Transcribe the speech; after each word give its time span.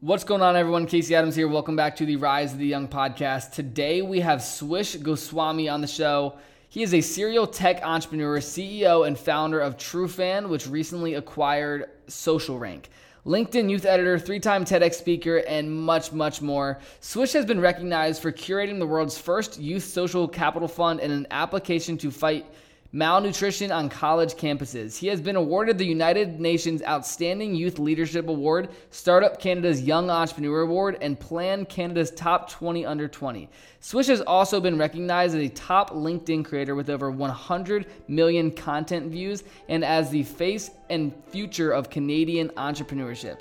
What's 0.00 0.22
going 0.22 0.42
on, 0.42 0.54
everyone? 0.54 0.86
Casey 0.86 1.16
Adams 1.16 1.34
here. 1.34 1.48
Welcome 1.48 1.74
back 1.74 1.96
to 1.96 2.06
the 2.06 2.14
Rise 2.14 2.52
of 2.52 2.60
the 2.60 2.66
Young 2.68 2.86
podcast. 2.86 3.50
Today 3.50 4.00
we 4.00 4.20
have 4.20 4.40
Swish 4.40 4.94
Goswami 4.94 5.68
on 5.68 5.80
the 5.80 5.88
show. 5.88 6.38
He 6.68 6.84
is 6.84 6.94
a 6.94 7.00
serial 7.00 7.48
tech 7.48 7.82
entrepreneur, 7.82 8.38
CEO, 8.38 9.08
and 9.08 9.18
founder 9.18 9.58
of 9.58 9.76
TrueFan, 9.76 10.50
which 10.50 10.68
recently 10.68 11.14
acquired 11.14 11.90
SocialRank. 12.06 12.84
LinkedIn 13.26 13.68
youth 13.68 13.84
editor, 13.84 14.20
three 14.20 14.38
time 14.38 14.64
TEDx 14.64 14.94
speaker, 14.94 15.38
and 15.38 15.68
much, 15.68 16.12
much 16.12 16.40
more. 16.40 16.78
Swish 17.00 17.32
has 17.32 17.44
been 17.44 17.58
recognized 17.58 18.22
for 18.22 18.30
curating 18.30 18.78
the 18.78 18.86
world's 18.86 19.18
first 19.18 19.58
youth 19.58 19.82
social 19.82 20.28
capital 20.28 20.68
fund 20.68 21.00
and 21.00 21.10
an 21.10 21.26
application 21.32 21.98
to 21.98 22.12
fight 22.12 22.46
malnutrition 22.92 23.70
on 23.70 23.88
college 23.88 24.34
campuses. 24.34 24.96
He 24.96 25.08
has 25.08 25.20
been 25.20 25.36
awarded 25.36 25.76
the 25.76 25.84
United 25.84 26.40
Nations 26.40 26.82
Outstanding 26.82 27.54
Youth 27.54 27.78
Leadership 27.78 28.28
Award, 28.28 28.70
Startup 28.90 29.38
Canada's 29.38 29.82
Young 29.82 30.08
Entrepreneur 30.08 30.62
Award, 30.62 30.96
and 31.02 31.20
Plan 31.20 31.66
Canada's 31.66 32.10
Top 32.12 32.50
20 32.50 32.86
Under 32.86 33.06
20. 33.06 33.48
Swish 33.80 34.06
has 34.06 34.22
also 34.22 34.60
been 34.60 34.78
recognized 34.78 35.36
as 35.36 35.44
a 35.44 35.50
top 35.50 35.90
LinkedIn 35.90 36.44
creator 36.44 36.74
with 36.74 36.88
over 36.88 37.10
100 37.10 37.86
million 38.08 38.50
content 38.50 39.10
views 39.10 39.44
and 39.68 39.84
as 39.84 40.10
the 40.10 40.22
face 40.22 40.70
and 40.88 41.12
future 41.28 41.72
of 41.72 41.90
Canadian 41.90 42.48
entrepreneurship. 42.50 43.40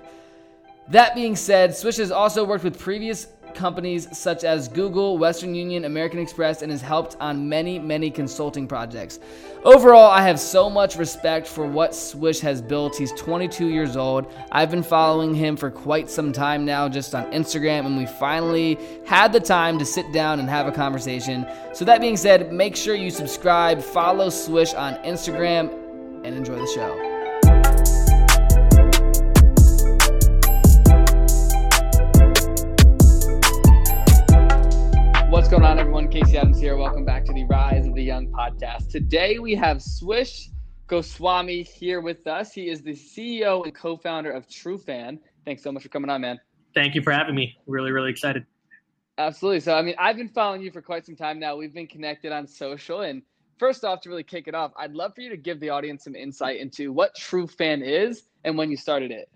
That 0.89 1.15
being 1.15 1.35
said, 1.35 1.75
Swish 1.75 1.97
has 1.97 2.11
also 2.11 2.45
worked 2.45 2.63
with 2.63 2.79
previous 2.79 3.27
companies 3.57 4.07
such 4.17 4.43
as 4.43 4.69
Google, 4.69 5.17
Western 5.17 5.53
Union, 5.53 5.83
American 5.83 6.19
Express, 6.19 6.61
and 6.61 6.71
has 6.71 6.81
helped 6.81 7.17
on 7.19 7.49
many, 7.49 7.79
many 7.79 8.09
consulting 8.09 8.67
projects. 8.67 9.19
Overall, 9.63 10.09
I 10.09 10.21
have 10.21 10.39
so 10.39 10.69
much 10.69 10.95
respect 10.95 11.47
for 11.47 11.65
what 11.65 11.93
Swish 11.93 12.39
has 12.39 12.61
built. 12.61 12.95
He's 12.95 13.11
22 13.13 13.67
years 13.67 13.97
old. 13.97 14.31
I've 14.51 14.71
been 14.71 14.83
following 14.83 15.33
him 15.33 15.57
for 15.57 15.71
quite 15.71 16.09
some 16.09 16.31
time 16.31 16.63
now, 16.63 16.87
just 16.87 17.13
on 17.15 17.25
Instagram, 17.31 17.85
and 17.85 17.97
we 17.97 18.05
finally 18.05 18.77
had 19.05 19.33
the 19.33 19.41
time 19.41 19.79
to 19.79 19.85
sit 19.85 20.11
down 20.13 20.39
and 20.39 20.47
have 20.47 20.67
a 20.67 20.71
conversation. 20.71 21.45
So, 21.73 21.83
that 21.85 21.99
being 21.99 22.17
said, 22.17 22.53
make 22.53 22.75
sure 22.75 22.95
you 22.95 23.09
subscribe, 23.09 23.81
follow 23.81 24.29
Swish 24.29 24.73
on 24.73 24.93
Instagram, 25.03 25.73
and 26.23 26.35
enjoy 26.35 26.59
the 26.59 26.67
show. 26.67 27.06
What's 35.47 35.59
going 35.61 35.71
on, 35.71 35.79
everyone? 35.79 36.09
Casey 36.09 36.37
Adams 36.37 36.59
here. 36.59 36.75
Welcome 36.75 37.05
back 37.05 37.23
to 37.23 37.31
the 37.31 37.45
Rise 37.45 37.87
of 37.87 37.95
the 37.95 38.03
Young 38.03 38.27
podcast. 38.33 38.89
Today 38.89 39.39
we 39.39 39.55
have 39.55 39.81
Swish 39.81 40.49
Goswami 40.87 41.63
here 41.63 42.01
with 42.01 42.27
us. 42.27 42.51
He 42.51 42.67
is 42.67 42.81
the 42.81 42.91
CEO 42.91 43.63
and 43.63 43.73
co 43.73 43.95
founder 43.95 44.29
of 44.29 44.45
TrueFan. 44.49 45.19
Thanks 45.45 45.63
so 45.63 45.71
much 45.71 45.83
for 45.83 45.87
coming 45.87 46.09
on, 46.09 46.19
man. 46.19 46.37
Thank 46.75 46.95
you 46.95 47.01
for 47.01 47.13
having 47.13 47.33
me. 47.33 47.55
Really, 47.65 47.93
really 47.93 48.11
excited. 48.11 48.45
Absolutely. 49.19 49.61
So, 49.61 49.73
I 49.73 49.81
mean, 49.83 49.95
I've 49.97 50.17
been 50.17 50.27
following 50.27 50.61
you 50.61 50.69
for 50.69 50.81
quite 50.81 51.05
some 51.05 51.15
time 51.15 51.39
now. 51.39 51.55
We've 51.55 51.73
been 51.73 51.87
connected 51.87 52.33
on 52.33 52.45
social. 52.45 53.03
And 53.03 53.21
first 53.57 53.85
off, 53.85 54.01
to 54.01 54.09
really 54.09 54.25
kick 54.25 54.49
it 54.49 54.53
off, 54.53 54.73
I'd 54.77 54.91
love 54.91 55.15
for 55.15 55.21
you 55.21 55.29
to 55.29 55.37
give 55.37 55.61
the 55.61 55.69
audience 55.69 56.03
some 56.03 56.13
insight 56.13 56.59
into 56.59 56.91
what 56.91 57.15
TrueFan 57.15 57.87
is 57.87 58.23
and 58.43 58.57
when 58.57 58.69
you 58.69 58.75
started 58.75 59.11
it. 59.11 59.29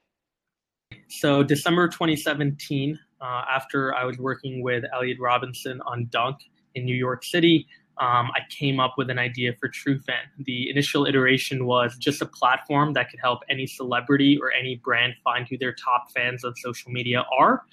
So, 1.08 1.42
December 1.42 1.88
2017, 1.88 3.00
uh, 3.22 3.44
after 3.50 3.94
I 3.95 4.03
was 4.05 4.17
working 4.17 4.64
with 4.64 4.83
Elliot 4.94 5.17
Robinson 5.19 5.81
on 5.86 6.08
Dunk 6.09 6.38
in 6.75 6.86
New 6.86 6.95
York 6.95 7.23
City, 7.23 7.67
um, 7.97 8.31
I 8.33 8.39
came 8.50 8.80
up 8.80 8.95
with 8.97 9.09
an 9.09 9.19
idea 9.19 9.53
for 9.59 9.69
TrueFan. 9.69 10.23
The 10.39 10.69
initial 10.69 11.05
iteration 11.05 11.66
was 11.66 11.95
just 11.97 12.22
a 12.22 12.25
platform 12.25 12.94
that 12.94 13.11
could 13.11 13.19
help 13.19 13.41
any 13.50 13.67
celebrity 13.67 14.39
or 14.41 14.52
any 14.52 14.78
brand 14.83 15.13
find 15.23 15.47
who 15.47 15.58
their 15.58 15.73
top 15.73 16.08
fans 16.16 16.44
on 16.44 16.55
social 16.55 16.91
media 16.91 17.25
are. 17.38 17.63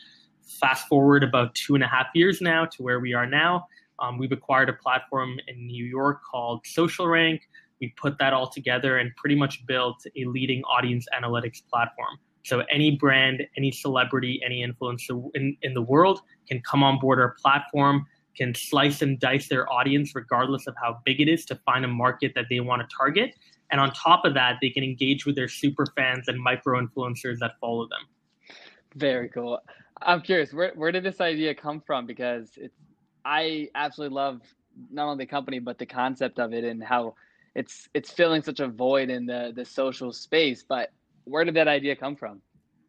Fast 0.61 0.87
forward 0.89 1.25
about 1.25 1.55
two 1.55 1.75
and 1.75 1.85
a 1.85 1.87
half 1.87 2.07
years 2.15 2.41
now 2.41 2.67
to 2.67 2.83
where 2.83 3.01
we 3.01 3.15
are 3.15 3.27
now. 3.27 3.67
Um, 4.01 4.19
we've 4.19 4.33
acquired 4.33 4.69
a 4.69 4.75
platform 4.75 5.39
in 5.49 5.67
New 5.67 5.85
York 5.85 6.21
called 6.31 6.65
SocialRank. 6.65 7.41
We 7.81 7.95
put 7.97 8.19
that 8.19 8.33
all 8.33 8.51
together 8.51 8.99
and 8.99 9.15
pretty 9.17 9.37
much 9.37 9.65
built 9.67 10.05
a 10.17 10.25
leading 10.27 10.63
audience 10.65 11.07
analytics 11.19 11.63
platform. 11.71 12.19
So 12.45 12.63
any 12.71 12.97
brand, 12.97 13.47
any 13.57 13.71
celebrity, 13.71 14.41
any 14.45 14.67
influencer 14.67 15.31
in, 15.35 15.57
in 15.63 15.75
the 15.75 15.83
world 15.83 16.21
can 16.49 16.61
come 16.63 16.83
on 16.83 16.99
board 16.99 17.19
our 17.19 17.37
platform, 17.43 18.07
can 18.37 18.55
slice 18.55 19.03
and 19.03 19.19
dice 19.19 19.49
their 19.49 19.71
audience 19.73 20.15
regardless 20.15 20.67
of 20.67 20.75
how 20.81 21.01
big 21.05 21.21
it 21.21 21.29
is 21.29 21.45
to 21.47 21.57
find 21.67 21.85
a 21.85 21.89
market 21.89 22.33
that 22.35 22.47
they 22.49 22.61
want 22.61 22.81
to 22.81 22.97
target. 22.97 23.35
And 23.71 23.81
on 23.81 23.93
top 23.93 24.25
of 24.25 24.33
that, 24.35 24.57
they 24.63 24.71
can 24.71 24.83
engage 24.83 25.27
with 25.27 25.37
their 25.37 25.49
super 25.49 25.85
fans 25.95 26.29
and 26.29 26.41
micro 26.41 26.81
influencers 26.81 27.39
that 27.41 27.53
follow 27.61 27.87
them. 27.89 28.01
Very 28.95 29.29
cool. 29.29 29.61
I'm 30.01 30.23
curious, 30.23 30.53
where, 30.53 30.73
where 30.75 30.93
did 30.93 31.03
this 31.03 31.21
idea 31.21 31.55
come 31.55 31.81
from? 31.81 32.07
Because 32.07 32.53
it's, 32.57 32.79
I 33.25 33.69
absolutely 33.75 34.15
love 34.15 34.41
not 34.91 35.09
only 35.09 35.25
the 35.25 35.29
company, 35.29 35.59
but 35.59 35.77
the 35.77 35.87
concept 35.87 36.39
of 36.39 36.55
it 36.55 36.65
and 36.65 36.83
how 36.83 37.15
it's, 37.55 37.89
it's 37.93 38.11
filling 38.11 38.43
such 38.43 38.61
a 38.61 38.69
void 38.69 39.11
in 39.11 39.27
the, 39.27 39.53
the 39.55 39.65
social 39.65 40.13
space. 40.13 40.65
But 40.67 40.93
where 41.29 41.45
did 41.45 41.55
that 41.55 41.69
idea 41.69 41.97
come 41.97 42.17
from? 42.17 42.43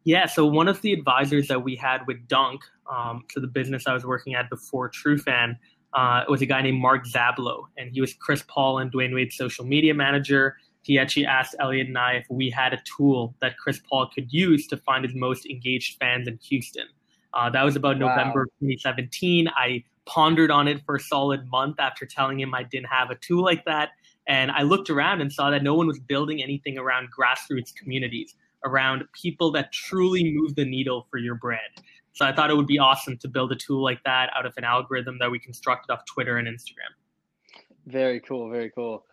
Yeah, 0.04 0.26
so 0.26 0.46
one 0.46 0.66
of 0.68 0.80
the 0.80 0.92
advisors 0.92 1.48
that 1.48 1.62
we 1.62 1.76
had 1.76 2.06
with 2.06 2.26
Dunk, 2.26 2.62
um, 2.90 3.24
to 3.30 3.40
the 3.40 3.46
business 3.46 3.86
I 3.86 3.92
was 3.92 4.06
working 4.06 4.34
at 4.34 4.48
before 4.48 4.90
TrueFan, 4.90 5.56
uh, 5.92 6.24
was 6.28 6.40
a 6.40 6.46
guy 6.46 6.62
named 6.62 6.80
Mark 6.80 7.06
Zablo, 7.06 7.64
and 7.76 7.90
he 7.92 8.00
was 8.00 8.14
Chris 8.14 8.42
Paul 8.48 8.78
and 8.78 8.90
Dwyane 8.90 9.14
Wade's 9.14 9.36
social 9.36 9.64
media 9.64 9.92
manager. 9.92 10.56
He 10.82 10.98
actually 10.98 11.26
asked 11.26 11.54
Elliot 11.60 11.88
and 11.88 11.98
I 11.98 12.14
if 12.14 12.26
we 12.30 12.48
had 12.48 12.72
a 12.72 12.78
tool 12.96 13.34
that 13.40 13.58
Chris 13.58 13.80
Paul 13.90 14.08
could 14.14 14.32
use 14.32 14.66
to 14.68 14.78
find 14.78 15.04
his 15.04 15.14
most 15.14 15.44
engaged 15.46 15.98
fans 15.98 16.26
in 16.26 16.38
Houston. 16.48 16.86
Uh, 17.34 17.50
that 17.50 17.62
was 17.62 17.76
about 17.76 18.00
wow. 18.00 18.08
November 18.08 18.46
2017. 18.60 19.48
I 19.48 19.84
pondered 20.06 20.50
on 20.50 20.66
it 20.66 20.82
for 20.84 20.96
a 20.96 21.00
solid 21.00 21.46
month 21.48 21.78
after 21.78 22.06
telling 22.06 22.40
him 22.40 22.54
I 22.54 22.62
didn't 22.62 22.86
have 22.86 23.10
a 23.10 23.16
tool 23.16 23.44
like 23.44 23.64
that. 23.66 23.90
And 24.30 24.52
I 24.52 24.62
looked 24.62 24.90
around 24.90 25.20
and 25.20 25.32
saw 25.32 25.50
that 25.50 25.64
no 25.64 25.74
one 25.74 25.88
was 25.88 25.98
building 25.98 26.40
anything 26.40 26.78
around 26.78 27.08
grassroots 27.12 27.74
communities, 27.74 28.36
around 28.64 29.02
people 29.12 29.50
that 29.50 29.72
truly 29.72 30.32
move 30.32 30.54
the 30.54 30.64
needle 30.64 31.08
for 31.10 31.18
your 31.18 31.34
brand. 31.34 31.82
So 32.12 32.24
I 32.24 32.32
thought 32.32 32.48
it 32.48 32.56
would 32.56 32.68
be 32.68 32.78
awesome 32.78 33.18
to 33.18 33.28
build 33.28 33.50
a 33.50 33.56
tool 33.56 33.82
like 33.82 33.98
that 34.04 34.30
out 34.36 34.46
of 34.46 34.54
an 34.56 34.62
algorithm 34.62 35.18
that 35.18 35.28
we 35.32 35.40
constructed 35.40 35.92
off 35.92 36.04
Twitter 36.04 36.36
and 36.36 36.46
Instagram. 36.46 36.92
Very 37.86 38.20
cool. 38.20 38.48
Very 38.48 38.70
cool. 38.70 39.04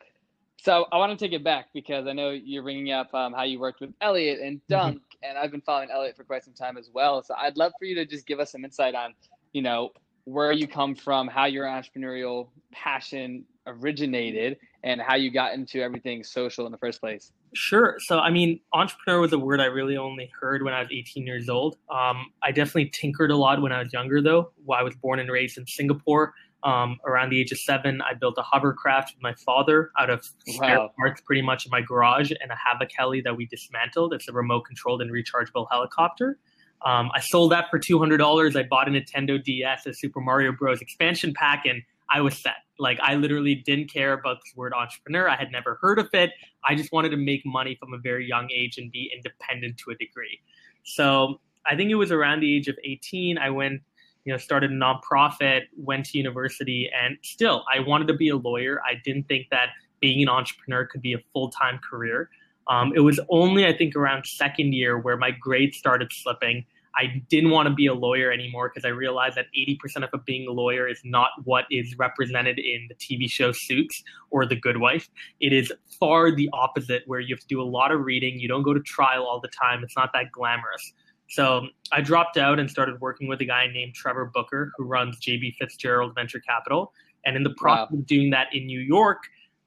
So 0.58 0.86
I 0.92 0.98
want 0.98 1.18
to 1.18 1.26
take 1.26 1.34
it 1.34 1.44
back 1.44 1.70
because 1.74 2.06
I 2.06 2.14
know 2.14 2.30
you're 2.30 2.62
bringing 2.62 2.92
up 2.92 3.12
um, 3.16 3.34
how 3.34 3.42
you 3.42 3.60
worked 3.60 3.82
with 3.82 3.94
Elliot 4.02 4.40
and 4.40 4.58
mm-hmm. 4.58 4.72
Dunk, 4.74 4.98
mm-hmm. 4.98 5.30
and 5.30 5.38
I've 5.40 5.50
been 5.50 5.62
following 5.62 5.90
Elliot 5.90 6.16
for 6.16 6.26
quite 6.26 6.44
some 6.44 6.54
time 6.54 6.78
as 6.78 6.92
well. 6.94 7.24
So 7.24 7.34
I'd 7.36 7.58
love 7.58 7.72
for 7.80 7.86
you 7.86 7.96
to 7.96 8.06
just 8.06 8.28
give 8.28 8.40
us 8.40 8.52
some 8.52 8.64
insight 8.64 8.94
on, 8.94 9.16
you 9.52 9.64
know, 9.64 9.90
where 10.26 10.52
you 10.52 10.68
come 10.68 10.94
from, 10.94 11.28
how 11.28 11.46
your 11.46 11.66
entrepreneurial 11.66 12.50
passion 12.72 13.46
originated, 13.68 14.58
and 14.84 15.02
how 15.02 15.16
you 15.16 15.32
got 15.32 15.54
into 15.54 15.82
everything 15.82 16.24
social 16.24 16.66
in 16.66 16.72
the 16.72 16.78
first 16.78 17.00
place. 17.00 17.32
Sure. 17.54 17.98
So, 18.00 18.20
I 18.20 18.32
mean, 18.32 18.60
entrepreneur 18.74 19.22
was 19.22 19.34
a 19.34 19.40
word 19.40 19.60
I 19.60 19.66
really 19.66 19.98
only 19.98 20.32
heard 20.40 20.64
when 20.64 20.74
I 20.74 20.80
was 20.80 20.90
18 20.92 21.28
years 21.28 21.50
old. 21.50 21.78
Um, 21.90 22.32
I 22.44 22.52
definitely 22.52 22.92
tinkered 22.94 23.32
a 23.32 23.36
lot 23.36 23.62
when 23.62 23.72
I 23.72 23.80
was 23.80 23.92
younger, 23.94 24.22
though. 24.22 24.52
I 24.74 24.84
was 24.84 24.96
born 24.96 25.20
and 25.20 25.32
raised 25.32 25.58
in 25.58 25.68
Singapore. 25.68 26.34
Um, 26.64 26.98
around 27.06 27.30
the 27.30 27.40
age 27.40 27.52
of 27.52 27.60
seven, 27.60 28.02
I 28.02 28.16
built 28.16 28.36
a 28.38 28.42
hovercraft 28.42 29.14
with 29.14 29.22
my 29.22 29.34
father 29.46 29.92
out 30.00 30.10
of 30.10 30.26
spare 30.48 30.80
wow. 30.80 30.92
parts 30.98 31.22
pretty 31.22 31.44
much 31.44 31.66
in 31.66 31.70
my 31.70 31.82
garage 31.82 32.32
and 32.32 32.52
a 32.52 32.56
havoc 32.56 32.90
heli 32.98 33.22
that 33.22 33.38
we 33.38 33.46
dismantled. 33.46 34.14
It's 34.14 34.28
a 34.28 34.34
remote 34.34 34.64
controlled 34.66 35.02
and 35.02 35.12
rechargeable 35.12 35.68
helicopter. 35.70 36.40
Um, 36.84 37.10
I 37.14 37.22
sold 37.22 37.52
that 37.52 37.70
for 37.70 37.80
two 37.80 38.00
hundred 38.00 38.18
dollars. 38.18 38.56
I 38.56 38.64
bought 38.64 38.88
a 38.88 38.92
Nintendo 38.92 39.42
DS, 39.44 39.86
a 39.86 39.94
Super 39.94 40.20
Mario 40.20 40.52
Bros. 40.52 40.82
expansion 40.82 41.34
pack, 41.34 41.66
and 41.66 41.82
I 42.10 42.22
was 42.22 42.38
set. 42.42 42.56
Like 42.80 43.00
I 43.02 43.16
literally 43.16 43.56
didn't 43.56 43.92
care 43.92 44.14
about 44.14 44.38
the 44.42 44.52
word 44.56 44.74
entrepreneur. 44.74 45.30
I 45.30 45.36
had 45.36 45.52
never 45.52 45.78
heard 45.82 46.00
of 46.00 46.10
it. 46.14 46.32
I 46.64 46.76
just 46.76 46.92
wanted 46.92 47.10
to 47.10 47.18
make 47.18 47.46
money 47.46 47.76
from 47.80 47.94
a 47.94 47.98
very 47.98 48.28
young 48.28 48.50
age 48.52 48.78
and 48.78 48.92
be 48.92 49.12
independent 49.16 49.78
to 49.80 49.92
a 49.92 49.96
degree. 49.96 50.40
So 50.84 51.40
I 51.66 51.76
think 51.76 51.92
it 51.92 51.96
was 51.96 52.12
around 52.12 52.40
the 52.42 52.56
age 52.56 52.68
of 52.68 52.78
18. 52.84 53.38
I 53.38 53.50
went, 53.50 53.82
you 54.26 54.34
know, 54.34 54.38
started 54.38 54.72
a 54.72 54.74
nonprofit, 54.74 55.64
went 55.78 56.06
to 56.08 56.18
university, 56.18 56.90
and 56.94 57.18
still 57.24 57.66
I 57.74 57.80
wanted 57.80 58.08
to 58.10 58.14
be 58.14 58.30
a 58.30 58.38
lawyer. 58.38 58.82
I 58.84 58.96
didn't 59.04 59.28
think 59.28 59.48
that 59.52 59.70
being 60.00 60.22
an 60.22 60.30
entrepreneur 60.30 60.86
could 60.86 61.02
be 61.02 61.14
a 61.14 61.20
full 61.34 61.50
time 61.50 61.80
career. 61.80 62.30
Um, 62.70 62.94
it 62.96 63.00
was 63.00 63.20
only, 63.30 63.66
I 63.66 63.76
think, 63.76 63.96
around 63.96 64.26
second 64.26 64.74
year 64.74 65.00
where 65.00 65.18
my 65.18 65.32
grades 65.32 65.78
started 65.78 66.12
slipping. 66.12 66.66
I 66.98 67.24
didn't 67.30 67.52
want 67.52 67.68
to 67.68 67.74
be 67.74 67.86
a 67.86 67.94
lawyer 67.94 68.32
anymore 68.32 68.70
because 68.74 68.86
I 68.86 68.90
realized 68.90 69.38
that 69.38 69.46
80% 69.56 70.12
of 70.12 70.26
being 70.26 70.48
a 70.48 70.52
lawyer 70.52 70.88
is 70.88 71.00
not 71.04 71.30
what 71.44 71.66
is 71.70 71.96
represented 71.98 72.58
in 72.58 72.90
the 72.90 72.96
TV 72.96 73.30
show 73.30 73.52
Suits 73.52 74.04
or 74.32 74.46
The 74.46 74.56
Good 74.56 74.78
Wife. 74.78 75.08
It 75.40 75.54
is 75.54 75.72
far 76.00 76.32
the 76.32 76.50
opposite, 76.54 77.04
where 77.06 77.20
you 77.20 77.36
have 77.36 77.42
to 77.42 77.48
do 77.48 77.62
a 77.62 77.70
lot 77.70 77.92
of 77.92 78.02
reading. 78.02 78.40
You 78.40 78.48
don't 78.48 78.64
go 78.64 78.74
to 78.74 78.80
trial 78.80 79.26
all 79.26 79.40
the 79.40 79.50
time. 79.50 79.84
It's 79.84 79.96
not 79.96 80.12
that 80.14 80.32
glamorous. 80.32 80.94
So 81.30 81.68
I 81.92 82.02
dropped 82.02 82.38
out 82.38 82.60
and 82.60 82.70
started 82.70 83.00
working 83.00 83.28
with 83.28 83.42
a 83.42 83.46
guy 83.46 83.68
named 83.72 83.94
Trevor 83.94 84.32
Booker, 84.34 84.72
who 84.78 84.86
runs 84.86 85.20
JB 85.20 85.56
Fitzgerald 85.60 86.16
Venture 86.16 86.40
Capital. 86.40 86.94
And 87.26 87.36
in 87.36 87.44
the 87.44 87.54
process 87.58 87.92
wow. 87.92 88.00
of 88.00 88.08
doing 88.08 88.32
that 88.32 88.48
in 88.54 88.66
New 88.66 88.80
York, 88.80 89.24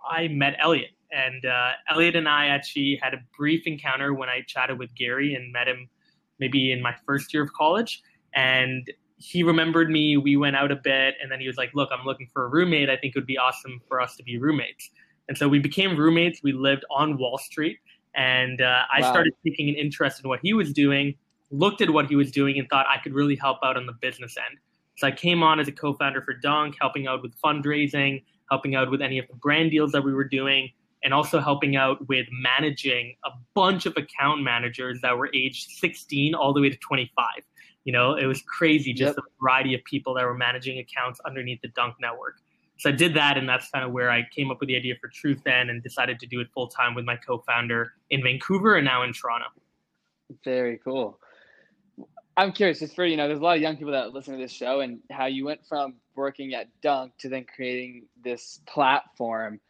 I 0.08 0.28
met 0.28 0.56
Elliot 0.58 0.90
and 1.12 1.44
uh, 1.44 1.72
Elliot 1.90 2.16
and 2.16 2.28
I 2.28 2.46
actually 2.46 2.98
had 3.02 3.14
a 3.14 3.18
brief 3.36 3.66
encounter 3.66 4.14
when 4.14 4.28
I 4.28 4.42
chatted 4.46 4.78
with 4.78 4.94
Gary 4.94 5.34
and 5.34 5.52
met 5.52 5.68
him 5.68 5.88
maybe 6.40 6.72
in 6.72 6.82
my 6.82 6.94
first 7.06 7.32
year 7.32 7.42
of 7.42 7.52
college. 7.52 8.02
And 8.34 8.90
he 9.18 9.42
remembered 9.42 9.90
me. 9.90 10.16
We 10.16 10.36
went 10.36 10.56
out 10.56 10.72
a 10.72 10.76
bit, 10.76 11.14
and 11.22 11.30
then 11.30 11.40
he 11.40 11.46
was 11.46 11.56
like, 11.56 11.70
"Look, 11.74 11.90
I'm 11.92 12.04
looking 12.06 12.28
for 12.32 12.44
a 12.44 12.48
roommate. 12.48 12.88
I 12.88 12.96
think 12.96 13.14
it 13.14 13.18
would 13.18 13.26
be 13.26 13.38
awesome 13.38 13.80
for 13.86 14.00
us 14.00 14.16
to 14.16 14.22
be 14.22 14.38
roommates." 14.38 14.90
And 15.28 15.36
so 15.36 15.46
we 15.48 15.58
became 15.58 15.96
roommates. 15.96 16.40
We 16.42 16.52
lived 16.52 16.84
on 16.90 17.18
Wall 17.18 17.38
Street, 17.38 17.78
and 18.14 18.60
uh, 18.62 18.82
I 18.92 19.02
wow. 19.02 19.10
started 19.10 19.34
taking 19.46 19.68
an 19.68 19.74
interest 19.74 20.24
in 20.24 20.28
what 20.28 20.40
he 20.42 20.54
was 20.54 20.72
doing. 20.72 21.14
Looked 21.50 21.82
at 21.82 21.90
what 21.90 22.06
he 22.06 22.16
was 22.16 22.30
doing 22.30 22.58
and 22.58 22.68
thought 22.68 22.86
I 22.88 22.98
could 22.98 23.12
really 23.12 23.36
help 23.36 23.58
out 23.62 23.76
on 23.76 23.84
the 23.84 23.92
business 23.92 24.36
end. 24.36 24.58
So 24.96 25.06
I 25.06 25.10
came 25.10 25.42
on 25.42 25.60
as 25.60 25.68
a 25.68 25.72
co-founder 25.72 26.22
for 26.22 26.34
Dunk, 26.34 26.76
helping 26.80 27.06
out 27.06 27.22
with 27.22 27.34
fundraising, 27.40 28.22
helping 28.50 28.74
out 28.74 28.90
with 28.90 29.02
any 29.02 29.18
of 29.18 29.26
the 29.28 29.34
brand 29.34 29.70
deals 29.70 29.92
that 29.92 30.02
we 30.02 30.14
were 30.14 30.24
doing, 30.24 30.70
and 31.02 31.14
also 31.14 31.40
helping 31.40 31.76
out 31.76 32.06
with 32.08 32.26
managing 32.30 33.16
a 33.24 33.30
bunch 33.54 33.86
of 33.86 33.94
account 33.96 34.42
managers 34.42 35.00
that 35.00 35.16
were 35.16 35.30
aged 35.34 35.70
16 35.78 36.34
all 36.34 36.52
the 36.52 36.60
way 36.60 36.70
to 36.70 36.76
25. 36.76 37.26
You 37.84 37.92
know, 37.92 38.16
it 38.16 38.26
was 38.26 38.42
crazy 38.42 38.92
just 38.92 39.08
yep. 39.08 39.16
the 39.16 39.22
variety 39.40 39.74
of 39.74 39.82
people 39.84 40.14
that 40.14 40.24
were 40.24 40.34
managing 40.34 40.78
accounts 40.78 41.18
underneath 41.26 41.60
the 41.62 41.68
Dunk 41.68 41.94
network. 42.00 42.36
So 42.78 42.88
I 42.88 42.92
did 42.92 43.14
that, 43.14 43.36
and 43.36 43.46
that's 43.48 43.68
kind 43.70 43.84
of 43.84 43.92
where 43.92 44.10
I 44.10 44.26
came 44.34 44.50
up 44.50 44.58
with 44.60 44.68
the 44.68 44.76
idea 44.76 44.94
for 45.00 45.10
TrueFan 45.10 45.68
and 45.68 45.82
decided 45.82 46.18
to 46.20 46.26
do 46.26 46.40
it 46.40 46.48
full 46.54 46.68
time 46.68 46.94
with 46.94 47.04
my 47.04 47.16
co-founder 47.16 47.92
in 48.08 48.22
Vancouver 48.22 48.76
and 48.76 48.86
now 48.86 49.02
in 49.02 49.12
Toronto. 49.12 49.46
Very 50.44 50.78
cool. 50.78 51.18
I'm 52.38 52.52
curious, 52.52 52.78
just 52.80 52.94
for 52.94 53.04
you 53.04 53.18
know, 53.18 53.28
there's 53.28 53.40
a 53.40 53.42
lot 53.42 53.56
of 53.56 53.62
young 53.62 53.76
people 53.76 53.92
that 53.92 54.14
listen 54.14 54.34
to 54.34 54.40
this 54.40 54.52
show, 54.52 54.80
and 54.80 55.00
how 55.10 55.26
you 55.26 55.44
went 55.44 55.60
from 55.66 55.96
working 56.16 56.54
at 56.54 56.68
Dunk 56.80 57.12
to 57.18 57.28
then 57.28 57.44
creating 57.54 58.06
this 58.24 58.60
platform. 58.66 59.60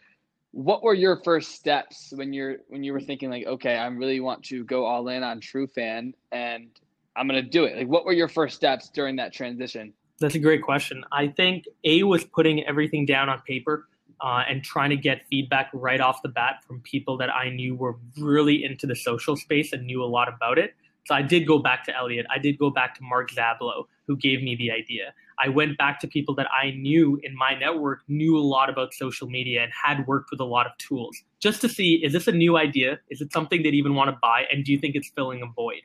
What 0.53 0.83
were 0.83 0.95
your 0.95 1.21
first 1.23 1.53
steps 1.53 2.13
when 2.15 2.33
you're 2.33 2.57
when 2.69 2.83
you 2.83 2.93
were 2.93 3.01
thinking 3.01 3.31
like, 3.31 3.47
okay, 3.47 3.77
I 3.77 3.87
really 3.87 4.21
want 4.21 4.45
to 4.47 4.65
go 4.65 4.85
all 4.85 5.09
in 5.09 5.23
on 5.23 5.41
true 5.41 5.67
fan 5.67 6.15
and 6.33 6.69
I'm 7.17 7.29
to 7.29 7.43
do 7.43 7.65
it? 7.65 7.77
Like, 7.77 7.89
what 7.89 8.05
were 8.05 8.13
your 8.13 8.29
first 8.29 8.57
steps 8.57 8.89
during 8.89 9.17
that 9.17 9.33
transition? 9.33 9.93
That's 10.19 10.35
a 10.35 10.39
great 10.39 10.63
question. 10.63 11.05
I 11.13 11.29
think 11.29 11.65
A 11.85 12.03
was 12.03 12.25
putting 12.25 12.65
everything 12.67 13.07
down 13.07 13.29
on 13.29 13.41
paper 13.41 13.89
uh, 14.21 14.43
and 14.49 14.63
trying 14.63 14.91
to 14.91 14.97
get 14.97 15.23
feedback 15.31 15.71
right 15.73 16.01
off 16.01 16.21
the 16.23 16.29
bat 16.29 16.63
from 16.67 16.81
people 16.81 17.17
that 17.19 17.31
I 17.31 17.51
knew 17.51 17.75
were 17.75 17.97
really 18.19 18.65
into 18.65 18.87
the 18.87 18.97
social 18.97 19.37
space 19.37 19.73
and 19.73 19.87
knew 19.87 20.03
a 20.03 20.07
lot 20.07 20.29
about 20.29 20.59
it. 20.59 20.75
So 21.07 21.15
I 21.15 21.23
did 21.23 21.47
go 21.47 21.59
back 21.59 21.85
to 21.85 21.97
Elliot. 21.97 22.27
I 22.31 22.39
did 22.39 22.59
go 22.59 22.71
back 22.71 22.95
to 22.97 23.03
Mark 23.03 23.31
Zablo, 23.31 23.85
who 24.07 24.17
gave 24.17 24.43
me 24.43 24.55
the 24.57 24.71
idea. 24.71 25.15
I 25.43 25.49
went 25.49 25.79
back 25.79 26.01
to 26.01 26.07
people 26.07 26.35
that 26.37 26.47
I 26.53 26.73
knew 26.73 27.19
in 27.23 27.35
my 27.37 27.55
network 27.55 28.01
knew 28.09 28.37
a 28.37 28.41
lot 28.41 28.69
about 28.69 28.93
social 28.93 29.29
media 29.29 29.63
and 29.63 29.73
had 29.73 30.07
worked 30.07 30.31
with 30.31 30.41
a 30.41 30.45
lot 30.45 30.67
of 30.67 30.73
tools 30.79 31.17
just 31.41 31.61
to 31.63 31.69
see 31.69 31.95
is 32.05 32.13
this 32.13 32.29
a 32.29 32.33
new 32.33 32.57
idea? 32.57 33.01
Is 33.09 33.21
it 33.21 33.33
something 33.33 33.63
they'd 33.63 33.75
even 33.75 33.95
want 33.95 34.11
to 34.11 34.17
buy? 34.23 34.45
And 34.53 34.65
do 34.65 34.73
you 34.73 34.79
think 34.79 34.95
it's 34.95 35.11
filling 35.17 35.43
a 35.43 35.47
void? 35.47 35.83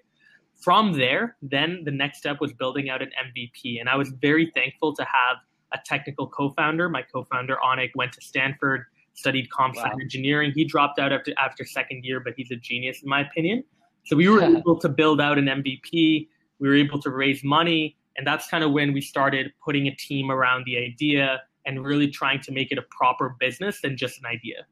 From 0.61 0.93
there, 0.93 1.37
then 1.41 1.83
the 1.85 1.91
next 1.91 2.19
step 2.19 2.37
was 2.39 2.53
building 2.53 2.89
out 2.89 3.01
an 3.01 3.09
MVP. 3.09 3.79
And 3.79 3.89
I 3.89 3.95
was 3.95 4.09
very 4.21 4.51
thankful 4.55 4.95
to 4.95 5.03
have 5.03 5.37
a 5.73 5.79
technical 5.85 6.27
co 6.27 6.51
founder. 6.51 6.89
My 6.89 7.01
co 7.01 7.23
founder, 7.23 7.57
Onik, 7.63 7.91
went 7.95 8.13
to 8.13 8.21
Stanford, 8.21 8.85
studied 9.13 9.49
comp 9.49 9.75
wow. 9.75 9.91
engineering. 10.01 10.51
He 10.55 10.65
dropped 10.65 10.99
out 10.99 11.11
after, 11.11 11.33
after 11.37 11.65
second 11.65 12.03
year, 12.03 12.19
but 12.19 12.33
he's 12.35 12.51
a 12.51 12.55
genius, 12.55 13.01
in 13.03 13.09
my 13.09 13.21
opinion. 13.21 13.63
So 14.05 14.15
we 14.15 14.29
were 14.29 14.41
able 14.41 14.79
to 14.79 14.89
build 14.89 15.19
out 15.19 15.37
an 15.37 15.45
MVP. 15.45 16.27
We 16.59 16.67
were 16.67 16.75
able 16.75 17.01
to 17.01 17.09
raise 17.09 17.43
money. 17.43 17.97
And 18.17 18.25
that's 18.25 18.47
kind 18.47 18.63
of 18.63 18.71
when 18.71 18.93
we 18.93 19.01
started 19.01 19.51
putting 19.63 19.87
a 19.87 19.95
team 19.95 20.31
around 20.31 20.65
the 20.65 20.77
idea 20.77 21.41
and 21.65 21.83
really 21.83 22.07
trying 22.07 22.41
to 22.41 22.51
make 22.51 22.71
it 22.71 22.77
a 22.77 22.83
proper 22.83 23.35
business 23.39 23.81
than 23.81 23.97
just 23.97 24.19
an 24.19 24.25
idea. 24.25 24.65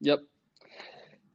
Yep. 0.00 0.20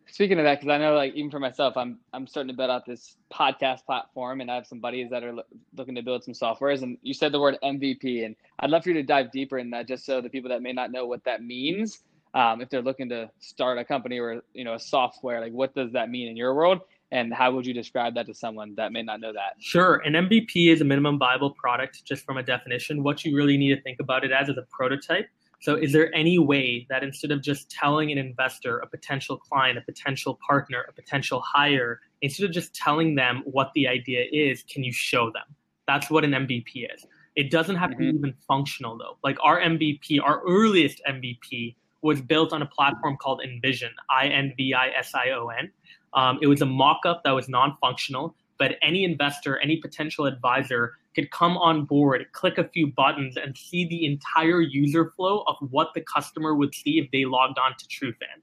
Speaking 0.09 0.39
of 0.39 0.45
that, 0.45 0.59
because 0.59 0.73
I 0.73 0.77
know, 0.77 0.95
like, 0.95 1.13
even 1.13 1.29
for 1.29 1.39
myself, 1.39 1.77
I'm 1.77 1.99
I'm 2.11 2.25
starting 2.25 2.47
to 2.47 2.57
build 2.57 2.71
out 2.71 2.85
this 2.85 3.17
podcast 3.31 3.85
platform, 3.85 4.41
and 4.41 4.49
I 4.49 4.55
have 4.55 4.65
some 4.65 4.79
buddies 4.79 5.09
that 5.11 5.23
are 5.23 5.33
lo- 5.33 5.43
looking 5.75 5.95
to 5.95 6.01
build 6.01 6.23
some 6.23 6.33
softwares. 6.33 6.81
And 6.81 6.97
you 7.03 7.13
said 7.13 7.31
the 7.31 7.39
word 7.39 7.57
MVP, 7.63 8.25
and 8.25 8.35
I'd 8.59 8.69
love 8.69 8.83
for 8.83 8.89
you 8.89 8.95
to 8.95 9.03
dive 9.03 9.31
deeper 9.31 9.59
in 9.59 9.69
that, 9.71 9.87
just 9.87 10.05
so 10.05 10.19
the 10.19 10.29
people 10.29 10.49
that 10.49 10.61
may 10.61 10.73
not 10.73 10.91
know 10.91 11.05
what 11.05 11.23
that 11.25 11.43
means, 11.43 11.99
um, 12.33 12.61
if 12.61 12.69
they're 12.69 12.81
looking 12.81 13.09
to 13.09 13.29
start 13.39 13.77
a 13.77 13.85
company 13.85 14.19
or 14.19 14.41
you 14.53 14.63
know 14.63 14.73
a 14.73 14.79
software, 14.79 15.39
like 15.39 15.53
what 15.53 15.75
does 15.75 15.91
that 15.91 16.09
mean 16.09 16.27
in 16.29 16.37
your 16.37 16.55
world? 16.55 16.79
And 17.11 17.33
how 17.33 17.51
would 17.51 17.65
you 17.65 17.73
describe 17.73 18.15
that 18.15 18.25
to 18.25 18.33
someone 18.33 18.75
that 18.75 18.91
may 18.91 19.01
not 19.01 19.21
know 19.21 19.31
that? 19.31 19.55
Sure. 19.59 19.95
An 20.05 20.13
MVP 20.13 20.71
is 20.73 20.81
a 20.81 20.83
minimum 20.83 21.17
viable 21.17 21.51
product, 21.51 22.03
just 22.05 22.25
from 22.25 22.37
a 22.37 22.43
definition. 22.43 23.01
What 23.01 23.23
you 23.23 23.35
really 23.35 23.57
need 23.57 23.73
to 23.75 23.81
think 23.81 23.99
about 23.99 24.25
it 24.25 24.31
as 24.31 24.49
is 24.49 24.57
a 24.57 24.65
prototype. 24.69 25.27
So, 25.59 25.75
is 25.75 25.91
there 25.91 26.13
any 26.13 26.37
way 26.37 26.85
that 26.89 27.03
instead 27.03 27.31
of 27.31 27.41
just 27.41 27.71
telling 27.71 28.11
an 28.11 28.17
investor, 28.17 28.77
a 28.79 28.87
potential 28.87 29.37
client, 29.37 29.77
a 29.77 29.81
potential 29.81 30.37
partner, 30.47 30.85
a 30.87 30.93
potential 30.93 31.41
hire, 31.41 32.01
instead 32.21 32.45
of 32.45 32.51
just 32.51 32.75
telling 32.75 33.15
them 33.15 33.41
what 33.45 33.71
the 33.73 33.87
idea 33.87 34.25
is, 34.31 34.63
can 34.63 34.83
you 34.83 34.91
show 34.91 35.31
them? 35.31 35.55
That's 35.87 36.11
what 36.11 36.23
an 36.23 36.31
MVP 36.31 36.93
is. 36.93 37.05
It 37.35 37.49
doesn't 37.49 37.77
have 37.77 37.91
mm-hmm. 37.91 37.99
to 37.99 38.05
be 38.05 38.17
mm-hmm. 38.17 38.25
even 38.25 38.33
functional, 38.47 38.97
though. 38.97 39.17
Like 39.23 39.37
our 39.41 39.59
MVP, 39.59 40.21
our 40.21 40.41
earliest 40.45 41.01
MVP, 41.09 41.75
was 42.01 42.21
built 42.21 42.53
on 42.53 42.61
a 42.61 42.65
platform 42.65 43.17
called 43.17 43.41
InVision, 43.45 43.89
I 44.09 44.27
N 44.27 44.53
V 44.57 44.73
I 44.73 44.89
S 44.89 45.13
I 45.15 45.31
O 45.31 45.47
N. 45.49 45.71
Um, 46.17 46.39
it 46.41 46.47
was 46.47 46.61
a 46.61 46.65
mock 46.65 47.01
up 47.05 47.23
that 47.23 47.31
was 47.31 47.47
non 47.47 47.77
functional, 47.79 48.35
but 48.57 48.73
any 48.81 49.03
investor, 49.03 49.59
any 49.59 49.77
potential 49.77 50.25
advisor 50.25 50.95
could 51.13 51.29
come 51.29 51.57
on 51.57 51.85
board, 51.85 52.25
click 52.31 52.57
a 52.57 52.67
few 52.67 52.87
buttons, 52.87 53.37
and 53.37 53.55
see 53.55 53.87
the 53.87 54.03
entire 54.05 54.59
user 54.61 55.11
flow 55.15 55.43
of 55.47 55.55
what 55.69 55.89
the 55.93 56.01
customer 56.01 56.55
would 56.55 56.73
see 56.73 56.97
if 56.97 57.09
they 57.11 57.25
logged 57.25 57.59
on 57.59 57.75
to 57.77 57.85
TrueFan. 57.85 58.41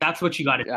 That's 0.00 0.20
what 0.20 0.38
you 0.38 0.44
got 0.44 0.58
to 0.58 0.64
do, 0.64 0.70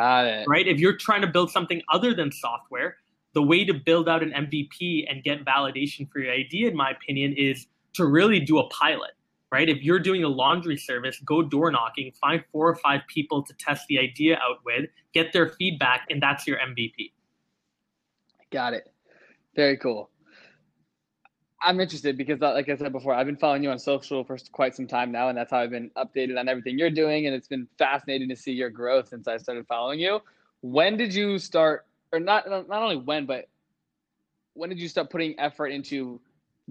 right? 0.47 0.65
If 0.65 0.79
you're 0.79 0.95
trying 0.95 1.21
to 1.21 1.27
build 1.27 1.51
something 1.51 1.81
other 1.91 2.13
than 2.13 2.31
software, 2.31 2.95
the 3.33 3.43
way 3.43 3.65
to 3.65 3.73
build 3.73 4.07
out 4.07 4.23
an 4.23 4.31
MVP 4.31 5.05
and 5.09 5.21
get 5.23 5.43
validation 5.43 6.09
for 6.09 6.19
your 6.19 6.31
idea, 6.31 6.69
in 6.69 6.77
my 6.77 6.91
opinion, 6.91 7.33
is 7.33 7.67
to 7.95 8.05
really 8.05 8.39
do 8.39 8.57
a 8.59 8.69
pilot, 8.69 9.11
right? 9.51 9.69
If 9.69 9.81
you're 9.81 9.99
doing 9.99 10.23
a 10.23 10.27
laundry 10.27 10.77
service, 10.77 11.19
go 11.25 11.41
door 11.41 11.71
knocking, 11.71 12.11
find 12.21 12.43
four 12.51 12.67
or 12.67 12.75
five 12.75 13.01
people 13.07 13.43
to 13.43 13.53
test 13.53 13.87
the 13.87 13.99
idea 13.99 14.35
out 14.35 14.59
with, 14.65 14.89
get 15.13 15.31
their 15.33 15.49
feedback, 15.49 16.07
and 16.09 16.21
that's 16.21 16.45
your 16.45 16.57
MVP. 16.57 17.11
Got 18.51 18.73
it. 18.73 18.91
Very 19.55 19.77
cool. 19.77 20.09
I'm 21.61 21.79
interested 21.79 22.17
because, 22.17 22.41
uh, 22.41 22.53
like 22.53 22.69
I 22.69 22.75
said 22.75 22.91
before, 22.91 23.13
I've 23.13 23.25
been 23.25 23.37
following 23.37 23.63
you 23.63 23.71
on 23.71 23.79
social 23.79 24.23
for 24.23 24.37
quite 24.51 24.75
some 24.75 24.85
time 24.85 25.11
now, 25.11 25.29
and 25.29 25.37
that's 25.37 25.49
how 25.49 25.59
I've 25.59 25.71
been 25.71 25.89
updated 25.97 26.39
on 26.39 26.47
everything 26.47 26.77
you're 26.77 26.91
doing. 26.91 27.25
And 27.25 27.35
it's 27.35 27.47
been 27.47 27.67
fascinating 27.79 28.29
to 28.29 28.35
see 28.35 28.51
your 28.51 28.69
growth 28.69 29.09
since 29.09 29.27
I 29.27 29.37
started 29.37 29.65
following 29.65 29.99
you. 29.99 30.19
When 30.61 30.97
did 30.97 31.13
you 31.13 31.39
start, 31.39 31.87
or 32.11 32.19
not 32.19 32.47
not 32.47 32.69
only 32.69 32.97
when, 32.97 33.25
but 33.25 33.49
when 34.53 34.69
did 34.69 34.79
you 34.79 34.87
start 34.87 35.09
putting 35.09 35.39
effort 35.39 35.67
into 35.67 36.21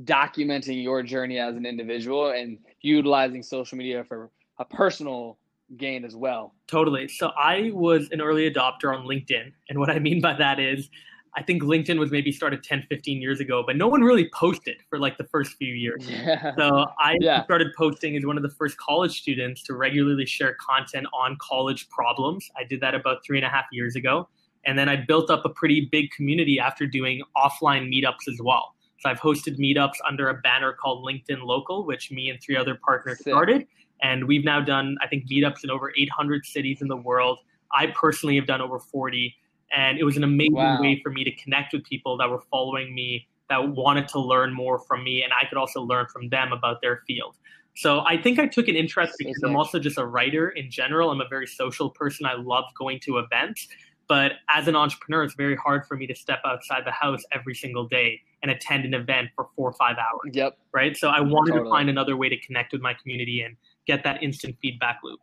documenting 0.05 0.83
your 0.83 1.03
journey 1.03 1.39
as 1.39 1.57
an 1.57 1.67
individual 1.67 2.31
and 2.31 2.59
utilizing 2.83 3.43
social 3.43 3.79
media 3.79 4.05
for 4.05 4.31
a 4.59 4.65
personal 4.65 5.39
gain 5.77 6.05
as 6.05 6.15
well? 6.15 6.55
Totally. 6.67 7.09
So 7.09 7.31
I 7.39 7.71
was 7.73 8.09
an 8.11 8.21
early 8.21 8.51
adopter 8.51 8.97
on 8.97 9.07
LinkedIn, 9.07 9.53
and 9.69 9.79
what 9.79 9.91
I 9.91 9.99
mean 9.99 10.21
by 10.21 10.35
that 10.35 10.61
is 10.61 10.91
I 11.37 11.43
think 11.43 11.63
LinkedIn 11.63 11.99
was 11.99 12.11
maybe 12.11 12.33
started 12.33 12.63
10, 12.63 12.87
15 12.89 13.21
years 13.21 13.41
ago, 13.41 13.63
but 13.67 13.77
no 13.77 13.89
one 13.89 14.01
really 14.01 14.31
posted 14.33 14.77
for 14.89 14.99
like 14.99 15.19
the 15.19 15.25
first 15.25 15.53
few 15.59 15.75
years. 15.75 16.09
Yeah. 16.09 16.55
So 16.57 16.87
I 16.99 17.17
yeah. 17.21 17.45
started 17.45 17.69
posting 17.77 18.17
as 18.17 18.25
one 18.25 18.39
of 18.39 18.43
the 18.43 18.49
first 18.49 18.79
college 18.79 19.21
students 19.21 19.63
to 19.65 19.75
regularly 19.75 20.25
share 20.25 20.57
content 20.59 21.07
on 21.13 21.37
college 21.41 21.89
problems. 21.91 22.49
I 22.57 22.65
did 22.65 22.81
that 22.81 22.95
about 22.95 23.19
three 23.25 23.37
and 23.37 23.45
a 23.45 23.51
half 23.51 23.67
years 23.71 23.97
ago. 23.97 24.29
And 24.65 24.79
then 24.79 24.89
I 24.89 24.97
built 24.97 25.31
up 25.31 25.45
a 25.45 25.51
pretty 25.51 25.89
big 25.93 26.11
community 26.11 26.59
after 26.59 26.87
doing 26.87 27.21
offline 27.37 27.93
meetups 27.93 28.29
as 28.29 28.41
well. 28.43 28.75
I've 29.07 29.21
hosted 29.21 29.59
meetups 29.59 29.97
under 30.07 30.29
a 30.29 30.35
banner 30.35 30.73
called 30.73 31.05
LinkedIn 31.05 31.43
Local, 31.43 31.85
which 31.85 32.11
me 32.11 32.31
and 32.31 32.41
three 32.41 32.57
other 32.57 32.75
partners 32.75 33.19
Sick. 33.19 33.33
started. 33.33 33.67
And 34.03 34.27
we've 34.27 34.45
now 34.45 34.61
done, 34.61 34.97
I 35.03 35.07
think, 35.07 35.29
meetups 35.31 35.65
in 35.65 35.71
over 35.71 35.93
800 35.97 36.45
cities 36.45 36.83
in 36.83 36.89
the 36.89 36.97
world. 36.97 37.39
I 37.73 37.89
personally 37.89 38.37
have 38.37 38.47
done 38.47 38.61
over 38.61 38.79
40 38.79 39.35
and 39.75 39.99
it 39.99 40.05
was 40.05 40.17
an 40.17 40.25
amazing 40.25 40.55
wow. 40.55 40.81
way 40.81 41.01
for 41.03 41.11
me 41.11 41.25
to 41.25 41.33
connect 41.33 41.73
with 41.73 41.85
people 41.85 42.17
that 42.19 42.31
were 42.31 42.43
following 42.51 42.95
me 42.95 43.27
that 43.49 43.69
wanted 43.69 44.09
to 44.09 44.21
learn 44.21 44.53
more 44.53 44.79
from 44.79 45.05
me 45.05 45.23
and 45.23 45.33
i 45.33 45.47
could 45.49 45.59
also 45.59 45.81
learn 45.81 46.07
from 46.07 46.29
them 46.29 46.53
about 46.53 46.81
their 46.81 47.03
field 47.07 47.37
so 47.75 48.01
i 48.01 48.21
think 48.21 48.39
i 48.39 48.47
took 48.47 48.69
an 48.69 48.77
interest 48.77 49.15
because 49.19 49.41
i'm 49.45 49.57
also 49.57 49.79
just 49.79 49.99
a 49.99 50.07
writer 50.07 50.51
in 50.51 50.71
general 50.71 51.11
i'm 51.11 51.21
a 51.21 51.29
very 51.29 51.47
social 51.47 51.91
person 51.91 52.27
i 52.27 52.35
love 52.35 52.65
going 52.79 52.99
to 53.01 53.19
events 53.19 53.69
but 54.09 54.33
as 54.49 54.69
an 54.69 54.77
entrepreneur 54.77 55.25
it's 55.25 55.35
very 55.35 55.57
hard 55.57 55.85
for 55.87 55.97
me 55.97 56.07
to 56.07 56.15
step 56.15 56.41
outside 56.45 56.83
the 56.85 56.93
house 56.93 57.23
every 57.33 57.55
single 57.55 57.87
day 57.87 58.21
and 58.47 58.57
attend 58.57 58.85
an 58.85 58.95
event 58.95 59.29
for 59.35 59.49
four 59.57 59.69
or 59.69 59.73
five 59.73 59.97
hours. 59.99 60.33
Yep. 60.33 60.57
Right? 60.73 60.97
So 60.97 61.09
i 61.09 61.21
wanted 61.21 61.53
totally. 61.53 61.65
to 61.65 61.71
find 61.71 61.91
another 61.91 62.17
way 62.17 62.29
to 62.29 62.39
connect 62.39 62.73
with 62.73 62.81
my 62.81 62.95
community 62.95 63.43
and 63.43 63.57
get 63.87 64.05
that 64.05 64.23
instant 64.23 64.57
feedback 64.63 65.01
loop. 65.03 65.21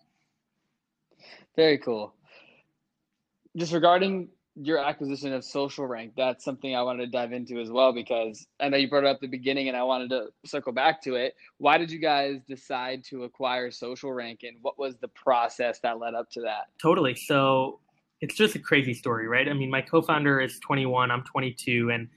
Very 1.56 1.78
cool. 1.78 2.14
Just 3.56 3.72
regarding 3.72 4.30
your 4.56 4.78
acquisition 4.78 5.34
of 5.34 5.44
social 5.44 5.88
rank 5.88 6.14
that's 6.16 6.46
something 6.46 6.76
i 6.76 6.82
wanted 6.84 7.04
to 7.04 7.10
dive 7.10 7.34
into 7.34 7.60
as 7.60 7.72
well 7.72 7.92
because 7.92 8.46
i 8.60 8.70
know 8.70 8.78
you 8.78 8.88
brought 8.88 9.04
it 9.04 9.08
up 9.08 9.16
at 9.16 9.22
the 9.22 9.28
beginning 9.28 9.68
and 9.68 9.76
i 9.76 9.82
wanted 9.82 10.12
to 10.12 10.28
circle 10.46 10.72
back 10.72 11.02
to 11.02 11.16
it. 11.16 11.34
Why 11.58 11.80
did 11.80 11.90
you 11.90 11.98
guys 11.98 12.40
decide 12.48 13.04
to 13.06 13.24
acquire 13.24 13.72
social 13.72 14.14
rank 14.14 14.42
and 14.44 14.58
what 14.62 14.78
was 14.78 14.96
the 14.98 15.08
process 15.08 15.80
that 15.80 15.98
led 15.98 16.14
up 16.14 16.30
to 16.34 16.42
that? 16.42 16.66
Totally. 16.80 17.16
So 17.16 17.80
it's 18.22 18.36
just 18.36 18.56
a 18.56 18.60
crazy 18.60 18.94
story, 18.94 19.28
right? 19.28 19.50
I 19.50 19.54
mean, 19.54 19.70
my 19.70 19.82
co-founder 19.82 20.40
is 20.40 20.60
21, 20.60 21.10
I'm 21.10 21.24
22, 21.24 21.90
and 21.92 22.08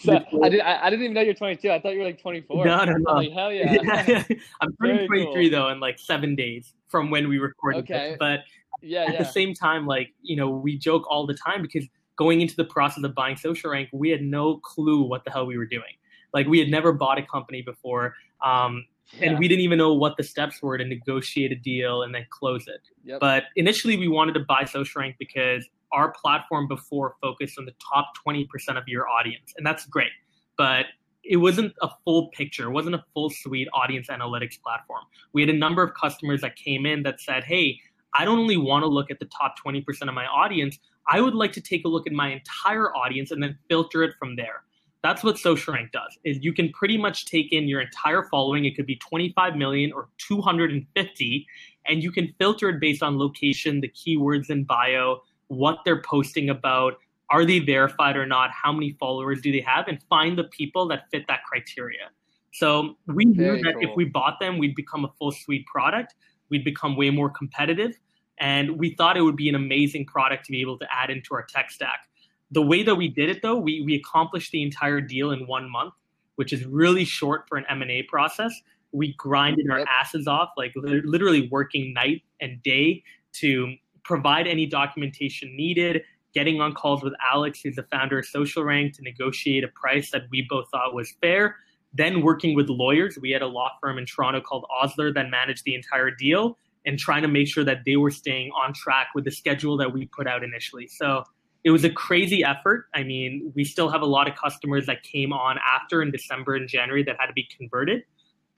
so, 0.00 0.20
I, 0.42 0.48
did, 0.48 0.60
I, 0.60 0.86
I, 0.86 0.90
didn't 0.90 1.04
even 1.04 1.14
know 1.14 1.20
you're 1.20 1.34
22. 1.34 1.70
I 1.70 1.80
thought 1.80 1.92
you 1.92 1.98
were 1.98 2.04
like 2.04 2.20
24. 2.20 2.64
No, 2.64 2.84
no, 2.84 2.92
no. 2.92 3.12
Like, 3.14 3.32
hell 3.32 3.52
yeah. 3.52 3.76
yeah. 4.08 4.24
I'm 4.60 4.74
turning 4.80 5.06
23 5.06 5.50
cool. 5.50 5.58
though 5.58 5.68
in 5.68 5.80
like 5.80 5.98
seven 5.98 6.34
days 6.34 6.74
from 6.88 7.10
when 7.10 7.28
we 7.28 7.38
recorded 7.38 7.84
okay. 7.84 8.10
This. 8.10 8.16
But 8.18 8.40
yeah, 8.82 9.04
at 9.04 9.14
yeah. 9.14 9.18
the 9.18 9.28
same 9.28 9.54
time, 9.54 9.86
like, 9.86 10.12
you 10.22 10.36
know, 10.36 10.50
we 10.50 10.78
joke 10.78 11.04
all 11.08 11.26
the 11.26 11.34
time 11.34 11.62
because 11.62 11.86
going 12.16 12.40
into 12.40 12.56
the 12.56 12.64
process 12.64 13.02
of 13.04 13.14
buying 13.14 13.36
Social 13.36 13.70
Rank, 13.70 13.88
we 13.92 14.10
had 14.10 14.22
no 14.22 14.58
clue 14.58 15.02
what 15.02 15.24
the 15.24 15.30
hell 15.30 15.46
we 15.46 15.56
were 15.56 15.66
doing. 15.66 15.92
Like 16.32 16.46
we 16.46 16.58
had 16.58 16.68
never 16.68 16.92
bought 16.92 17.18
a 17.18 17.22
company 17.22 17.62
before. 17.62 18.14
Um, 18.44 18.86
yeah. 19.18 19.30
and 19.30 19.38
we 19.38 19.48
didn't 19.48 19.62
even 19.62 19.78
know 19.78 19.92
what 19.94 20.16
the 20.16 20.22
steps 20.22 20.62
were 20.62 20.78
to 20.78 20.84
negotiate 20.84 21.50
a 21.50 21.56
deal 21.56 22.02
and 22.02 22.14
then 22.14 22.26
close 22.30 22.68
it. 22.68 22.80
Yep. 23.04 23.20
But 23.20 23.44
initially, 23.56 23.96
we 23.96 24.08
wanted 24.08 24.34
to 24.34 24.40
buy 24.40 24.64
Social 24.64 25.00
Rank 25.00 25.16
because 25.18 25.68
our 25.92 26.12
platform 26.12 26.68
before 26.68 27.16
focused 27.20 27.58
on 27.58 27.64
the 27.64 27.74
top 27.92 28.12
20% 28.26 28.46
of 28.76 28.84
your 28.86 29.08
audience, 29.08 29.52
and 29.56 29.66
that's 29.66 29.86
great. 29.86 30.12
But 30.56 30.86
it 31.22 31.36
wasn't 31.36 31.74
a 31.82 31.88
full 32.04 32.28
picture, 32.28 32.68
it 32.68 32.72
wasn't 32.72 32.94
a 32.94 33.04
full 33.14 33.30
suite 33.30 33.68
audience 33.74 34.08
analytics 34.08 34.60
platform. 34.60 35.02
We 35.32 35.42
had 35.42 35.50
a 35.50 35.58
number 35.58 35.82
of 35.82 35.92
customers 35.94 36.40
that 36.40 36.56
came 36.56 36.86
in 36.86 37.02
that 37.02 37.20
said, 37.20 37.44
hey, 37.44 37.78
I 38.14 38.24
don't 38.24 38.38
only 38.38 38.56
want 38.56 38.82
to 38.82 38.88
look 38.88 39.10
at 39.10 39.18
the 39.20 39.26
top 39.26 39.54
20% 39.64 39.84
of 40.08 40.14
my 40.14 40.26
audience, 40.26 40.78
I 41.06 41.20
would 41.20 41.34
like 41.34 41.52
to 41.52 41.60
take 41.60 41.84
a 41.84 41.88
look 41.88 42.06
at 42.06 42.12
my 42.12 42.32
entire 42.32 42.94
audience 42.96 43.30
and 43.30 43.42
then 43.42 43.58
filter 43.68 44.02
it 44.02 44.14
from 44.18 44.36
there. 44.36 44.62
That's 45.02 45.24
what 45.24 45.36
SocialRank 45.36 45.92
does. 45.92 46.18
Is 46.24 46.38
you 46.42 46.52
can 46.52 46.70
pretty 46.72 46.98
much 46.98 47.24
take 47.24 47.52
in 47.52 47.68
your 47.68 47.80
entire 47.80 48.24
following. 48.30 48.66
It 48.66 48.76
could 48.76 48.86
be 48.86 48.96
25 48.96 49.56
million 49.56 49.92
or 49.92 50.08
250, 50.18 51.46
and 51.86 52.02
you 52.02 52.12
can 52.12 52.34
filter 52.38 52.68
it 52.68 52.80
based 52.80 53.02
on 53.02 53.18
location, 53.18 53.80
the 53.80 53.88
keywords 53.88 54.50
in 54.50 54.64
bio, 54.64 55.22
what 55.50 55.78
they're 55.84 56.00
posting 56.02 56.48
about, 56.48 56.94
are 57.28 57.44
they 57.44 57.58
verified 57.58 58.16
or 58.16 58.24
not, 58.24 58.50
how 58.50 58.72
many 58.72 58.92
followers 59.00 59.40
do 59.40 59.50
they 59.50 59.60
have, 59.60 59.88
and 59.88 60.00
find 60.04 60.38
the 60.38 60.44
people 60.44 60.86
that 60.88 61.10
fit 61.10 61.26
that 61.26 61.40
criteria. 61.44 62.10
So 62.52 62.96
we 63.06 63.24
knew 63.24 63.60
that 63.62 63.74
cool. 63.74 63.82
if 63.82 63.96
we 63.96 64.04
bought 64.04 64.38
them, 64.40 64.58
we'd 64.58 64.76
become 64.76 65.04
a 65.04 65.10
full 65.18 65.32
suite 65.32 65.66
product. 65.66 66.14
We'd 66.50 66.64
become 66.64 66.96
way 66.96 67.10
more 67.10 67.30
competitive. 67.30 67.98
And 68.38 68.78
we 68.78 68.94
thought 68.94 69.16
it 69.16 69.22
would 69.22 69.36
be 69.36 69.48
an 69.48 69.56
amazing 69.56 70.06
product 70.06 70.46
to 70.46 70.52
be 70.52 70.60
able 70.60 70.78
to 70.78 70.86
add 70.90 71.10
into 71.10 71.34
our 71.34 71.44
tech 71.44 71.70
stack. 71.70 72.08
The 72.52 72.62
way 72.62 72.84
that 72.84 72.94
we 72.94 73.08
did 73.08 73.28
it, 73.28 73.42
though, 73.42 73.56
we, 73.56 73.82
we 73.82 73.96
accomplished 73.96 74.52
the 74.52 74.62
entire 74.62 75.00
deal 75.00 75.32
in 75.32 75.46
one 75.46 75.68
month, 75.68 75.94
which 76.36 76.52
is 76.52 76.64
really 76.64 77.04
short 77.04 77.48
for 77.48 77.58
an 77.58 77.64
M&A 77.68 78.04
process. 78.04 78.52
We 78.92 79.14
grinded 79.14 79.68
our 79.70 79.84
asses 79.86 80.26
off, 80.26 80.50
like 80.56 80.72
literally 80.76 81.48
working 81.48 81.92
night 81.92 82.22
and 82.40 82.62
day 82.62 83.02
to 83.34 83.74
provide 84.04 84.46
any 84.46 84.66
documentation 84.66 85.54
needed, 85.56 86.02
getting 86.34 86.60
on 86.60 86.72
calls 86.74 87.02
with 87.02 87.12
Alex, 87.32 87.60
who's 87.62 87.76
the 87.76 87.82
founder 87.84 88.18
of 88.18 88.26
Social 88.26 88.64
Rank, 88.64 88.94
to 88.96 89.02
negotiate 89.02 89.64
a 89.64 89.68
price 89.68 90.10
that 90.10 90.22
we 90.30 90.46
both 90.48 90.68
thought 90.70 90.94
was 90.94 91.12
fair. 91.20 91.56
Then 91.92 92.22
working 92.22 92.54
with 92.54 92.68
lawyers. 92.68 93.18
We 93.20 93.30
had 93.30 93.42
a 93.42 93.46
law 93.46 93.70
firm 93.80 93.98
in 93.98 94.06
Toronto 94.06 94.40
called 94.40 94.64
Osler 94.70 95.12
that 95.12 95.28
managed 95.28 95.64
the 95.64 95.74
entire 95.74 96.10
deal 96.10 96.56
and 96.86 96.98
trying 96.98 97.22
to 97.22 97.28
make 97.28 97.48
sure 97.48 97.64
that 97.64 97.78
they 97.84 97.96
were 97.96 98.10
staying 98.10 98.50
on 98.52 98.72
track 98.72 99.08
with 99.14 99.24
the 99.24 99.30
schedule 99.30 99.76
that 99.76 99.92
we 99.92 100.06
put 100.06 100.26
out 100.26 100.42
initially. 100.44 100.86
So 100.86 101.24
it 101.64 101.70
was 101.70 101.84
a 101.84 101.90
crazy 101.90 102.42
effort. 102.42 102.86
I 102.94 103.02
mean, 103.02 103.52
we 103.54 103.64
still 103.64 103.90
have 103.90 104.02
a 104.02 104.06
lot 104.06 104.28
of 104.28 104.36
customers 104.36 104.86
that 104.86 105.02
came 105.02 105.32
on 105.32 105.58
after 105.58 106.02
in 106.02 106.10
December 106.10 106.54
and 106.54 106.68
January 106.68 107.02
that 107.04 107.16
had 107.18 107.26
to 107.26 107.32
be 107.32 107.46
converted, 107.56 108.04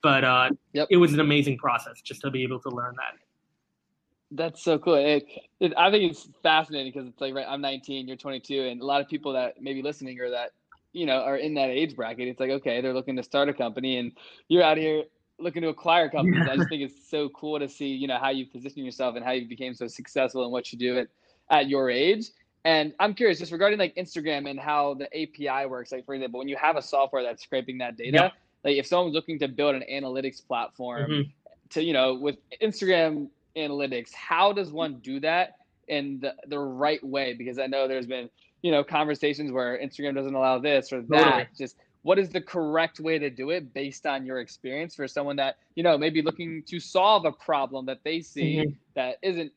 but 0.01 0.23
uh, 0.23 0.49
yep. 0.73 0.87
it 0.89 0.97
was 0.97 1.13
an 1.13 1.19
amazing 1.19 1.57
process 1.57 2.01
just 2.01 2.21
to 2.21 2.31
be 2.31 2.43
able 2.43 2.59
to 2.61 2.69
learn 2.69 2.95
that. 2.95 3.19
That's 4.35 4.63
so 4.63 4.79
cool. 4.79 4.95
It, 4.95 5.27
it, 5.59 5.73
I 5.77 5.91
think 5.91 6.11
it's 6.11 6.27
fascinating 6.41 6.91
because 6.91 7.07
it's 7.07 7.21
like, 7.21 7.35
right, 7.35 7.45
I'm 7.47 7.61
19, 7.61 8.07
you're 8.07 8.17
22, 8.17 8.63
and 8.63 8.81
a 8.81 8.85
lot 8.85 8.99
of 8.99 9.07
people 9.07 9.33
that 9.33 9.61
may 9.61 9.73
be 9.73 9.83
listening 9.83 10.19
or 10.19 10.29
that, 10.31 10.51
you 10.91 11.05
know, 11.05 11.21
are 11.21 11.37
in 11.37 11.53
that 11.53 11.69
age 11.69 11.95
bracket. 11.95 12.27
It's 12.27 12.39
like, 12.39 12.49
okay, 12.49 12.81
they're 12.81 12.93
looking 12.93 13.15
to 13.17 13.23
start 13.23 13.49
a 13.49 13.53
company, 13.53 13.97
and 13.97 14.11
you're 14.47 14.63
out 14.63 14.77
here 14.77 15.03
looking 15.39 15.61
to 15.61 15.67
acquire 15.69 16.09
companies. 16.09 16.43
Yeah. 16.45 16.53
I 16.53 16.57
just 16.57 16.69
think 16.69 16.81
it's 16.81 17.09
so 17.09 17.29
cool 17.29 17.59
to 17.59 17.69
see, 17.69 17.87
you 17.87 18.07
know, 18.07 18.17
how 18.17 18.29
you 18.29 18.45
position 18.45 18.83
yourself 18.83 19.15
and 19.15 19.23
how 19.23 19.31
you 19.31 19.47
became 19.47 19.75
so 19.75 19.87
successful 19.87 20.43
and 20.43 20.51
what 20.51 20.71
you 20.71 20.79
do 20.79 20.97
at, 20.97 21.07
at 21.49 21.69
your 21.69 21.89
age. 21.89 22.29
And 22.65 22.93
I'm 22.99 23.13
curious, 23.13 23.39
just 23.39 23.51
regarding 23.51 23.77
like 23.77 23.93
Instagram 23.95 24.49
and 24.49 24.59
how 24.59 24.95
the 24.95 25.05
API 25.07 25.67
works. 25.67 25.91
Like 25.91 26.05
for 26.05 26.15
example, 26.15 26.39
when 26.39 26.47
you 26.47 26.55
have 26.55 26.77
a 26.77 26.81
software 26.81 27.21
that's 27.21 27.43
scraping 27.43 27.77
that 27.79 27.97
data, 27.97 28.11
yeah. 28.13 28.29
like 28.63 28.77
if 28.77 28.87
someone's 28.87 29.13
looking 29.13 29.37
to 29.39 29.47
build 29.47 29.75
an 29.75 29.83
analytics 29.91 30.45
platform 30.45 31.11
mm-hmm. 31.11 31.29
to, 31.71 31.83
you 31.83 31.93
know, 31.93 32.13
with 32.15 32.37
Instagram 32.61 33.27
analytics, 33.57 34.13
how 34.13 34.53
does 34.53 34.71
one 34.71 34.99
do 34.99 35.19
that 35.21 35.57
in 35.87 36.19
the, 36.21 36.35
the 36.47 36.59
right 36.59 37.03
way? 37.03 37.33
Because 37.33 37.59
I 37.59 37.67
know 37.67 37.87
there's 37.87 38.07
been, 38.07 38.29
you 38.61 38.71
know, 38.71 38.83
conversations 38.83 39.51
where 39.51 39.77
Instagram 39.77 40.15
doesn't 40.15 40.33
allow 40.33 40.59
this 40.59 40.91
or 40.91 41.01
that. 41.01 41.23
Totally. 41.23 41.47
Just 41.57 41.75
what 42.03 42.19
is 42.19 42.29
the 42.29 42.41
correct 42.41 42.99
way 42.99 43.17
to 43.17 43.29
do 43.29 43.49
it 43.49 43.73
based 43.73 44.05
on 44.05 44.25
your 44.25 44.39
experience 44.39 44.95
for 44.95 45.07
someone 45.07 45.35
that 45.37 45.57
you 45.75 45.83
know 45.83 45.97
maybe 45.97 46.21
looking 46.21 46.61
to 46.67 46.79
solve 46.79 47.25
a 47.25 47.31
problem 47.31 47.85
that 47.85 47.99
they 48.03 48.21
see 48.21 48.57
mm-hmm. 48.57 48.71
that 48.93 49.17
isn't 49.23 49.51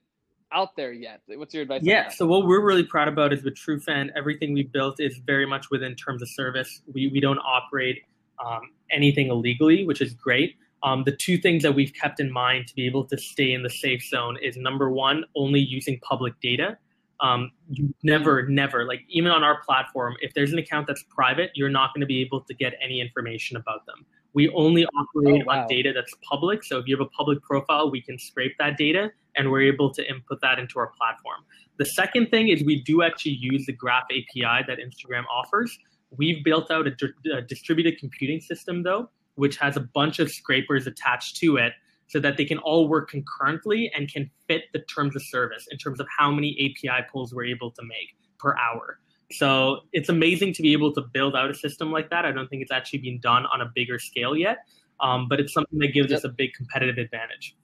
out 0.53 0.75
there 0.77 0.93
yet 0.93 1.21
what's 1.35 1.53
your 1.53 1.65
advice 1.65 1.83
yeah 1.83 2.09
so 2.09 2.25
what 2.25 2.47
we're 2.47 2.65
really 2.65 2.85
proud 2.85 3.09
about 3.09 3.33
is 3.33 3.43
with 3.43 3.55
TrueFan 3.57 4.11
everything 4.17 4.55
we 4.55 4.63
built 4.63 5.01
is 5.01 5.19
very 5.27 5.45
much 5.45 5.71
within 5.71 5.95
terms 5.97 6.23
of 6.23 6.29
service 6.31 6.83
we, 6.93 7.09
we 7.09 7.21
don't 7.21 7.39
operate 7.39 8.03
um, 8.45 8.61
anything 8.91 9.29
illegally 9.29 9.85
which 9.85 10.01
is 10.01 10.15
great 10.15 10.57
um, 10.87 11.05
the 11.05 11.15
two 11.15 11.37
things 11.37 11.63
that 11.63 11.75
we've 11.75 11.93
kept 11.93 12.21
in 12.21 12.33
mind 12.33 12.69
to 12.69 12.75
be 12.75 12.87
able 12.87 13.05
to 13.05 13.19
stay 13.19 13.53
in 13.53 13.63
the 13.63 13.71
safe 13.71 14.03
zone 14.03 14.39
is 14.43 14.57
number 14.57 14.91
one 14.91 15.25
only 15.35 15.61
using 15.61 16.01
public 16.01 16.33
data 16.41 16.79
um, 17.21 17.51
you 17.71 17.95
never, 18.03 18.47
never, 18.49 18.85
like 18.85 19.01
even 19.09 19.31
on 19.31 19.43
our 19.43 19.63
platform, 19.63 20.17
if 20.21 20.35
there's 20.35 20.53
an 20.53 20.59
account 20.59 20.87
that's 20.87 21.03
private, 21.05 21.51
you're 21.55 21.71
not 21.71 21.95
going 21.95 22.01
to 22.01 22.07
be 22.07 22.21
able 22.21 22.41
to 22.43 22.55
get 22.55 22.75
any 22.83 23.01
information 23.01 23.57
about 23.57 23.87
them. 23.87 24.05
We 24.35 24.51
only 24.51 24.85
operate 24.85 25.43
oh, 25.43 25.47
wow. 25.47 25.63
on 25.63 25.69
data 25.69 25.93
that's 25.95 26.15
public. 26.29 26.63
So 26.63 26.79
if 26.79 26.87
you 26.87 26.97
have 26.97 27.07
a 27.07 27.11
public 27.11 27.43
profile, 27.43 27.91
we 27.91 28.03
can 28.03 28.19
scrape 28.19 28.55
that 28.59 28.77
data 28.77 29.11
and 29.35 29.51
we're 29.51 29.63
able 29.63 29.93
to 29.95 30.09
input 30.09 30.41
that 30.43 30.59
into 30.59 30.79
our 30.79 30.89
platform. 30.89 31.41
The 31.79 31.87
second 31.87 32.31
thing 32.31 32.49
is 32.49 32.63
we 32.65 32.83
do 32.83 33.03
actually 33.03 33.39
use 33.41 33.65
the 33.67 33.73
Graph 33.73 34.05
API 34.05 34.65
that 34.67 34.79
Instagram 34.79 35.25
offers. 35.31 35.79
We've 36.11 36.45
built 36.45 36.71
out 36.71 36.87
a, 36.87 36.93
a 37.35 37.43
distributed 37.43 37.99
computing 37.99 38.41
system, 38.41 38.83
though, 38.83 39.11
which 39.37 39.57
has 39.57 39.77
a 39.77 39.81
bunch 39.81 40.19
of 40.19 40.31
scrapers 40.31 40.87
attached 40.87 41.37
to 41.37 41.57
it 41.57 41.73
so 42.09 42.21
that 42.21 42.37
they 42.37 42.45
can 42.45 42.59
all 42.59 42.89
work 42.89 43.11
concurrently 43.11 43.91
and 43.95 44.13
can 44.13 44.31
fit 44.49 44.65
the 44.73 44.81
terms 44.81 45.17
of 45.17 45.23
service 45.23 45.67
in 45.71 45.79
terms 45.79 46.01
of 46.01 46.07
how 46.19 46.31
many 46.31 46.53
API 46.55 47.05
pulls 47.11 47.35
we're 47.35 47.45
able 47.45 47.71
to 47.71 47.83
make 47.83 48.15
per 48.39 48.55
hour. 48.57 48.99
So 49.33 49.81
it's 49.93 50.09
amazing 50.09 50.53
to 50.55 50.63
be 50.63 50.73
able 50.73 50.93
to 50.95 51.03
build 51.03 51.35
out 51.35 51.51
a 51.51 51.55
system 51.55 51.91
like 51.91 52.11
that. 52.11 52.25
I 52.25 52.31
don't 52.31 52.49
think 52.49 52.63
it's 52.63 52.71
actually 52.71 53.01
been 53.01 53.19
done 53.21 53.45
on 53.47 53.61
a 53.61 53.71
bigger 53.75 53.99
scale 53.99 54.37
yet, 54.37 54.59
um, 55.01 55.27
but 55.29 55.41
it's 55.41 55.53
something 55.53 55.79
that 55.81 55.93
gives 55.93 56.11
yep. 56.11 56.19
us 56.19 56.25
a 56.25 56.29
big 56.29 56.53
competitive 56.55 56.99
advantage. 56.99 57.57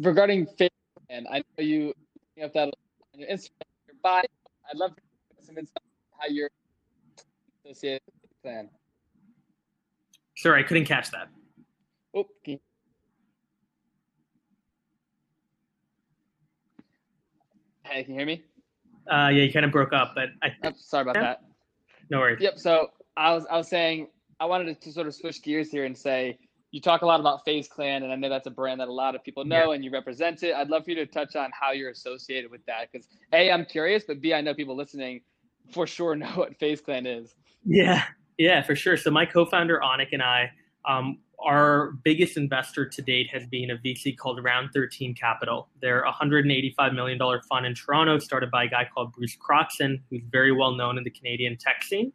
Regarding 0.00 0.46
fit, 0.46 0.72
and 1.08 1.26
I 1.28 1.38
know 1.38 1.64
you 1.64 1.94
have 2.38 2.52
that 2.54 2.64
on 3.14 3.20
your 3.20 3.28
Instagram, 3.30 3.50
your 3.86 3.96
bio. 4.02 4.22
I'd 4.68 4.76
love 4.76 4.96
to 4.96 5.02
get 5.36 5.46
some 5.46 5.56
insight 5.56 5.82
how 6.18 6.26
you're 6.28 6.50
associated 7.66 8.02
with 8.06 8.30
the 8.30 8.36
plan. 8.42 8.68
Sorry, 10.36 10.62
I 10.62 10.66
couldn't 10.66 10.84
catch 10.84 11.10
that. 11.10 11.28
Oh, 12.14 12.26
okay. 12.42 12.60
Hey, 17.84 18.04
can 18.04 18.14
you 18.14 18.18
hear 18.18 18.26
me? 18.26 18.44
Uh, 19.10 19.28
yeah, 19.28 19.44
you 19.44 19.52
kind 19.52 19.64
of 19.64 19.70
broke 19.70 19.92
up, 19.92 20.12
but 20.14 20.30
I. 20.42 20.52
Oh, 20.64 20.72
sorry 20.76 21.02
about 21.02 21.16
yeah. 21.16 21.22
that. 21.22 21.40
No 22.10 22.18
worries. 22.18 22.38
Yep. 22.40 22.58
So 22.58 22.90
I 23.16 23.32
was 23.32 23.46
I 23.50 23.56
was 23.56 23.68
saying 23.68 24.08
I 24.40 24.44
wanted 24.46 24.80
to 24.80 24.92
sort 24.92 25.06
of 25.06 25.14
switch 25.14 25.42
gears 25.42 25.70
here 25.70 25.84
and 25.84 25.96
say 25.96 26.38
you 26.72 26.80
talk 26.80 27.02
a 27.02 27.06
lot 27.06 27.20
about 27.20 27.44
FaZe 27.44 27.68
Clan, 27.68 28.02
and 28.02 28.12
I 28.12 28.16
know 28.16 28.28
that's 28.28 28.48
a 28.48 28.50
brand 28.50 28.80
that 28.80 28.88
a 28.88 28.92
lot 28.92 29.14
of 29.14 29.22
people 29.22 29.44
know, 29.44 29.70
yeah. 29.70 29.76
and 29.76 29.84
you 29.84 29.90
represent 29.90 30.42
it. 30.42 30.54
I'd 30.54 30.68
love 30.68 30.84
for 30.84 30.90
you 30.90 30.96
to 30.96 31.06
touch 31.06 31.36
on 31.36 31.50
how 31.58 31.72
you're 31.72 31.90
associated 31.90 32.50
with 32.50 32.66
that, 32.66 32.88
because 32.90 33.08
a 33.32 33.50
I'm 33.50 33.64
curious, 33.64 34.04
but 34.06 34.20
b 34.20 34.34
I 34.34 34.40
know 34.40 34.52
people 34.52 34.76
listening 34.76 35.20
for 35.72 35.86
sure 35.86 36.16
know 36.16 36.26
what 36.34 36.58
FaZe 36.58 36.80
Clan 36.80 37.06
is. 37.06 37.34
Yeah. 37.66 38.04
Yeah, 38.38 38.62
for 38.62 38.76
sure. 38.76 38.96
So 38.96 39.10
my 39.10 39.26
co-founder 39.26 39.80
Anik 39.82 40.08
and 40.12 40.22
I, 40.22 40.50
um, 40.84 41.18
our 41.44 41.92
biggest 42.02 42.36
investor 42.36 42.86
to 42.86 43.02
date 43.02 43.28
has 43.32 43.46
been 43.46 43.70
a 43.70 43.76
VC 43.76 44.16
called 44.16 44.42
Round 44.42 44.70
13 44.72 45.14
Capital. 45.14 45.68
They're 45.80 46.02
a 46.02 46.12
$185 46.12 46.94
million 46.94 47.18
fund 47.48 47.66
in 47.66 47.74
Toronto, 47.74 48.18
started 48.18 48.50
by 48.50 48.64
a 48.64 48.68
guy 48.68 48.88
called 48.92 49.12
Bruce 49.12 49.36
Croxon, 49.36 50.02
who's 50.10 50.22
very 50.30 50.52
well 50.52 50.72
known 50.72 50.96
in 50.96 51.04
the 51.04 51.10
Canadian 51.10 51.56
tech 51.56 51.82
scene. 51.82 52.12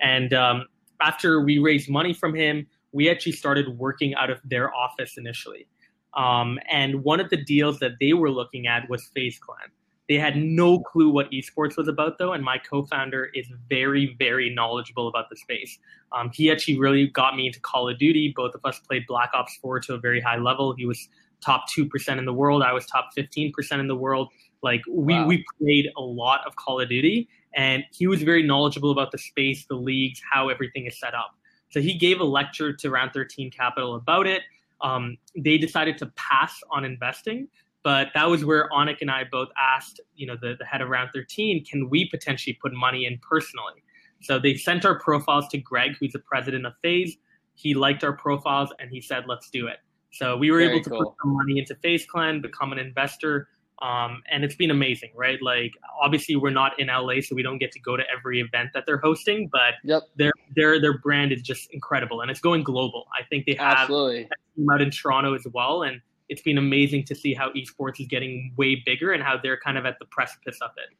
And 0.00 0.32
um, 0.32 0.66
after 1.00 1.40
we 1.42 1.58
raised 1.58 1.90
money 1.90 2.14
from 2.14 2.34
him, 2.34 2.66
we 2.92 3.10
actually 3.10 3.32
started 3.32 3.78
working 3.78 4.14
out 4.14 4.30
of 4.30 4.40
their 4.44 4.74
office 4.74 5.16
initially. 5.16 5.66
Um, 6.14 6.58
and 6.70 7.02
one 7.02 7.20
of 7.20 7.30
the 7.30 7.42
deals 7.42 7.78
that 7.78 7.92
they 8.00 8.12
were 8.12 8.30
looking 8.30 8.66
at 8.66 8.88
was 8.88 9.10
FaZe 9.14 9.38
Clan. 9.38 9.70
They 10.08 10.16
had 10.16 10.36
no 10.36 10.80
clue 10.80 11.10
what 11.10 11.30
esports 11.30 11.76
was 11.76 11.88
about, 11.88 12.18
though, 12.18 12.32
and 12.32 12.44
my 12.44 12.58
co-founder 12.58 13.30
is 13.34 13.46
very, 13.68 14.16
very 14.18 14.52
knowledgeable 14.52 15.08
about 15.08 15.30
the 15.30 15.36
space. 15.36 15.78
Um, 16.10 16.30
he 16.34 16.50
actually 16.50 16.78
really 16.78 17.06
got 17.06 17.36
me 17.36 17.46
into 17.46 17.60
Call 17.60 17.88
of 17.88 17.98
Duty. 17.98 18.32
Both 18.34 18.54
of 18.54 18.60
us 18.64 18.80
played 18.80 19.06
Black 19.06 19.30
Ops 19.32 19.56
4 19.62 19.80
to 19.80 19.94
a 19.94 19.98
very 19.98 20.20
high 20.20 20.38
level. 20.38 20.74
He 20.74 20.86
was 20.86 21.08
top 21.40 21.64
2% 21.76 22.18
in 22.18 22.24
the 22.24 22.32
world. 22.32 22.62
I 22.62 22.72
was 22.72 22.86
top 22.86 23.10
15% 23.16 23.80
in 23.80 23.86
the 23.86 23.96
world. 23.96 24.28
Like 24.62 24.82
we, 24.88 25.14
Wow. 25.14 25.26
we 25.26 25.44
played 25.60 25.88
a 25.96 26.02
lot 26.02 26.40
of 26.46 26.56
Call 26.56 26.80
of 26.80 26.88
Duty 26.88 27.28
and 27.54 27.84
he 27.92 28.06
was 28.06 28.22
very 28.22 28.42
knowledgeable 28.42 28.90
about 28.90 29.12
the 29.12 29.18
space, 29.18 29.66
the 29.66 29.74
leagues, 29.74 30.20
how 30.30 30.48
everything 30.48 30.86
is 30.86 30.98
set 30.98 31.14
up. 31.14 31.36
So 31.70 31.80
he 31.80 31.94
gave 31.96 32.20
a 32.20 32.24
lecture 32.24 32.72
to 32.72 32.90
Round 32.90 33.12
13 33.12 33.50
Capital 33.50 33.94
about 33.94 34.26
it. 34.26 34.42
Um, 34.80 35.16
they 35.36 35.58
decided 35.58 35.96
to 35.98 36.06
pass 36.16 36.60
on 36.70 36.84
investing, 36.84 37.48
but 37.82 38.08
that 38.14 38.28
was 38.30 38.44
where 38.44 38.68
Onik 38.70 38.98
and 39.00 39.10
I 39.10 39.24
both 39.30 39.48
asked, 39.58 40.00
you 40.14 40.26
know, 40.26 40.36
the, 40.40 40.54
the 40.58 40.64
head 40.64 40.80
of 40.80 40.88
Round 40.88 41.10
13, 41.12 41.64
can 41.64 41.88
we 41.90 42.08
potentially 42.08 42.56
put 42.60 42.72
money 42.72 43.06
in 43.06 43.18
personally? 43.28 43.82
So 44.20 44.38
they 44.38 44.54
sent 44.54 44.84
our 44.84 44.98
profiles 44.98 45.48
to 45.48 45.58
Greg, 45.58 45.96
who's 45.98 46.12
the 46.12 46.20
president 46.20 46.64
of 46.64 46.74
FaZe. 46.82 47.16
He 47.54 47.74
liked 47.74 48.04
our 48.04 48.12
profiles 48.12 48.72
and 48.78 48.90
he 48.90 49.00
said, 49.00 49.24
let's 49.26 49.50
do 49.50 49.66
it. 49.66 49.78
So 50.12 50.36
we 50.36 50.50
were 50.50 50.58
Very 50.58 50.74
able 50.74 50.84
to 50.84 50.90
cool. 50.90 50.98
put 51.04 51.14
some 51.22 51.34
money 51.36 51.58
into 51.58 51.74
FaZe 51.82 52.06
Clan, 52.06 52.40
become 52.40 52.70
an 52.72 52.78
investor. 52.78 53.48
Um, 53.80 54.22
and 54.30 54.44
it's 54.44 54.54
been 54.54 54.70
amazing, 54.70 55.10
right? 55.16 55.42
Like, 55.42 55.72
obviously, 56.00 56.36
we're 56.36 56.50
not 56.50 56.78
in 56.78 56.86
LA, 56.86 57.14
so 57.20 57.34
we 57.34 57.42
don't 57.42 57.58
get 57.58 57.72
to 57.72 57.80
go 57.80 57.96
to 57.96 58.04
every 58.16 58.40
event 58.40 58.70
that 58.74 58.84
they're 58.86 58.98
hosting, 58.98 59.48
but 59.50 59.74
Yep. 59.82 60.02
their 60.14 60.32
their 60.54 60.80
their 60.80 60.98
brand 60.98 61.32
is 61.32 61.42
just 61.42 61.68
incredible, 61.72 62.20
and 62.20 62.30
it's 62.30 62.38
going 62.38 62.62
global. 62.62 63.08
I 63.18 63.24
think 63.24 63.44
they 63.44 63.56
have 63.58 63.78
Absolutely. 63.78 64.20
a 64.24 64.56
team 64.56 64.70
out 64.70 64.82
in 64.82 64.90
Toronto 64.92 65.34
as 65.34 65.44
well, 65.52 65.82
and 65.82 66.00
it's 66.32 66.40
been 66.40 66.56
amazing 66.56 67.04
to 67.04 67.14
see 67.14 67.34
how 67.34 67.50
esports 67.50 68.00
is 68.00 68.06
getting 68.06 68.54
way 68.56 68.82
bigger 68.86 69.12
and 69.12 69.22
how 69.22 69.36
they're 69.40 69.58
kind 69.58 69.76
of 69.76 69.84
at 69.84 69.98
the 69.98 70.06
precipice 70.06 70.58
of 70.62 70.70
it. 70.78 70.96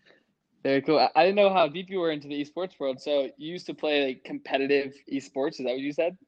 Very 0.62 0.82
cool. 0.82 1.08
I, 1.16 1.24
didn't 1.24 1.36
know 1.36 1.50
how 1.52 1.66
deep 1.66 1.88
you 1.88 2.00
were 2.00 2.10
into 2.10 2.28
the 2.28 2.44
esports 2.44 2.78
world. 2.78 3.00
So 3.00 3.30
you 3.38 3.50
used 3.50 3.64
to 3.66 3.74
play 3.74 4.06
like 4.08 4.24
competitive 4.24 4.92
esports. 5.10 5.52
Is 5.52 5.64
that 5.64 5.72
what 5.72 5.78
you 5.78 5.92
said? 5.94 6.18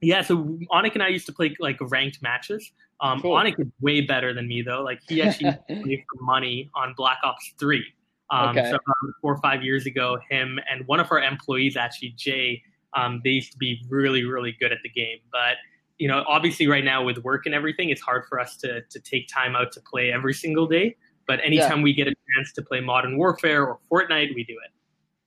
Yeah, 0.00 0.22
so 0.22 0.58
Onik 0.72 0.94
and 0.94 1.02
I 1.02 1.08
used 1.08 1.26
to 1.26 1.34
play 1.34 1.54
like 1.60 1.76
ranked 1.82 2.22
matches. 2.22 2.72
Um, 3.00 3.20
Cool. 3.20 3.36
Onik 3.36 3.60
is 3.60 3.66
way 3.82 4.00
better 4.00 4.32
than 4.32 4.48
me 4.48 4.62
though. 4.62 4.82
Like 4.82 5.00
he 5.06 5.20
actually 5.20 5.50
used 5.50 5.58
to 5.68 5.76
play 5.82 6.04
for 6.08 6.24
money 6.24 6.70
on 6.74 6.94
Black 6.96 7.18
Ops 7.24 7.52
Three. 7.60 7.84
Um, 8.30 8.56
Okay. 8.56 8.70
So 8.70 8.78
four 9.20 9.34
or 9.34 9.40
five 9.42 9.62
years 9.62 9.84
ago, 9.84 10.18
him 10.30 10.58
and 10.70 10.86
one 10.86 10.98
of 10.98 11.12
our 11.12 11.20
employees, 11.20 11.76
actually 11.76 12.14
Jay, 12.16 12.62
um, 12.94 13.20
they 13.22 13.30
used 13.30 13.52
to 13.52 13.58
be 13.58 13.84
really, 13.90 14.24
really 14.24 14.56
good 14.58 14.72
at 14.72 14.78
the 14.82 14.88
game. 14.88 15.18
But 15.30 15.56
you 15.98 16.08
know, 16.08 16.24
obviously, 16.26 16.66
right 16.66 16.84
now 16.84 17.04
with 17.04 17.18
work 17.18 17.46
and 17.46 17.54
everything, 17.54 17.90
it's 17.90 18.02
hard 18.02 18.24
for 18.28 18.38
us 18.38 18.56
to 18.58 18.82
to 18.82 19.00
take 19.00 19.28
time 19.28 19.56
out 19.56 19.72
to 19.72 19.80
play 19.80 20.12
every 20.12 20.34
single 20.34 20.66
day. 20.66 20.96
But 21.26 21.40
anytime 21.44 21.82
we 21.82 21.92
get 21.92 22.06
a 22.06 22.14
chance 22.34 22.52
to 22.52 22.62
play 22.62 22.80
Modern 22.80 23.18
Warfare 23.18 23.66
or 23.66 23.78
Fortnite, 23.90 24.34
we 24.34 24.44
do 24.44 24.54
it. 24.64 24.72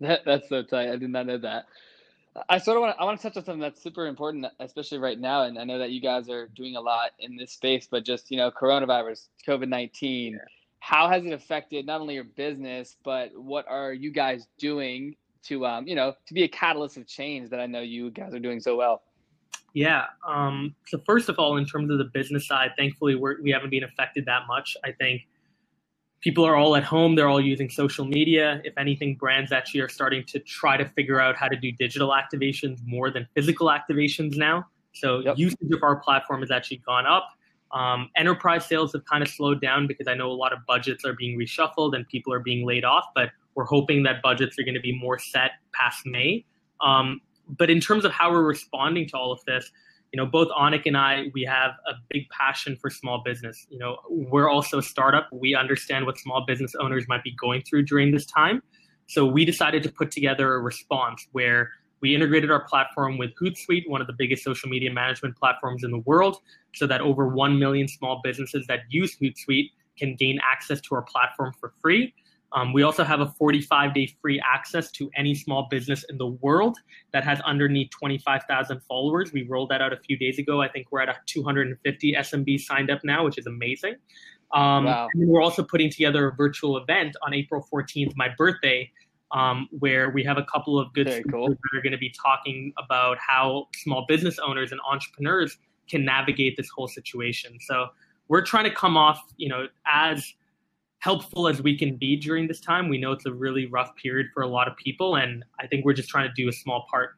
That, 0.02 0.22
that's 0.26 0.48
so 0.48 0.64
tight. 0.64 0.90
I 0.90 0.96
did 0.96 1.10
not 1.10 1.26
know 1.26 1.38
that. 1.40 1.66
I 2.48 2.58
sort 2.58 2.78
of 2.78 2.82
want 2.82 2.96
to, 2.96 3.02
I 3.02 3.06
want 3.06 3.20
to 3.20 3.28
touch 3.28 3.38
on 3.38 3.44
something 3.44 3.60
that's 3.60 3.82
super 3.84 4.08
important, 4.08 4.46
especially 4.60 5.00
right 5.00 5.20
now. 5.20 5.44
And 5.44 5.60
I 5.60 5.66
know 5.66 5.78
that 5.78 5.92
you 5.92 6.00
guys 6.00 6.30
are 6.30 6.48
doing 6.56 6.78
a 6.78 6.82
lot 6.82 7.12
in 7.20 7.36
this 7.36 7.52
space, 7.52 7.88
but 7.90 8.06
just, 8.06 8.32
you 8.32 8.38
know, 8.38 8.50
coronavirus, 8.50 9.28
COVID 9.46 9.68
19, 9.68 10.40
how 10.80 11.10
has 11.10 11.26
it 11.26 11.34
affected 11.34 11.86
not 11.86 12.00
only 12.00 12.14
your 12.14 12.24
business, 12.24 12.96
but 13.04 13.32
what 13.36 13.66
are 13.68 13.92
you 13.92 14.12
guys 14.12 14.48
doing 14.58 15.16
to, 15.44 15.66
um, 15.66 15.88
you 15.88 15.96
know, 15.96 16.14
to 16.28 16.34
be 16.34 16.44
a 16.44 16.48
catalyst 16.48 16.98
of 16.98 17.08
change 17.08 17.50
that 17.50 17.60
I 17.60 17.66
know 17.66 17.82
you 17.82 18.12
guys 18.12 18.34
are 18.34 18.40
doing 18.40 18.62
so 18.62 18.78
well? 18.78 19.02
Yeah. 19.74 20.06
Um, 20.28 20.76
so 20.88 21.00
first 21.06 21.30
of 21.30 21.38
all, 21.38 21.58
in 21.58 21.66
terms 21.66 21.92
of 21.92 21.98
the 21.98 22.06
business 22.14 22.48
side, 22.48 22.72
thankfully 22.78 23.16
we're, 23.16 23.42
we 23.42 23.52
haven't 23.52 23.70
been 23.70 23.84
affected 23.84 24.26
that 24.26 24.44
much. 24.48 24.76
I 24.84 24.92
think 24.92 25.28
people 26.22 26.46
are 26.46 26.56
all 26.56 26.76
at 26.76 26.84
home; 26.84 27.16
they're 27.16 27.28
all 27.28 27.42
using 27.42 27.70
social 27.70 28.06
media. 28.06 28.62
If 28.64 28.78
anything, 28.78 29.16
brands 29.16 29.52
actually 29.52 29.82
are 29.82 29.90
starting 29.90 30.24
to 30.26 30.40
try 30.40 30.78
to 30.78 30.86
figure 30.90 31.20
out 31.20 31.36
how 31.36 31.48
to 31.48 31.56
do 31.56 31.72
digital 31.72 32.10
activations 32.12 32.80
more 32.86 33.12
than 33.12 33.28
physical 33.36 33.68
activations 33.68 34.36
now. 34.38 34.66
So 34.94 35.20
Yep. 35.20 35.38
usage 35.38 35.72
of 35.72 35.84
our 35.84 35.98
platform 35.98 36.42
has 36.42 36.52
actually 36.52 36.78
gone 36.78 37.06
up. 37.06 37.30
Um, 37.72 38.10
enterprise 38.16 38.66
sales 38.66 38.94
have 38.94 39.06
kind 39.06 39.22
of 39.22 39.30
slowed 39.30 39.62
down 39.62 39.86
because 39.86 40.08
I 40.08 40.16
know 40.16 40.32
a 40.32 40.34
lot 40.34 40.52
of 40.52 40.60
budgets 40.68 41.06
are 41.06 41.14
being 41.14 41.38
reshuffled 41.40 41.96
and 41.96 42.08
people 42.08 42.34
are 42.34 42.40
being 42.40 42.66
laid 42.66 42.84
off, 42.84 43.06
but 43.14 43.30
we're 43.54 43.66
hoping 43.66 44.02
that 44.04 44.22
budgets 44.24 44.58
are 44.58 44.64
going 44.64 44.74
to 44.74 44.82
be 44.82 44.98
more 44.98 45.20
set 45.20 45.52
past 45.74 46.06
May. 46.06 46.46
Um, 46.82 47.22
but 47.58 47.70
in 47.70 47.80
terms 47.80 48.06
of 48.06 48.12
how 48.12 48.32
we're 48.32 48.44
responding 48.44 49.08
to 49.10 49.18
all 49.18 49.32
of 49.32 49.44
this, 49.46 49.72
you 50.12 50.18
know, 50.18 50.26
both 50.26 50.48
Onik 50.50 50.86
and 50.86 50.98
I, 50.98 51.26
we 51.34 51.44
have 51.44 51.72
a 51.88 51.94
big 52.10 52.28
passion 52.30 52.76
for 52.76 52.90
small 52.90 53.22
business. 53.24 53.68
You 53.70 53.80
know, 53.80 53.98
we're 54.10 54.50
also 54.50 54.80
a 54.80 54.84
startup. 54.84 55.28
We 55.32 55.56
understand 55.56 56.06
what 56.06 56.18
small 56.18 56.46
business 56.46 56.74
owners 56.80 57.08
might 57.08 57.24
be 57.24 57.36
going 57.40 57.62
through 57.62 57.84
during 57.84 58.12
this 58.12 58.26
time. 58.26 58.64
So 59.08 59.26
we 59.26 59.46
decided 59.46 59.84
to 59.84 59.92
put 59.92 60.12
together 60.12 60.54
a 60.56 60.60
response 60.60 61.28
where 61.32 61.72
we 62.02 62.16
integrated 62.16 62.50
our 62.50 62.64
platform 62.64 63.18
with 63.18 63.32
Hootsuite, 63.42 63.88
one 63.88 64.02
of 64.02 64.08
the 64.08 64.14
biggest 64.18 64.44
social 64.44 64.70
media 64.70 64.92
management 64.92 65.36
platforms 65.36 65.84
in 65.84 65.92
the 65.92 66.00
world, 66.00 66.38
so 66.74 66.88
that 66.88 67.02
over 67.02 67.28
1 67.28 67.60
million 67.60 67.88
small 67.88 68.22
businesses 68.24 68.66
that 68.68 68.82
use 68.90 69.18
Hootsuite 69.22 69.72
can 69.98 70.16
gain 70.16 70.40
access 70.44 70.80
to 70.82 70.96
our 70.96 71.02
platform 71.02 71.54
for 71.60 71.74
free. 71.82 72.14
Um, 72.54 72.74
we 72.74 72.84
also 72.84 73.04
have 73.04 73.20
a 73.20 73.28
45 73.28 73.94
day 73.94 74.08
free 74.22 74.42
access 74.46 74.92
to 74.94 75.10
any 75.16 75.36
small 75.36 75.68
business 75.70 76.04
in 76.10 76.18
the 76.18 76.28
world 76.28 76.78
that 77.14 77.24
has 77.24 77.40
underneath 77.42 77.90
25,000 77.92 78.82
followers. 78.88 79.32
We 79.32 79.44
rolled 79.44 79.70
that 79.70 79.82
out 79.82 79.94
a 79.94 79.98
few 79.98 80.18
days 80.18 80.40
ago. 80.40 80.62
I 80.62 80.68
think 80.68 80.88
we're 80.92 81.02
at 81.02 81.10
a 81.10 81.16
250 81.28 82.14
SMB 82.14 82.60
signed 82.60 82.90
up 82.90 83.02
now, 83.04 83.24
which 83.26 83.38
is 83.38 83.46
amazing. 83.46 83.96
Um, 84.52 84.86
Wow. 84.86 85.08
And 85.14 85.30
we're 85.30 85.44
also 85.44 85.64
putting 85.64 85.92
together 85.92 86.28
a 86.28 86.36
virtual 86.36 86.78
event 86.78 87.16
on 87.22 87.34
April 87.34 87.66
14th, 87.72 88.14
my 88.16 88.30
birthday, 88.36 88.92
um, 89.32 89.68
where 89.72 90.10
we 90.10 90.24
have 90.24 90.38
a 90.38 90.46
couple 90.52 90.80
of 90.80 90.92
good 90.94 91.08
Very 91.08 91.22
speakers 91.22 91.34
cool. 91.34 91.50
that 91.50 91.78
are 91.78 91.82
going 91.82 91.92
to 91.92 92.00
be 92.00 92.12
talking 92.22 92.74
about 92.84 93.18
how 93.20 93.68
small 93.76 94.06
business 94.08 94.40
owners 94.40 94.72
and 94.72 94.82
entrepreneurs 94.90 95.58
can 95.88 96.04
navigate 96.04 96.58
this 96.58 96.70
whole 96.70 96.88
situation. 96.88 97.58
So 97.62 97.90
we're 98.28 98.44
trying 98.44 98.64
to 98.64 98.74
come 98.74 98.98
off, 98.98 99.22
you 99.38 99.50
know, 99.50 99.68
as 99.92 100.34
helpful 101.00 101.48
as 101.48 101.62
we 101.62 101.78
can 101.78 101.96
be 101.96 102.16
during 102.16 102.48
this 102.48 102.60
time. 102.60 102.90
We 102.90 102.98
know 102.98 103.12
it's 103.12 103.26
a 103.26 103.34
really 103.34 103.66
rough 103.66 103.96
period 103.96 104.28
for 104.34 104.44
a 104.44 104.48
lot 104.48 104.68
of 104.68 104.76
people, 104.78 105.16
and 105.16 105.44
I 105.60 105.68
think 105.68 105.86
we're 105.86 105.94
just 105.94 106.10
trying 106.10 106.28
to 106.28 106.34
do 106.34 106.50
a 106.50 106.52
small 106.54 106.86
part. 106.90 107.16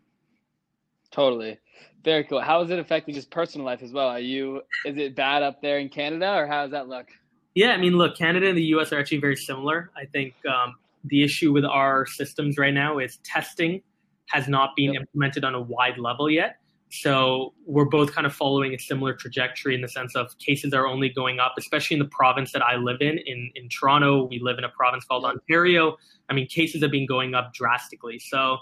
Totally. 1.12 1.60
Very 2.04 2.24
cool. 2.24 2.42
How 2.42 2.62
is 2.62 2.72
it 2.72 2.80
affecting 2.80 3.14
just 3.14 3.30
personal 3.30 3.66
life 3.66 3.84
as 3.84 3.92
well? 3.92 4.08
Are 4.08 4.20
you, 4.20 4.62
is 4.86 4.98
it 4.98 5.16
bad 5.16 5.44
up 5.44 5.62
there 5.62 5.80
in 5.80 5.90
Canada 5.90 6.34
or 6.34 6.48
how 6.48 6.64
does 6.64 6.72
that 6.72 6.88
look? 6.88 7.08
Yeah, 7.54 7.72
I 7.72 7.78
mean, 7.78 7.98
look, 7.98 8.18
Canada 8.18 8.48
and 8.48 8.58
the 8.58 8.64
U.S. 8.64 8.94
are 8.94 9.00
actually 9.00 9.20
very 9.20 9.36
similar. 9.36 9.92
I 9.98 10.06
think 10.06 10.34
um, 10.48 10.76
the 11.06 11.22
issue 11.22 11.52
with 11.52 11.66
our 11.66 12.06
systems 12.06 12.58
right 12.58 12.74
now 12.74 13.00
is 13.00 13.18
testing 13.24 13.82
has 14.28 14.48
not 14.48 14.76
been 14.78 14.94
Yep. 14.94 15.02
implemented 15.02 15.44
on 15.44 15.54
a 15.54 15.62
wide 15.62 15.98
level 15.98 16.30
yet. 16.30 16.61
So 16.92 17.54
we're 17.66 17.86
both 17.86 18.12
kind 18.12 18.28
of 18.28 18.34
following 18.34 18.74
a 18.74 18.80
similar 18.80 19.14
trajectory 19.14 19.76
in 19.76 19.82
the 19.82 19.88
sense 19.88 20.14
of 20.14 20.38
cases 20.40 20.74
are 20.74 20.86
only 20.86 21.08
going 21.08 21.40
up, 21.40 21.54
especially 21.58 21.96
in 21.96 22.00
the 22.00 22.10
province 22.10 22.52
that 22.52 22.62
I 22.62 22.76
live 22.76 22.98
in. 23.00 23.18
In 23.18 23.50
in 23.56 23.70
Toronto, 23.70 24.26
we 24.26 24.40
live 24.40 24.58
in 24.58 24.66
a 24.66 24.70
province 24.70 25.06
called 25.06 25.24
Ontario. 25.24 25.98
I 26.30 26.34
mean, 26.34 26.48
cases 26.48 26.82
have 26.82 26.92
been 26.92 27.08
going 27.08 27.34
up 27.34 27.54
drastically. 27.54 28.20
So 28.20 28.58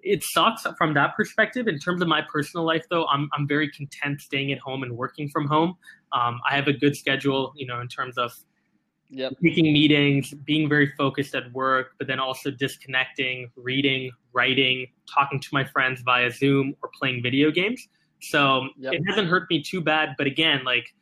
it 0.00 0.24
sucks 0.24 0.66
from 0.76 0.94
that 0.94 1.14
perspective. 1.16 1.68
In 1.68 1.78
terms 1.78 2.02
of 2.02 2.08
my 2.08 2.22
personal 2.22 2.66
life, 2.66 2.84
though, 2.90 3.06
I'm 3.06 3.30
I'm 3.32 3.46
very 3.46 3.70
content 3.70 4.20
staying 4.22 4.50
at 4.50 4.58
home 4.58 4.82
and 4.82 4.96
working 4.96 5.28
from 5.28 5.46
home. 5.46 5.76
Um, 6.12 6.40
I 6.48 6.56
have 6.56 6.66
a 6.66 6.72
good 6.72 6.96
schedule, 6.96 7.52
you 7.54 7.66
know, 7.66 7.80
in 7.80 7.86
terms 7.86 8.18
of 8.18 8.32
Yep. 9.10 9.34
taking 9.42 9.72
meetings, 9.72 10.32
being 10.44 10.68
very 10.68 10.92
focused 10.98 11.34
at 11.34 11.50
work, 11.52 11.92
but 11.98 12.06
then 12.06 12.20
also 12.20 12.50
disconnecting, 12.50 13.50
reading, 13.56 14.10
writing, 14.32 14.86
talking 15.12 15.40
to 15.40 15.48
my 15.52 15.64
friends 15.64 16.02
via 16.02 16.30
Zoom 16.30 16.74
or 16.82 16.90
playing 16.98 17.22
video 17.22 17.50
games. 17.50 17.88
So 18.20 18.68
Yep. 18.78 18.94
it 18.94 19.02
hasn't 19.08 19.28
hurt 19.28 19.48
me 19.48 19.62
too 19.62 19.80
bad. 19.80 20.14
But 20.18 20.26
again, 20.26 20.62
like 20.64 20.94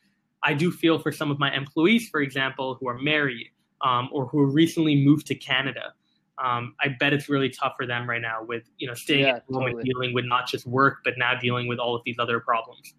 I 0.43 0.55
do 0.55 0.71
feel 0.71 0.99
for 0.99 1.11
some 1.11 1.31
of 1.33 1.39
my 1.41 1.53
employees, 1.53 2.09
for 2.09 2.21
example, 2.21 2.77
who 2.81 2.89
are 2.89 2.99
married 2.99 3.49
um, 3.81 4.09
or 4.13 4.27
who 4.27 4.45
recently 4.47 4.95
moved 5.05 5.27
to 5.27 5.35
Canada. 5.35 5.93
Um, 6.39 6.75
I 6.81 6.89
bet 7.01 7.13
it's 7.13 7.29
really 7.29 7.49
tough 7.49 7.73
for 7.77 7.87
them 7.87 8.09
right 8.09 8.21
now 8.23 8.45
with 8.45 8.65
you 8.79 8.87
know 8.87 8.95
staying 8.95 9.23
Yeah, 9.25 9.37
at 9.37 9.45
home 9.51 9.63
totally. 9.65 9.81
and 9.81 9.83
dealing 9.85 10.15
with 10.15 10.27
not 10.27 10.47
just 10.47 10.67
work, 10.67 10.99
but 11.03 11.15
now 11.17 11.35
dealing 11.39 11.67
with 11.67 11.79
all 11.79 11.97
of 11.97 12.03
these 12.05 12.17
other 12.19 12.39
problems. 12.41 12.95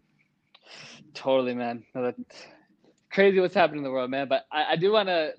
Totally, 1.13 1.53
man. 1.53 1.83
No, 1.95 2.01
that's 2.03 2.47
crazy 3.17 3.39
what's 3.39 3.55
happening 3.55 3.79
in 3.79 3.83
the 3.83 3.89
world, 3.89 4.11
man. 4.11 4.27
But 4.27 4.45
I, 4.51 4.73
I 4.73 4.75
do 4.75 4.91
want 4.91 5.09
to 5.09 5.33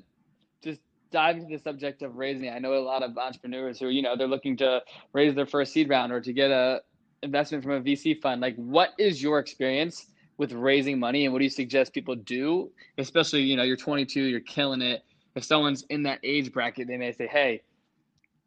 just 0.64 0.80
dive 1.12 1.36
into 1.36 1.56
the 1.56 1.62
subject 1.62 2.02
of 2.02 2.16
raising. 2.16 2.50
I 2.50 2.58
know 2.58 2.74
a 2.74 2.82
lot 2.82 3.04
of 3.04 3.16
entrepreneurs 3.16 3.78
who, 3.78 3.86
you 3.86 4.02
know, 4.02 4.16
they're 4.16 4.26
looking 4.26 4.56
to 4.56 4.82
raise 5.12 5.36
their 5.36 5.46
first 5.46 5.72
seed 5.72 5.88
round 5.88 6.10
or 6.10 6.20
to 6.20 6.32
get 6.32 6.50
a 6.50 6.80
investment 7.22 7.62
from 7.62 7.74
a 7.74 7.80
VC 7.80 8.20
fund. 8.20 8.40
Like, 8.40 8.56
what 8.56 8.94
is 8.98 9.22
your 9.22 9.38
experience 9.38 10.06
with 10.38 10.50
raising 10.50 10.98
money, 10.98 11.24
and 11.24 11.32
what 11.32 11.38
do 11.38 11.44
you 11.44 11.50
suggest 11.50 11.92
people 11.92 12.16
do? 12.16 12.68
Especially, 12.98 13.42
you 13.42 13.56
know, 13.56 13.62
you're 13.62 13.76
22, 13.76 14.24
you're 14.24 14.40
killing 14.40 14.82
it. 14.82 15.04
If 15.36 15.44
someone's 15.44 15.84
in 15.88 16.02
that 16.02 16.18
age 16.24 16.52
bracket, 16.52 16.88
they 16.88 16.96
may 16.96 17.12
say, 17.12 17.28
"Hey, 17.28 17.62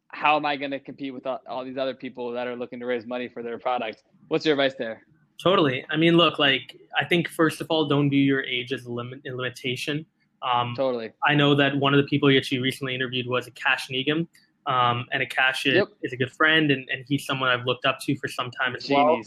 how 0.08 0.36
am 0.36 0.44
I 0.44 0.56
going 0.56 0.72
to 0.72 0.78
compete 0.78 1.14
with 1.14 1.26
all, 1.26 1.40
all 1.48 1.64
these 1.64 1.78
other 1.78 1.94
people 1.94 2.32
that 2.32 2.46
are 2.46 2.56
looking 2.56 2.80
to 2.80 2.86
raise 2.86 3.06
money 3.06 3.28
for 3.28 3.42
their 3.42 3.58
product?" 3.58 4.02
What's 4.28 4.44
your 4.44 4.52
advice 4.54 4.74
there? 4.78 5.06
Totally. 5.40 5.84
I 5.90 5.96
mean, 5.96 6.16
look, 6.16 6.38
like 6.38 6.76
I 6.98 7.04
think 7.04 7.28
first 7.28 7.60
of 7.60 7.66
all, 7.68 7.86
don't 7.86 8.10
view 8.10 8.22
your 8.22 8.44
age 8.44 8.72
as 8.72 8.84
a 8.84 8.92
limit 8.92 9.20
a 9.26 9.30
limitation. 9.30 10.06
Um, 10.42 10.74
Totally. 10.76 11.12
I 11.24 11.34
know 11.34 11.54
that 11.54 11.76
one 11.76 11.94
of 11.94 11.98
the 11.98 12.06
people 12.08 12.30
you 12.30 12.38
actually 12.38 12.58
recently 12.58 12.94
interviewed 12.94 13.26
was 13.26 13.48
Akash 13.48 13.90
Nigam, 13.90 14.26
um, 14.66 15.06
and 15.12 15.22
Akash 15.22 15.66
is, 15.66 15.74
Yep. 15.74 15.88
is 16.02 16.12
a 16.12 16.16
good 16.16 16.32
friend, 16.32 16.70
and, 16.70 16.88
and 16.90 17.04
he's 17.08 17.24
someone 17.24 17.50
I've 17.50 17.64
looked 17.64 17.86
up 17.86 18.00
to 18.00 18.16
for 18.16 18.28
some 18.28 18.50
time 18.50 18.74
as 18.74 18.88
well. 18.88 19.20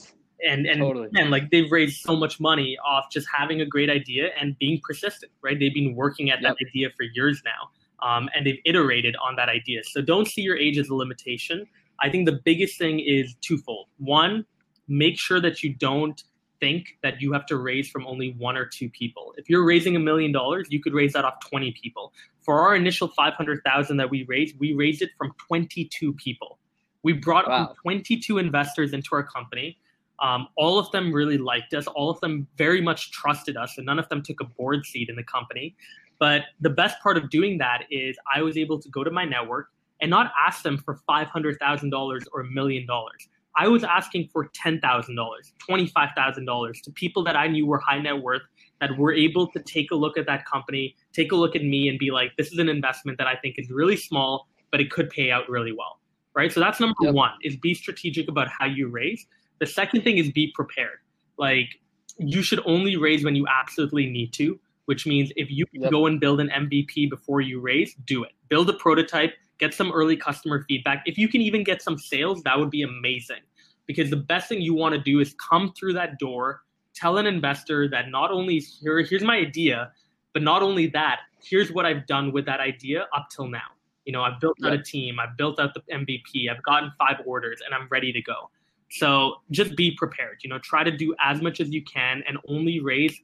And 0.45 0.65
and 0.65 0.81
totally. 0.81 1.07
and 1.15 1.31
like 1.31 1.49
they've 1.49 1.71
raised 1.71 2.01
so 2.01 2.15
much 2.15 2.41
money 2.41 2.77
off 2.85 3.09
just 3.09 3.25
having 3.33 3.61
a 3.61 3.65
great 3.65 3.89
idea 3.89 4.31
and 4.39 4.57
being 4.59 4.81
persistent, 4.83 5.31
right? 5.41 5.57
They've 5.57 5.73
been 5.73 5.95
working 5.95 6.29
at 6.29 6.41
yep. 6.41 6.57
that 6.59 6.67
idea 6.67 6.89
for 6.97 7.03
years 7.03 7.41
now, 7.45 8.07
um, 8.07 8.29
and 8.35 8.45
they've 8.45 8.59
iterated 8.65 9.15
on 9.25 9.37
that 9.37 9.47
idea. 9.47 9.81
So 9.85 10.01
don't 10.01 10.27
see 10.27 10.41
your 10.41 10.57
age 10.57 10.77
as 10.77 10.89
a 10.89 10.95
limitation. 10.95 11.65
I 12.01 12.09
think 12.09 12.25
the 12.25 12.39
biggest 12.43 12.77
thing 12.77 12.99
is 12.99 13.35
twofold. 13.41 13.87
One, 13.97 14.45
make 14.87 15.17
sure 15.19 15.41
that 15.41 15.63
you 15.63 15.73
don't 15.73 16.23
think 16.59 16.97
that 17.03 17.21
you 17.21 17.33
have 17.33 17.45
to 17.47 17.57
raise 17.57 17.89
from 17.89 18.07
only 18.07 18.33
one 18.37 18.55
or 18.57 18.65
two 18.65 18.89
people. 18.89 19.33
If 19.37 19.49
you're 19.49 19.65
raising 19.65 19.95
a 19.95 19.99
million 19.99 20.31
dollars, 20.31 20.67
you 20.69 20.81
could 20.81 20.93
raise 20.93 21.13
that 21.13 21.25
off 21.25 21.35
20 21.49 21.75
people. 21.81 22.13
For 22.41 22.61
our 22.61 22.75
initial 22.75 23.07
500,000 23.09 23.97
that 23.97 24.09
we 24.09 24.23
raised, 24.23 24.57
we 24.59 24.73
raised 24.73 25.01
it 25.01 25.09
from 25.17 25.33
22 25.47 26.13
people. 26.13 26.59
We 27.03 27.13
brought 27.13 27.47
wow. 27.47 27.75
22 27.81 28.37
investors 28.37 28.93
into 28.93 29.09
our 29.13 29.23
company. 29.23 29.77
Um, 30.19 30.47
all 30.55 30.79
of 30.79 30.89
them 30.91 31.11
really 31.11 31.37
liked 31.37 31.73
us. 31.73 31.87
All 31.87 32.09
of 32.09 32.19
them 32.21 32.47
very 32.57 32.81
much 32.81 33.11
trusted 33.11 33.57
us, 33.57 33.77
and 33.77 33.85
none 33.85 33.99
of 33.99 34.07
them 34.09 34.23
took 34.23 34.39
a 34.39 34.45
board 34.45 34.85
seat 34.85 35.09
in 35.09 35.15
the 35.15 35.23
company. 35.23 35.75
But 36.19 36.43
the 36.61 36.69
best 36.69 37.01
part 37.01 37.17
of 37.17 37.29
doing 37.29 37.57
that 37.57 37.83
is 37.91 38.17
I 38.33 38.41
was 38.41 38.57
able 38.57 38.79
to 38.81 38.89
go 38.89 39.03
to 39.03 39.11
my 39.11 39.25
network 39.25 39.69
and 40.01 40.09
not 40.09 40.31
ask 40.47 40.63
them 40.63 40.77
for 40.77 40.99
$500,000 41.07 42.25
or 42.33 42.41
a 42.41 42.45
million 42.45 42.85
dollars. 42.85 43.27
I 43.57 43.67
was 43.67 43.83
asking 43.83 44.29
for 44.33 44.49
$10,000, 44.49 44.81
$25,000 44.81 46.81
to 46.81 46.91
people 46.91 47.23
that 47.23 47.35
I 47.35 47.47
knew 47.47 47.65
were 47.65 47.79
high 47.79 47.99
net 47.99 48.21
worth 48.21 48.41
that 48.81 48.97
were 48.97 49.13
able 49.13 49.47
to 49.47 49.59
take 49.59 49.91
a 49.91 49.95
look 49.95 50.17
at 50.17 50.25
that 50.25 50.45
company, 50.45 50.95
take 51.13 51.31
a 51.31 51.35
look 51.35 51.55
at 51.55 51.63
me 51.63 51.87
and 51.87 51.97
be 51.97 52.11
like, 52.11 52.31
this 52.37 52.51
is 52.51 52.59
an 52.59 52.67
investment 52.67 53.17
that 53.17 53.27
I 53.27 53.35
think 53.35 53.55
is 53.57 53.69
really 53.69 53.95
small, 53.95 54.47
but 54.71 54.81
it 54.81 54.91
could 54.91 55.09
pay 55.09 55.31
out 55.31 55.49
really 55.49 55.71
well. 55.71 55.99
Right. 56.35 56.51
So 56.51 56.59
that's 56.59 56.81
number 56.81 56.95
yep. 57.01 57.13
one 57.13 57.31
is 57.43 57.55
be 57.55 57.73
strategic 57.73 58.27
about 58.27 58.49
how 58.49 58.65
you 58.65 58.89
raise. 58.89 59.25
The 59.59 59.65
second 59.65 60.03
thing 60.03 60.17
is 60.17 60.31
be 60.31 60.51
prepared. 60.53 60.97
Like 61.37 61.69
you 62.17 62.41
should 62.41 62.59
only 62.65 62.97
raise 62.97 63.23
when 63.23 63.35
you 63.35 63.47
absolutely 63.47 64.07
need 64.07 64.33
to, 64.33 64.59
which 64.85 65.07
means 65.07 65.31
if 65.37 65.49
you 65.49 65.65
yep. 65.71 65.91
go 65.91 66.07
and 66.07 66.19
build 66.19 66.41
an 66.41 66.49
MVP 66.49 67.09
before 67.09 67.39
you 67.39 67.61
raise, 67.61 67.95
do 68.05 68.25
it. 68.25 68.33
Build 68.49 68.69
a 68.69 68.73
prototype, 68.73 69.33
get 69.59 69.73
some 69.73 69.91
early 69.91 70.17
customer 70.17 70.63
feedback. 70.67 71.03
If 71.05 71.17
you 71.17 71.27
can 71.27 71.41
even 71.41 71.63
get 71.63 71.81
some 71.81 71.97
sales, 71.97 72.43
that 72.43 72.57
would 72.57 72.69
be 72.69 72.83
amazing. 72.83 73.41
Because 73.85 74.09
the 74.09 74.17
best 74.17 74.49
thing 74.49 74.61
you 74.61 74.73
want 74.73 74.95
to 74.95 75.01
do 75.01 75.19
is 75.19 75.35
come 75.35 75.73
through 75.77 75.93
that 75.93 76.17
door, 76.19 76.63
tell 76.93 77.17
an 77.17 77.25
investor 77.25 77.87
that 77.89 78.09
not 78.09 78.31
only 78.31 78.59
here, 78.59 78.99
here's 79.01 79.23
my 79.23 79.37
idea, 79.37 79.91
but 80.33 80.41
not 80.41 80.63
only 80.63 80.87
that, 80.87 81.19
here's 81.41 81.71
what 81.71 81.85
I've 81.85 82.07
done 82.07 82.31
with 82.31 82.45
that 82.45 82.59
idea 82.59 83.07
up 83.15 83.27
till 83.29 83.47
now. 83.47 83.59
You 84.05 84.13
know, 84.13 84.21
I've 84.21 84.39
built 84.39 84.57
out 84.63 84.73
a 84.73 84.81
team, 84.81 85.19
I've 85.19 85.35
built 85.37 85.59
out 85.59 85.73
the 85.73 85.81
MVP, 85.91 86.49
I've 86.49 86.61
gotten 86.63 86.91
five 86.97 87.21
orders, 87.25 87.61
and 87.65 87.73
I'm 87.73 87.87
ready 87.89 88.11
to 88.11 88.21
go. 88.21 88.49
So 88.89 89.37
just 89.51 89.75
be 89.75 89.91
prepared. 89.91 90.39
You 90.43 90.49
know, 90.49 90.59
try 90.59 90.83
to 90.83 90.91
do 90.91 91.15
as 91.19 91.41
much 91.41 91.59
as 91.59 91.69
you 91.69 91.83
can 91.83 92.23
and 92.27 92.37
only 92.47 92.79
raise 92.79 93.19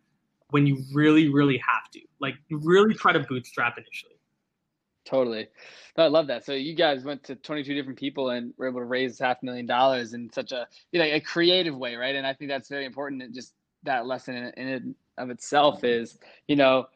when 0.50 0.65
you 0.65 0.84
really, 0.94 1.30
really 1.30 1.58
have 1.58 1.89
to. 1.94 2.02
Like, 2.20 2.36
really 2.50 2.94
try 2.94 3.13
to 3.13 3.20
bootstrap 3.20 3.78
initially. 3.78 4.11
Totally. 5.06 5.48
No, 5.98 6.04
I 6.04 6.08
love 6.08 6.28
that. 6.28 6.46
So 6.46 6.54
you 6.54 6.76
guys 6.76 7.04
went 7.04 7.24
to 7.26 7.36
22 7.36 7.74
different 7.74 7.98
people 7.98 8.30
and 8.30 8.54
were 8.58 8.68
able 8.68 8.80
to 8.80 8.86
raise 8.86 9.18
half 9.20 9.42
a 9.42 9.46
million 9.46 9.66
dollars 9.66 10.14
in 10.14 10.32
such 10.32 10.52
a 10.52 10.68
you 10.92 11.00
know 11.00 11.06
a 11.06 11.20
creative 11.20 11.76
way, 11.76 11.96
right? 11.96 12.16
And 12.16 12.26
I 12.26 12.34
think 12.34 12.50
that's 12.50 12.70
very 12.70 12.86
important. 12.86 13.24
And 13.24 13.34
just 13.34 13.54
that 13.84 14.06
lesson 14.06 14.36
in, 14.36 14.54
in 14.58 14.68
it 14.68 14.84
of 15.18 15.30
itself 15.30 15.84
is, 15.84 16.18
you 16.48 16.56
know, 16.56 16.88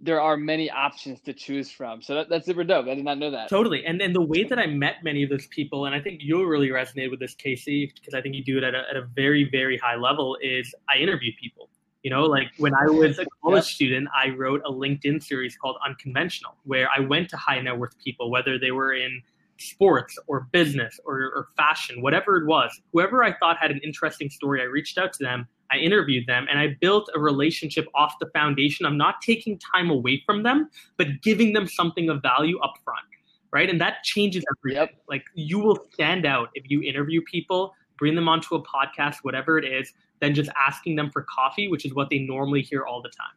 there 0.00 0.20
are 0.20 0.36
many 0.36 0.70
options 0.70 1.20
to 1.20 1.34
choose 1.34 1.70
from. 1.70 2.00
So 2.00 2.14
that, 2.14 2.30
that's 2.30 2.46
super 2.46 2.64
dope. 2.64 2.86
I 2.86 2.94
did 2.94 3.04
not 3.04 3.18
know 3.18 3.30
that. 3.30 3.50
Totally. 3.50 3.84
And 3.84 4.00
and 4.00 4.14
the 4.14 4.22
way 4.22 4.44
that 4.44 4.58
I 4.58 4.66
met 4.66 5.04
many 5.04 5.22
of 5.22 5.30
those 5.30 5.46
people, 5.48 5.84
and 5.84 5.94
I 5.94 6.00
think 6.00 6.20
you'll 6.22 6.46
really 6.46 6.68
resonate 6.68 7.10
with 7.10 7.20
this, 7.20 7.34
Casey, 7.34 7.92
because 7.94 8.14
I 8.14 8.22
think 8.22 8.34
you 8.34 8.42
do 8.42 8.56
it 8.58 8.64
at 8.64 8.74
a, 8.74 8.82
at 8.90 8.96
a 8.96 9.02
very, 9.14 9.48
very 9.50 9.76
high 9.76 9.96
level, 9.96 10.38
is 10.42 10.74
I 10.88 10.96
interview 10.98 11.32
people. 11.38 11.68
You 12.02 12.10
know, 12.10 12.22
like 12.24 12.48
when 12.56 12.74
I 12.74 12.86
was 12.86 13.18
a 13.18 13.26
college 13.42 13.64
student, 13.64 14.08
I 14.16 14.30
wrote 14.30 14.62
a 14.64 14.70
LinkedIn 14.70 15.22
series 15.22 15.56
called 15.56 15.76
Unconventional, 15.84 16.56
where 16.64 16.88
I 16.96 17.00
went 17.00 17.28
to 17.30 17.36
high 17.36 17.60
net 17.60 17.78
worth 17.78 17.98
people, 18.02 18.30
whether 18.30 18.58
they 18.58 18.70
were 18.70 18.94
in 18.94 19.22
sports 19.58 20.18
or 20.26 20.48
business 20.52 20.98
or, 21.04 21.16
or 21.18 21.48
fashion, 21.56 22.00
whatever 22.00 22.38
it 22.38 22.46
was. 22.46 22.80
Whoever 22.92 23.22
I 23.22 23.34
thought 23.34 23.58
had 23.58 23.70
an 23.70 23.80
interesting 23.84 24.30
story, 24.30 24.62
I 24.62 24.64
reached 24.64 24.96
out 24.96 25.12
to 25.14 25.24
them, 25.24 25.46
I 25.70 25.76
interviewed 25.76 26.26
them, 26.26 26.46
and 26.48 26.58
I 26.58 26.76
built 26.80 27.10
a 27.14 27.20
relationship 27.20 27.86
off 27.94 28.14
the 28.18 28.30
foundation 28.34 28.86
of 28.86 28.94
not 28.94 29.16
taking 29.20 29.58
time 29.58 29.90
away 29.90 30.22
from 30.24 30.42
them, 30.42 30.70
but 30.96 31.22
giving 31.22 31.52
them 31.52 31.66
something 31.66 32.08
of 32.08 32.22
value 32.22 32.58
up 32.60 32.74
front. 32.84 33.04
Right. 33.52 33.68
And 33.68 33.80
that 33.80 34.04
changes 34.04 34.44
everything. 34.58 34.82
Yep. 34.82 35.02
Like 35.08 35.24
you 35.34 35.58
will 35.58 35.86
stand 35.92 36.24
out 36.24 36.50
if 36.54 36.70
you 36.70 36.82
interview 36.82 37.20
people, 37.22 37.74
bring 37.98 38.14
them 38.14 38.28
onto 38.28 38.54
a 38.54 38.62
podcast, 38.62 39.16
whatever 39.22 39.58
it 39.58 39.64
is, 39.64 39.92
than 40.20 40.34
just 40.34 40.50
asking 40.56 40.96
them 40.96 41.10
for 41.10 41.22
coffee, 41.22 41.68
which 41.68 41.84
is 41.84 41.94
what 41.94 42.10
they 42.10 42.18
normally 42.18 42.62
hear 42.62 42.84
all 42.84 43.02
the 43.02 43.10
time. 43.10 43.36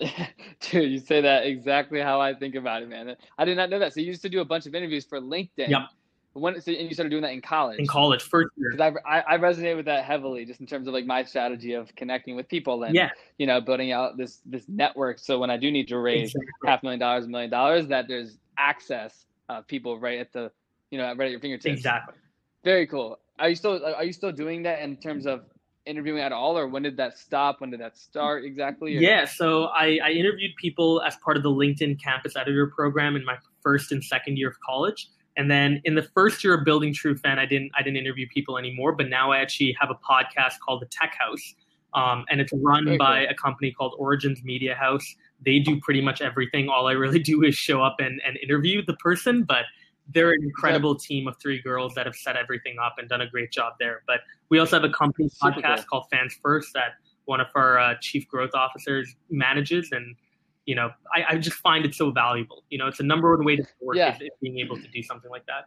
Dude, 0.60 0.90
you 0.90 0.98
say 0.98 1.20
that 1.20 1.46
exactly 1.46 2.00
how 2.00 2.20
I 2.20 2.34
think 2.34 2.54
about 2.54 2.82
it, 2.82 2.88
man. 2.88 3.14
I 3.38 3.44
did 3.44 3.56
not 3.56 3.70
know 3.70 3.78
that. 3.78 3.92
So 3.92 4.00
you 4.00 4.06
used 4.06 4.22
to 4.22 4.28
do 4.28 4.40
a 4.40 4.44
bunch 4.44 4.66
of 4.66 4.74
interviews 4.74 5.04
for 5.04 5.20
LinkedIn. 5.20 5.68
Yep. 5.68 5.80
When 6.32 6.60
so, 6.60 6.70
and 6.70 6.88
you 6.88 6.94
started 6.94 7.10
doing 7.10 7.22
that 7.22 7.32
in 7.32 7.40
college. 7.40 7.80
In 7.80 7.86
college, 7.86 8.22
first 8.22 8.50
year. 8.56 8.70
Because 8.70 8.94
I, 9.04 9.18
I, 9.18 9.34
I 9.34 9.38
resonate 9.38 9.76
with 9.76 9.86
that 9.86 10.04
heavily, 10.04 10.44
just 10.44 10.60
in 10.60 10.66
terms 10.66 10.86
of 10.86 10.94
like 10.94 11.04
my 11.04 11.24
strategy 11.24 11.72
of 11.72 11.94
connecting 11.96 12.36
with 12.36 12.48
people 12.48 12.84
and 12.84 12.94
yeah. 12.94 13.10
you 13.38 13.48
know 13.48 13.60
building 13.60 13.90
out 13.90 14.16
this 14.16 14.40
this 14.46 14.64
network. 14.68 15.18
So 15.18 15.40
when 15.40 15.50
I 15.50 15.56
do 15.56 15.72
need 15.72 15.88
to 15.88 15.98
raise 15.98 16.28
exactly. 16.28 16.48
half 16.66 16.82
a 16.82 16.86
million 16.86 17.00
dollars, 17.00 17.24
a 17.24 17.28
million 17.28 17.50
dollars, 17.50 17.88
that 17.88 18.06
there's 18.06 18.38
access 18.58 19.26
of 19.48 19.66
people 19.66 19.98
right 19.98 20.20
at 20.20 20.32
the 20.32 20.52
you 20.92 20.98
know 20.98 21.08
right 21.08 21.26
at 21.26 21.30
your 21.32 21.40
fingertips. 21.40 21.78
Exactly. 21.78 22.14
Very 22.62 22.86
cool. 22.86 23.18
Are 23.40 23.48
you 23.48 23.56
still 23.56 23.84
are 23.84 24.04
you 24.04 24.12
still 24.12 24.32
doing 24.32 24.62
that 24.62 24.82
in 24.82 24.96
terms 24.98 25.26
of 25.26 25.42
interviewing 25.86 26.20
at 26.20 26.32
all, 26.32 26.56
or 26.58 26.66
when 26.68 26.82
did 26.82 26.96
that 26.98 27.18
stop? 27.18 27.60
When 27.60 27.70
did 27.70 27.80
that 27.80 27.96
start 27.96 28.44
exactly? 28.44 28.96
Or? 28.96 29.00
Yeah, 29.00 29.24
so 29.24 29.64
I, 29.64 29.98
I 30.02 30.10
interviewed 30.10 30.52
people 30.56 31.02
as 31.02 31.16
part 31.16 31.36
of 31.36 31.42
the 31.42 31.50
LinkedIn 31.50 32.02
Campus 32.02 32.36
Editor 32.36 32.66
Program 32.66 33.16
in 33.16 33.24
my 33.24 33.36
first 33.62 33.92
and 33.92 34.02
second 34.02 34.38
year 34.38 34.48
of 34.48 34.56
college. 34.60 35.08
And 35.36 35.50
then 35.50 35.80
in 35.84 35.94
the 35.94 36.02
first 36.02 36.42
year 36.44 36.54
of 36.54 36.64
building 36.64 36.92
TrueFan, 36.92 37.38
I 37.38 37.46
didn't 37.46 37.70
I 37.74 37.82
didn't 37.82 37.96
interview 37.96 38.26
people 38.32 38.58
anymore. 38.58 38.92
But 38.92 39.08
now 39.08 39.32
I 39.32 39.38
actually 39.38 39.76
have 39.80 39.90
a 39.90 39.94
podcast 39.94 40.58
called 40.64 40.82
the 40.82 40.86
Tech 40.86 41.14
House, 41.18 41.54
um, 41.94 42.24
and 42.28 42.40
it's 42.40 42.52
run 42.52 42.84
Very 42.84 42.98
by 42.98 43.20
cool. 43.20 43.30
a 43.30 43.34
company 43.34 43.72
called 43.72 43.94
Origins 43.98 44.42
Media 44.42 44.74
House. 44.74 45.14
They 45.44 45.58
do 45.58 45.80
pretty 45.80 46.00
much 46.02 46.20
everything. 46.20 46.68
All 46.68 46.88
I 46.88 46.92
really 46.92 47.18
do 47.32 47.42
is 47.42 47.54
show 47.54 47.82
up 47.82 47.96
and, 48.00 48.20
and 48.26 48.36
interview 48.42 48.84
the 48.84 48.94
person, 48.94 49.44
but 49.44 49.64
they're 50.12 50.30
an 50.30 50.42
incredible 50.42 50.94
team 50.94 51.28
of 51.28 51.36
three 51.40 51.60
girls 51.60 51.94
that 51.94 52.06
have 52.06 52.16
set 52.16 52.36
everything 52.36 52.76
up 52.82 52.96
and 52.98 53.08
done 53.08 53.20
a 53.20 53.28
great 53.28 53.50
job 53.50 53.74
there. 53.78 54.02
But 54.06 54.20
we 54.48 54.58
also 54.58 54.80
have 54.80 54.88
a 54.88 54.92
company 54.92 55.28
Super 55.28 55.60
podcast 55.60 55.76
cool. 55.76 55.84
called 55.90 56.04
Fans 56.10 56.38
First 56.42 56.72
that 56.74 56.94
one 57.26 57.40
of 57.40 57.48
our 57.54 57.78
uh, 57.78 57.94
chief 58.00 58.26
growth 58.28 58.54
officers 58.54 59.14
manages, 59.30 59.90
and 59.92 60.16
you 60.66 60.74
know, 60.74 60.90
I, 61.14 61.24
I, 61.30 61.38
just 61.38 61.56
find 61.58 61.84
it 61.84 61.94
so 61.94 62.10
valuable. 62.10 62.64
You 62.70 62.78
know, 62.78 62.86
it's 62.86 63.00
a 63.00 63.04
number 63.04 63.36
one 63.36 63.44
way 63.44 63.56
to 63.56 63.64
work 63.80 63.96
yeah. 63.96 64.14
is, 64.14 64.22
is 64.22 64.30
being 64.40 64.58
able 64.58 64.76
to 64.76 64.88
do 64.88 65.02
something 65.02 65.30
like 65.30 65.46
that. 65.46 65.66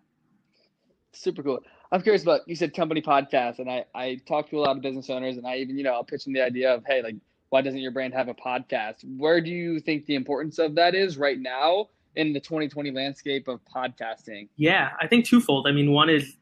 Super 1.13 1.43
cool. 1.43 1.59
I'm 1.91 2.01
curious 2.01 2.23
about 2.23 2.41
you 2.47 2.55
said 2.55 2.73
company 2.73 3.01
podcast, 3.01 3.59
and 3.59 3.69
I 3.69 3.85
I 3.95 4.19
talk 4.27 4.49
to 4.49 4.57
a 4.57 4.61
lot 4.61 4.75
of 4.75 4.81
business 4.81 5.09
owners, 5.09 5.37
and 5.37 5.47
I 5.47 5.57
even 5.57 5.77
you 5.77 5.83
know 5.83 5.93
I'll 5.93 6.03
pitch 6.03 6.25
them 6.25 6.33
the 6.33 6.41
idea 6.41 6.73
of 6.73 6.83
hey 6.87 7.01
like 7.01 7.15
why 7.49 7.61
doesn't 7.61 7.81
your 7.81 7.91
brand 7.91 8.15
have 8.15 8.29
a 8.29 8.33
podcast? 8.33 9.05
Where 9.17 9.39
do 9.39 9.51
you 9.51 9.79
think 9.79 10.07
the 10.07 10.15
importance 10.15 10.57
of 10.57 10.73
that 10.73 10.95
is 10.95 11.17
right 11.17 11.39
now? 11.39 11.89
In 12.15 12.33
the 12.33 12.39
2020 12.39 12.91
landscape 12.91 13.47
of 13.47 13.59
podcasting? 13.65 14.49
Yeah, 14.55 14.91
I 14.99 15.07
think 15.07 15.25
twofold. 15.25 15.67
I 15.67 15.71
mean, 15.71 15.91
one 15.91 16.09
is 16.09 16.37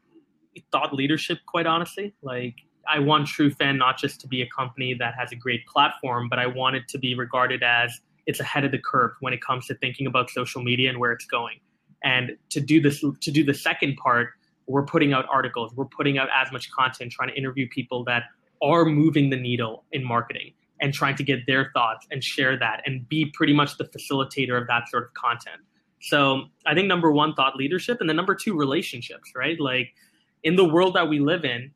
thought 0.70 0.92
leadership, 0.92 1.38
quite 1.46 1.66
honestly. 1.66 2.14
Like, 2.22 2.56
I 2.86 2.98
want 2.98 3.26
TrueFan 3.28 3.78
not 3.78 3.96
just 3.96 4.20
to 4.20 4.28
be 4.28 4.42
a 4.42 4.48
company 4.48 4.94
that 4.94 5.14
has 5.18 5.32
a 5.32 5.36
great 5.36 5.66
platform, 5.66 6.28
but 6.28 6.38
I 6.38 6.46
want 6.46 6.76
it 6.76 6.88
to 6.88 6.98
be 6.98 7.14
regarded 7.14 7.62
as 7.62 8.00
it's 8.26 8.40
ahead 8.40 8.64
of 8.64 8.70
the 8.70 8.78
curve 8.78 9.12
when 9.20 9.32
it 9.32 9.40
comes 9.40 9.66
to 9.66 9.74
thinking 9.74 10.06
about 10.06 10.30
social 10.30 10.62
media 10.62 10.90
and 10.90 10.98
where 10.98 11.12
it's 11.12 11.24
going. 11.24 11.58
And 12.04 12.36
to 12.50 12.60
do 12.60 12.80
this, 12.80 13.00
to 13.00 13.30
do 13.30 13.44
the 13.44 13.54
second 13.54 13.96
part, 13.96 14.30
we're 14.66 14.84
putting 14.84 15.12
out 15.12 15.26
articles, 15.30 15.72
we're 15.74 15.86
putting 15.86 16.18
out 16.18 16.28
as 16.34 16.52
much 16.52 16.70
content, 16.70 17.12
trying 17.12 17.30
to 17.30 17.34
interview 17.34 17.68
people 17.68 18.04
that 18.04 18.24
are 18.62 18.84
moving 18.84 19.30
the 19.30 19.36
needle 19.36 19.84
in 19.92 20.04
marketing 20.04 20.52
and 20.82 20.92
trying 20.92 21.14
to 21.16 21.22
get 21.22 21.46
their 21.46 21.70
thoughts 21.72 22.06
and 22.10 22.22
share 22.22 22.58
that 22.58 22.82
and 22.84 23.08
be 23.08 23.26
pretty 23.32 23.54
much 23.54 23.78
the 23.78 23.84
facilitator 23.84 24.60
of 24.60 24.66
that 24.66 24.88
sort 24.90 25.04
of 25.04 25.14
content. 25.14 25.62
So 26.00 26.42
I 26.66 26.74
think 26.74 26.88
number 26.88 27.12
one, 27.12 27.34
thought 27.34 27.56
leadership, 27.56 27.98
and 28.00 28.08
then 28.08 28.16
number 28.16 28.34
two, 28.34 28.56
relationships, 28.56 29.30
right? 29.36 29.58
Like 29.58 29.94
in 30.42 30.56
the 30.56 30.64
world 30.64 30.94
that 30.94 31.08
we 31.08 31.20
live 31.20 31.44
in, 31.44 31.70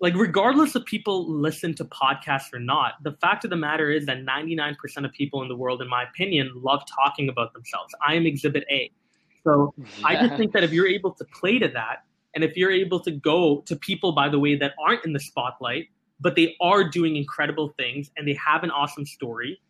like 0.00 0.14
regardless 0.14 0.76
of 0.76 0.84
people 0.84 1.28
listen 1.28 1.74
to 1.74 1.84
podcasts 1.84 2.52
or 2.52 2.60
not, 2.60 2.94
the 3.02 3.12
fact 3.20 3.44
of 3.44 3.50
the 3.50 3.56
matter 3.56 3.90
is 3.90 4.06
that 4.06 4.18
99% 4.18 4.76
of 5.04 5.12
people 5.12 5.42
in 5.42 5.48
the 5.48 5.56
world, 5.56 5.82
in 5.82 5.88
my 5.88 6.04
opinion, 6.04 6.52
love 6.54 6.82
talking 6.86 7.28
about 7.28 7.52
themselves. 7.52 7.92
I 8.06 8.14
am 8.14 8.26
exhibit 8.26 8.64
A. 8.70 8.90
So 9.44 9.74
yeah. 9.76 9.86
I 10.04 10.14
just 10.14 10.36
think 10.36 10.52
that 10.52 10.62
if 10.62 10.72
you're 10.72 10.88
able 10.88 11.12
to 11.14 11.24
play 11.24 11.58
to 11.58 11.68
that, 11.68 12.04
and 12.34 12.44
if 12.44 12.56
you're 12.56 12.70
able 12.70 13.00
to 13.00 13.10
go 13.10 13.62
to 13.66 13.76
people, 13.76 14.12
by 14.12 14.28
the 14.28 14.38
way, 14.38 14.56
that 14.56 14.72
aren't 14.82 15.04
in 15.04 15.12
the 15.12 15.20
spotlight, 15.20 15.88
but 16.22 16.36
they 16.36 16.56
are 16.60 16.88
doing 16.88 17.16
incredible 17.16 17.74
things 17.76 18.10
and 18.16 18.26
they 18.26 18.34
have 18.34 18.62
an 18.62 18.70
awesome 18.70 19.04
story. 19.04 19.60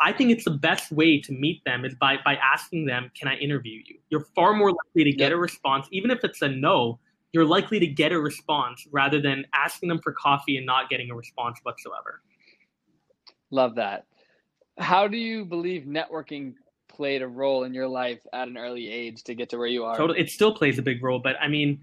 I 0.00 0.12
think 0.12 0.30
it's 0.30 0.44
the 0.44 0.50
best 0.50 0.90
way 0.90 1.20
to 1.20 1.32
meet 1.32 1.64
them 1.64 1.84
is 1.84 1.94
by 1.94 2.18
by 2.24 2.36
asking 2.36 2.86
them, 2.86 3.10
"Can 3.18 3.28
I 3.28 3.36
interview 3.36 3.82
you?" 3.86 3.98
You're 4.10 4.26
far 4.34 4.52
more 4.52 4.72
likely 4.72 5.04
to 5.04 5.12
get 5.12 5.32
a 5.32 5.36
response, 5.36 5.86
even 5.92 6.10
if 6.10 6.24
it's 6.24 6.42
a 6.42 6.48
no, 6.48 6.98
you're 7.32 7.44
likely 7.44 7.78
to 7.80 7.86
get 7.86 8.12
a 8.12 8.20
response 8.20 8.86
rather 8.90 9.20
than 9.20 9.46
asking 9.54 9.88
them 9.88 10.00
for 10.02 10.12
coffee 10.12 10.56
and 10.56 10.66
not 10.66 10.90
getting 10.90 11.10
a 11.10 11.14
response 11.14 11.58
whatsoever. 11.62 12.22
Love 13.50 13.74
that. 13.76 14.06
How 14.78 15.06
do 15.06 15.16
you 15.16 15.44
believe 15.44 15.84
networking 15.84 16.54
played 16.88 17.22
a 17.22 17.28
role 17.28 17.64
in 17.64 17.72
your 17.72 17.88
life 17.88 18.20
at 18.32 18.48
an 18.48 18.58
early 18.58 18.88
age 18.88 19.22
to 19.24 19.34
get 19.34 19.48
to 19.50 19.58
where 19.58 19.66
you 19.66 19.84
are? 19.84 19.96
Totally, 19.96 20.20
it 20.20 20.30
still 20.30 20.54
plays 20.54 20.78
a 20.78 20.82
big 20.82 21.02
role, 21.02 21.18
but 21.18 21.36
I 21.40 21.48
mean, 21.48 21.80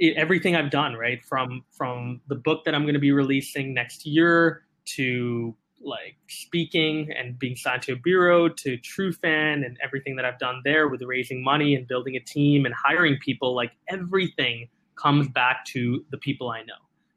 everything 0.00 0.56
I've 0.56 0.70
done, 0.70 0.94
right, 0.94 1.24
from 1.24 1.64
from 1.70 2.20
the 2.28 2.34
book 2.34 2.64
that 2.64 2.74
I'm 2.74 2.82
going 2.82 2.94
to 2.94 3.00
be 3.00 3.12
releasing 3.12 3.74
next 3.74 4.06
year 4.06 4.64
to 4.96 5.54
like 5.80 6.16
speaking 6.28 7.12
and 7.16 7.38
being 7.38 7.56
signed 7.56 7.82
to 7.82 7.92
a 7.92 7.96
bureau 7.96 8.48
to 8.48 8.78
TrueFan 8.78 9.64
and 9.64 9.78
everything 9.82 10.16
that 10.16 10.24
I've 10.24 10.38
done 10.38 10.60
there 10.64 10.88
with 10.88 11.02
raising 11.02 11.42
money 11.42 11.74
and 11.74 11.86
building 11.86 12.16
a 12.16 12.20
team 12.20 12.66
and 12.66 12.74
hiring 12.74 13.16
people, 13.18 13.54
like 13.54 13.72
everything 13.88 14.68
comes 14.96 15.28
back 15.28 15.64
to 15.66 16.04
the 16.10 16.18
people 16.18 16.50
I 16.50 16.62
know. 16.62 16.74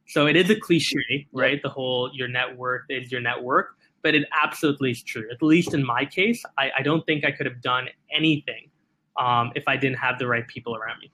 So 0.07 0.27
it 0.27 0.35
is 0.35 0.49
a 0.49 0.55
cliche, 0.55 1.27
right? 1.31 1.53
Yep. 1.53 1.61
The 1.63 1.69
whole 1.69 2.11
your 2.13 2.27
net 2.27 2.55
worth 2.57 2.83
is 2.89 3.11
your 3.11 3.21
network, 3.21 3.77
but 4.03 4.13
it 4.13 4.27
absolutely 4.43 4.91
is 4.91 5.01
true. 5.01 5.27
At 5.31 5.41
least 5.41 5.73
in 5.73 5.85
my 5.85 6.05
case, 6.05 6.43
I, 6.57 6.71
I 6.79 6.81
don't 6.81 7.05
think 7.05 7.25
I 7.25 7.31
could 7.31 7.45
have 7.45 7.61
done 7.61 7.87
anything 8.13 8.69
um, 9.17 9.51
if 9.55 9.63
I 9.67 9.77
didn't 9.77 9.97
have 9.97 10.19
the 10.19 10.27
right 10.27 10.47
people 10.47 10.75
around 10.75 10.99
me. 10.99 11.11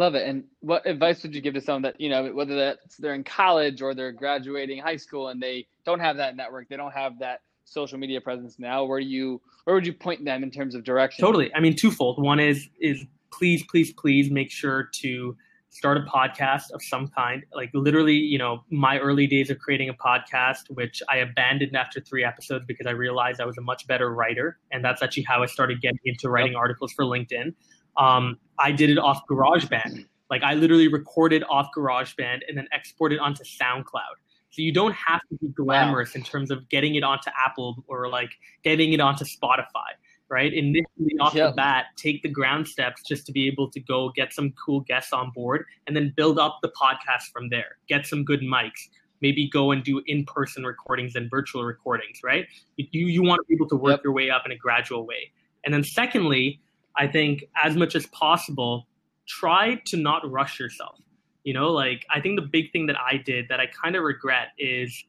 Love 0.00 0.14
it. 0.14 0.26
And 0.26 0.44
what 0.60 0.86
advice 0.86 1.22
would 1.22 1.34
you 1.34 1.42
give 1.42 1.52
to 1.52 1.60
someone 1.60 1.82
that, 1.82 2.00
you 2.00 2.08
know, 2.08 2.32
whether 2.32 2.56
that's 2.56 2.96
they're 2.96 3.12
in 3.12 3.22
college 3.22 3.82
or 3.82 3.94
they're 3.94 4.12
graduating 4.12 4.80
high 4.80 4.96
school 4.96 5.28
and 5.28 5.42
they 5.42 5.66
don't 5.84 6.00
have 6.00 6.16
that 6.16 6.36
network, 6.36 6.70
they 6.70 6.76
don't 6.78 6.94
have 6.94 7.18
that 7.18 7.42
social 7.66 7.98
media 7.98 8.18
presence 8.18 8.58
now, 8.58 8.82
where 8.82 8.98
you 8.98 9.42
where 9.64 9.76
would 9.76 9.86
you 9.86 9.92
point 9.92 10.24
them 10.24 10.42
in 10.42 10.50
terms 10.50 10.74
of 10.74 10.84
direction? 10.84 11.22
Totally. 11.22 11.54
I 11.54 11.60
mean, 11.60 11.76
twofold. 11.76 12.18
One 12.18 12.40
is 12.40 12.66
is 12.80 13.04
please, 13.30 13.62
please, 13.70 13.92
please 13.92 14.30
make 14.30 14.50
sure 14.50 14.88
to 15.02 15.36
start 15.68 15.98
a 15.98 16.00
podcast 16.00 16.70
of 16.72 16.82
some 16.82 17.08
kind. 17.08 17.44
Like 17.54 17.68
literally, 17.74 18.16
you 18.16 18.38
know, 18.38 18.64
my 18.70 18.98
early 18.98 19.26
days 19.26 19.50
of 19.50 19.58
creating 19.58 19.90
a 19.90 19.94
podcast, 19.94 20.70
which 20.70 21.02
I 21.10 21.18
abandoned 21.18 21.76
after 21.76 22.00
three 22.00 22.24
episodes 22.24 22.64
because 22.66 22.86
I 22.86 22.92
realized 22.92 23.38
I 23.38 23.44
was 23.44 23.58
a 23.58 23.62
much 23.62 23.86
better 23.86 24.12
writer. 24.14 24.58
And 24.72 24.82
that's 24.82 25.02
actually 25.02 25.24
how 25.24 25.42
I 25.42 25.46
started 25.46 25.82
getting 25.82 26.00
into 26.06 26.30
writing 26.30 26.54
articles 26.56 26.90
for 26.92 27.04
LinkedIn. 27.04 27.52
Um, 27.96 28.38
I 28.58 28.72
did 28.72 28.90
it 28.90 28.98
off 28.98 29.22
GarageBand. 29.28 30.06
Like 30.30 30.42
I 30.42 30.54
literally 30.54 30.88
recorded 30.88 31.42
off 31.48 31.68
GarageBand 31.76 32.40
and 32.48 32.56
then 32.56 32.68
exported 32.72 33.18
onto 33.18 33.44
SoundCloud. 33.44 34.16
So 34.50 34.62
you 34.62 34.72
don't 34.72 34.94
have 34.94 35.20
to 35.28 35.36
be 35.40 35.48
glamorous 35.48 36.14
wow. 36.14 36.18
in 36.18 36.24
terms 36.24 36.50
of 36.50 36.68
getting 36.68 36.96
it 36.96 37.04
onto 37.04 37.30
Apple 37.38 37.84
or 37.86 38.08
like 38.08 38.30
getting 38.62 38.92
it 38.92 39.00
onto 39.00 39.24
Spotify 39.24 39.92
right? 40.30 40.54
Initially 40.54 41.18
off 41.20 41.34
yep. 41.34 41.50
the 41.50 41.56
bat, 41.56 41.86
take 41.96 42.22
the 42.22 42.28
ground 42.28 42.66
steps 42.66 43.02
just 43.02 43.26
to 43.26 43.32
be 43.32 43.46
able 43.48 43.68
to 43.68 43.80
go 43.80 44.10
get 44.14 44.32
some 44.32 44.52
cool 44.52 44.80
guests 44.80 45.12
on 45.12 45.30
board 45.34 45.66
and 45.86 45.94
then 45.94 46.14
build 46.16 46.38
up 46.38 46.60
the 46.62 46.70
podcast 46.80 47.24
from 47.32 47.50
there. 47.50 47.76
Get 47.88 48.06
some 48.06 48.24
good 48.24 48.40
mics. 48.40 48.88
Maybe 49.20 49.50
go 49.50 49.72
and 49.72 49.84
do 49.84 50.00
in-person 50.06 50.64
recordings 50.64 51.16
and 51.16 51.28
virtual 51.28 51.64
recordings, 51.64 52.20
right? 52.24 52.46
You 52.76 53.06
you 53.08 53.22
want 53.22 53.40
to 53.40 53.46
be 53.48 53.54
able 53.54 53.68
to 53.68 53.76
work 53.76 53.98
yep. 53.98 54.04
your 54.04 54.14
way 54.14 54.30
up 54.30 54.46
in 54.46 54.52
a 54.52 54.56
gradual 54.56 55.04
way. 55.04 55.32
And 55.64 55.74
then 55.74 55.84
secondly, 55.84 56.60
I 57.00 57.06
think 57.06 57.44
as 57.64 57.76
much 57.76 57.96
as 57.96 58.06
possible, 58.08 58.86
try 59.26 59.80
to 59.86 59.96
not 59.96 60.30
rush 60.30 60.60
yourself. 60.60 60.98
You 61.44 61.54
know, 61.54 61.70
like 61.70 62.04
I 62.14 62.20
think 62.20 62.38
the 62.38 62.46
big 62.46 62.72
thing 62.72 62.86
that 62.88 62.96
I 63.00 63.16
did 63.16 63.46
that 63.48 63.58
I 63.58 63.66
kind 63.82 63.96
of 63.96 64.02
regret 64.02 64.48
is 64.58 65.04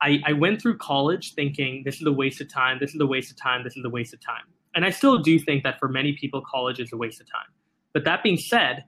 I, 0.00 0.22
I 0.26 0.32
went 0.32 0.62
through 0.62 0.78
college 0.78 1.34
thinking 1.34 1.82
this 1.84 1.96
is 1.96 2.06
a 2.06 2.12
waste 2.12 2.40
of 2.40 2.50
time, 2.50 2.78
this 2.80 2.94
is 2.94 3.00
a 3.02 3.06
waste 3.06 3.30
of 3.30 3.36
time, 3.36 3.64
this 3.64 3.76
is 3.76 3.84
a 3.84 3.90
waste 3.90 4.14
of 4.14 4.24
time. 4.24 4.44
And 4.74 4.82
I 4.82 4.90
still 4.90 5.18
do 5.18 5.38
think 5.38 5.62
that 5.64 5.78
for 5.78 5.88
many 5.88 6.16
people, 6.18 6.42
college 6.50 6.80
is 6.80 6.90
a 6.90 6.96
waste 6.96 7.20
of 7.20 7.30
time. 7.30 7.52
But 7.92 8.04
that 8.04 8.22
being 8.22 8.38
said, 8.38 8.84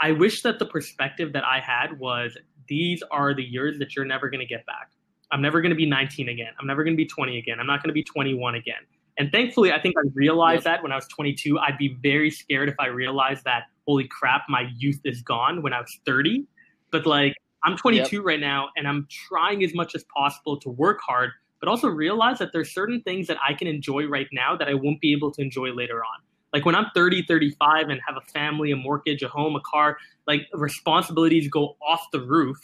I 0.00 0.12
wish 0.12 0.40
that 0.42 0.58
the 0.58 0.66
perspective 0.66 1.34
that 1.34 1.44
I 1.44 1.60
had 1.60 1.98
was 1.98 2.38
these 2.70 3.02
are 3.10 3.34
the 3.34 3.44
years 3.44 3.78
that 3.80 3.94
you're 3.94 4.06
never 4.06 4.30
going 4.30 4.40
to 4.40 4.46
get 4.46 4.64
back. 4.64 4.92
I'm 5.30 5.42
never 5.42 5.60
going 5.60 5.70
to 5.70 5.76
be 5.76 5.86
19 5.86 6.30
again. 6.30 6.52
I'm 6.58 6.66
never 6.66 6.84
going 6.84 6.94
to 6.94 7.02
be 7.02 7.06
20 7.06 7.36
again. 7.36 7.60
I'm 7.60 7.66
not 7.66 7.82
going 7.82 7.90
to 7.90 7.94
be 7.94 8.04
21 8.04 8.54
again. 8.54 8.76
And 9.18 9.32
thankfully, 9.32 9.72
I 9.72 9.80
think 9.80 9.94
I 9.98 10.08
realized 10.14 10.64
yep. 10.64 10.76
that 10.76 10.82
when 10.82 10.92
I 10.92 10.96
was 10.96 11.06
22. 11.08 11.58
I'd 11.58 11.78
be 11.78 11.96
very 12.02 12.30
scared 12.30 12.68
if 12.68 12.74
I 12.78 12.86
realized 12.86 13.44
that, 13.44 13.64
holy 13.86 14.08
crap, 14.08 14.42
my 14.48 14.68
youth 14.76 15.00
is 15.04 15.22
gone 15.22 15.62
when 15.62 15.72
I 15.72 15.80
was 15.80 15.98
30. 16.04 16.44
But 16.90 17.06
like, 17.06 17.34
I'm 17.64 17.76
22 17.76 18.16
yep. 18.16 18.24
right 18.24 18.40
now, 18.40 18.68
and 18.76 18.86
I'm 18.86 19.08
trying 19.10 19.64
as 19.64 19.74
much 19.74 19.94
as 19.94 20.04
possible 20.14 20.58
to 20.60 20.68
work 20.68 21.00
hard, 21.04 21.30
but 21.60 21.68
also 21.68 21.88
realize 21.88 22.38
that 22.38 22.52
there's 22.52 22.72
certain 22.72 23.00
things 23.02 23.26
that 23.26 23.38
I 23.46 23.54
can 23.54 23.66
enjoy 23.66 24.06
right 24.06 24.28
now 24.32 24.56
that 24.56 24.68
I 24.68 24.74
won't 24.74 25.00
be 25.00 25.12
able 25.12 25.32
to 25.32 25.42
enjoy 25.42 25.72
later 25.72 26.04
on. 26.04 26.22
Like 26.52 26.64
when 26.64 26.74
I'm 26.74 26.86
30, 26.94 27.24
35 27.26 27.88
and 27.88 28.00
have 28.06 28.16
a 28.16 28.30
family, 28.30 28.70
a 28.70 28.76
mortgage, 28.76 29.22
a 29.22 29.28
home, 29.28 29.56
a 29.56 29.60
car, 29.60 29.98
like 30.26 30.42
responsibilities 30.52 31.48
go 31.48 31.76
off 31.86 32.06
the 32.12 32.20
roof. 32.20 32.58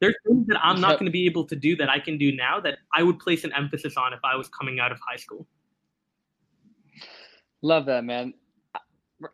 There's 0.00 0.14
things 0.26 0.46
that 0.48 0.58
I'm 0.62 0.80
not 0.80 0.98
going 0.98 1.06
to 1.06 1.12
be 1.12 1.26
able 1.26 1.46
to 1.46 1.56
do 1.56 1.76
that 1.76 1.88
I 1.88 1.98
can 1.98 2.18
do 2.18 2.32
now 2.32 2.60
that 2.60 2.78
I 2.92 3.02
would 3.02 3.20
place 3.20 3.44
an 3.44 3.52
emphasis 3.52 3.96
on 3.96 4.12
if 4.12 4.20
I 4.24 4.36
was 4.36 4.48
coming 4.48 4.80
out 4.80 4.92
of 4.92 4.98
high 5.08 5.16
school. 5.16 5.46
Love 7.62 7.86
that, 7.86 8.04
man. 8.04 8.34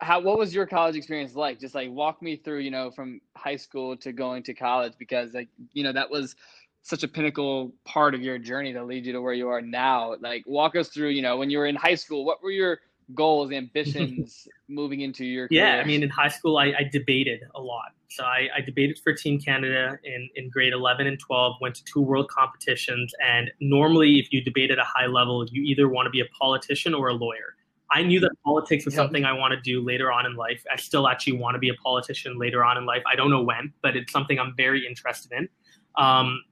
How 0.00 0.20
what 0.20 0.38
was 0.38 0.54
your 0.54 0.66
college 0.66 0.96
experience 0.96 1.34
like? 1.34 1.58
Just 1.58 1.74
like 1.74 1.90
walk 1.90 2.20
me 2.20 2.36
through 2.36 2.58
you 2.58 2.70
know 2.70 2.90
from 2.90 3.20
high 3.36 3.56
school 3.56 3.96
to 3.98 4.12
going 4.12 4.42
to 4.44 4.54
college 4.54 4.92
because 4.98 5.32
like 5.32 5.48
you 5.72 5.82
know 5.82 5.92
that 5.92 6.10
was 6.10 6.36
such 6.82 7.02
a 7.02 7.08
pinnacle 7.08 7.72
part 7.84 8.14
of 8.14 8.20
your 8.20 8.38
journey 8.38 8.72
to 8.72 8.84
lead 8.84 9.06
you 9.06 9.12
to 9.14 9.22
where 9.22 9.32
you 9.32 9.48
are 9.48 9.62
now. 9.62 10.14
Like 10.20 10.44
walk 10.46 10.76
us 10.76 10.88
through 10.88 11.08
you 11.08 11.22
know 11.22 11.38
when 11.38 11.48
you 11.48 11.58
were 11.58 11.66
in 11.66 11.74
high 11.74 11.94
school 11.94 12.26
what 12.26 12.42
were 12.42 12.50
your 12.50 12.80
goals 13.14 13.50
ambitions 13.52 14.46
moving 14.68 15.00
into 15.00 15.24
your 15.24 15.48
career? 15.48 15.62
yeah 15.62 15.80
i 15.80 15.84
mean 15.84 16.02
in 16.02 16.10
high 16.10 16.28
school 16.28 16.58
i, 16.58 16.66
I 16.66 16.88
debated 16.92 17.40
a 17.54 17.60
lot. 17.60 17.92
So 18.10 18.24
I, 18.24 18.48
I, 18.56 18.60
debated 18.62 18.98
for 18.98 19.12
team 19.12 19.38
canada 19.38 19.98
in, 20.04 20.28
in 20.34 20.50
grade 20.50 20.72
11 20.74 21.06
and 21.06 21.18
12 21.18 21.56
went 21.60 21.74
to 21.76 21.84
two 21.84 22.00
world 22.02 22.28
competitions 22.30 23.12
and 23.26 23.50
normally 23.60 24.18
if 24.18 24.32
you 24.32 24.42
debate 24.42 24.70
at 24.70 24.78
a 24.78 24.84
high 24.84 25.06
level 25.06 25.46
you 25.50 25.62
either 25.62 25.88
want 25.88 26.06
to 26.06 26.10
be 26.10 26.20
a 26.20 26.26
politician 26.38 26.94
or 26.94 27.08
a 27.08 27.14
lawyer 27.14 27.54
I 27.90 28.02
knew 28.02 28.20
that 28.20 28.30
politics 28.44 28.84
was 28.84 28.94
something 28.94 29.24
I 29.24 29.32
want 29.32 29.52
to 29.52 29.60
do 29.60 29.80
later 29.80 30.12
on 30.12 30.26
in 30.26 30.36
life. 30.36 30.62
I 30.70 30.76
still 30.76 31.08
actually 31.08 31.34
want 31.34 31.54
to 31.54 31.58
be 31.58 31.70
a 31.70 31.74
politician 31.74 32.38
later 32.38 32.64
on 32.64 32.76
in 32.76 32.84
life. 32.84 33.02
I 33.10 33.16
don't 33.16 33.30
know 33.30 33.42
when, 33.42 33.72
but 33.82 33.96
it's 33.96 34.12
something 34.12 34.38
I'm 34.38 34.54
very 34.56 34.86
interested 34.86 35.32
in. 35.32 35.48
Um, 35.96 36.42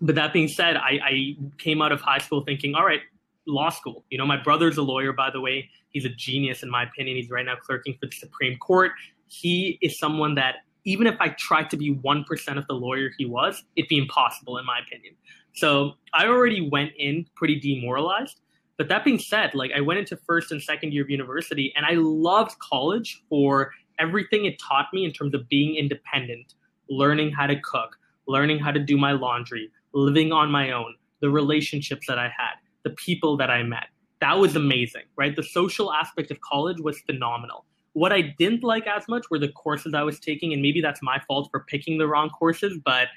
but 0.00 0.14
that 0.14 0.32
being 0.32 0.46
said, 0.48 0.76
I, 0.76 1.00
I 1.04 1.36
came 1.58 1.82
out 1.82 1.90
of 1.90 2.00
high 2.00 2.18
school 2.18 2.44
thinking, 2.44 2.74
all 2.74 2.84
right, 2.84 3.00
law 3.46 3.70
school. 3.70 4.04
You 4.10 4.18
know, 4.18 4.26
my 4.26 4.40
brother's 4.40 4.76
a 4.76 4.82
lawyer, 4.82 5.12
by 5.12 5.30
the 5.30 5.40
way. 5.40 5.68
He's 5.90 6.04
a 6.04 6.10
genius, 6.10 6.62
in 6.62 6.70
my 6.70 6.84
opinion. 6.84 7.16
He's 7.16 7.30
right 7.30 7.44
now 7.44 7.56
clerking 7.56 7.96
for 7.98 8.06
the 8.06 8.12
Supreme 8.12 8.56
Court. 8.58 8.92
He 9.26 9.78
is 9.82 9.98
someone 9.98 10.34
that, 10.36 10.56
even 10.84 11.06
if 11.06 11.16
I 11.20 11.30
tried 11.30 11.70
to 11.70 11.76
be 11.76 11.94
1% 11.94 12.58
of 12.58 12.66
the 12.66 12.74
lawyer 12.74 13.10
he 13.18 13.26
was, 13.26 13.64
it'd 13.74 13.88
be 13.88 13.98
impossible, 13.98 14.58
in 14.58 14.64
my 14.64 14.78
opinion. 14.78 15.14
So 15.54 15.94
I 16.14 16.26
already 16.26 16.68
went 16.68 16.92
in 16.98 17.26
pretty 17.34 17.58
demoralized. 17.58 18.40
But 18.78 18.88
that 18.88 19.04
being 19.04 19.18
said, 19.18 19.54
like 19.54 19.72
I 19.76 19.80
went 19.80 19.98
into 19.98 20.16
first 20.16 20.52
and 20.52 20.62
second 20.62 20.94
year 20.94 21.02
of 21.02 21.10
university 21.10 21.72
and 21.76 21.84
I 21.84 21.94
loved 21.94 22.58
college 22.60 23.22
for 23.28 23.72
everything 23.98 24.44
it 24.44 24.58
taught 24.60 24.86
me 24.92 25.04
in 25.04 25.12
terms 25.12 25.34
of 25.34 25.48
being 25.48 25.74
independent, 25.74 26.54
learning 26.88 27.32
how 27.32 27.48
to 27.48 27.60
cook, 27.60 27.98
learning 28.28 28.60
how 28.60 28.70
to 28.70 28.78
do 28.78 28.96
my 28.96 29.12
laundry, 29.12 29.70
living 29.92 30.30
on 30.30 30.50
my 30.50 30.70
own, 30.70 30.94
the 31.20 31.28
relationships 31.28 32.06
that 32.06 32.18
I 32.18 32.26
had, 32.26 32.54
the 32.84 32.90
people 32.90 33.36
that 33.38 33.50
I 33.50 33.64
met. 33.64 33.88
That 34.20 34.38
was 34.38 34.54
amazing, 34.54 35.02
right? 35.16 35.34
The 35.34 35.42
social 35.42 35.92
aspect 35.92 36.30
of 36.30 36.40
college 36.40 36.80
was 36.80 37.00
phenomenal. 37.00 37.64
What 37.94 38.12
I 38.12 38.34
didn't 38.38 38.62
like 38.62 38.86
as 38.86 39.08
much 39.08 39.26
were 39.30 39.38
the 39.38 39.48
courses 39.48 39.94
I 39.94 40.02
was 40.02 40.20
taking, 40.20 40.52
and 40.52 40.62
maybe 40.62 40.80
that's 40.80 41.02
my 41.02 41.20
fault 41.26 41.48
for 41.50 41.60
picking 41.60 41.98
the 41.98 42.06
wrong 42.06 42.30
courses, 42.30 42.78
but 42.84 43.08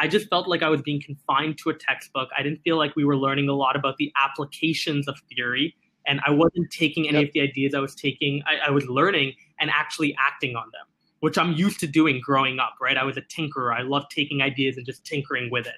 I 0.00 0.08
just 0.08 0.30
felt 0.30 0.48
like 0.48 0.62
I 0.62 0.68
was 0.70 0.80
being 0.80 1.00
confined 1.00 1.58
to 1.58 1.70
a 1.70 1.74
textbook. 1.74 2.30
I 2.36 2.42
didn't 2.42 2.62
feel 2.62 2.78
like 2.78 2.96
we 2.96 3.04
were 3.04 3.16
learning 3.16 3.50
a 3.50 3.52
lot 3.52 3.76
about 3.76 3.98
the 3.98 4.10
applications 4.16 5.06
of 5.06 5.16
theory, 5.28 5.76
and 6.06 6.20
I 6.26 6.30
wasn't 6.30 6.70
taking 6.70 7.06
any 7.06 7.18
yep. 7.18 7.28
of 7.28 7.32
the 7.34 7.42
ideas 7.42 7.74
I 7.74 7.80
was 7.80 7.94
taking, 7.94 8.42
I, 8.46 8.68
I 8.68 8.70
was 8.70 8.86
learning 8.86 9.34
and 9.60 9.70
actually 9.70 10.16
acting 10.18 10.56
on 10.56 10.64
them, 10.72 10.86
which 11.20 11.36
I'm 11.36 11.52
used 11.52 11.80
to 11.80 11.86
doing 11.86 12.18
growing 12.24 12.58
up, 12.58 12.76
right? 12.80 12.96
I 12.96 13.04
was 13.04 13.18
a 13.18 13.22
tinkerer. 13.22 13.76
I 13.76 13.82
loved 13.82 14.10
taking 14.10 14.40
ideas 14.40 14.78
and 14.78 14.86
just 14.86 15.04
tinkering 15.04 15.50
with 15.50 15.66
it. 15.66 15.76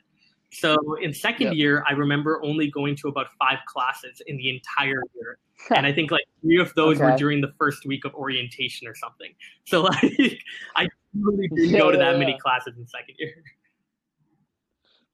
So 0.52 0.76
in 1.02 1.12
second 1.12 1.48
yep. 1.48 1.56
year, 1.56 1.84
I 1.88 1.92
remember 1.92 2.40
only 2.44 2.70
going 2.70 2.94
to 2.96 3.08
about 3.08 3.26
five 3.40 3.58
classes 3.66 4.22
in 4.26 4.36
the 4.36 4.50
entire 4.50 5.02
year. 5.16 5.38
and 5.74 5.84
I 5.84 5.92
think 5.92 6.12
like 6.12 6.24
three 6.42 6.60
of 6.60 6.72
those 6.74 6.98
okay. 6.98 7.10
were 7.10 7.16
during 7.16 7.40
the 7.40 7.52
first 7.58 7.86
week 7.86 8.04
of 8.04 8.14
orientation 8.14 8.86
or 8.86 8.94
something. 8.94 9.32
So 9.64 9.82
like 9.82 10.38
I 10.76 10.86
really 11.18 11.48
didn't 11.48 11.70
yeah, 11.70 11.78
go 11.78 11.90
to 11.90 11.98
that 11.98 12.12
yeah. 12.12 12.18
many 12.18 12.38
classes 12.38 12.74
in 12.78 12.86
second 12.86 13.16
year. 13.18 13.42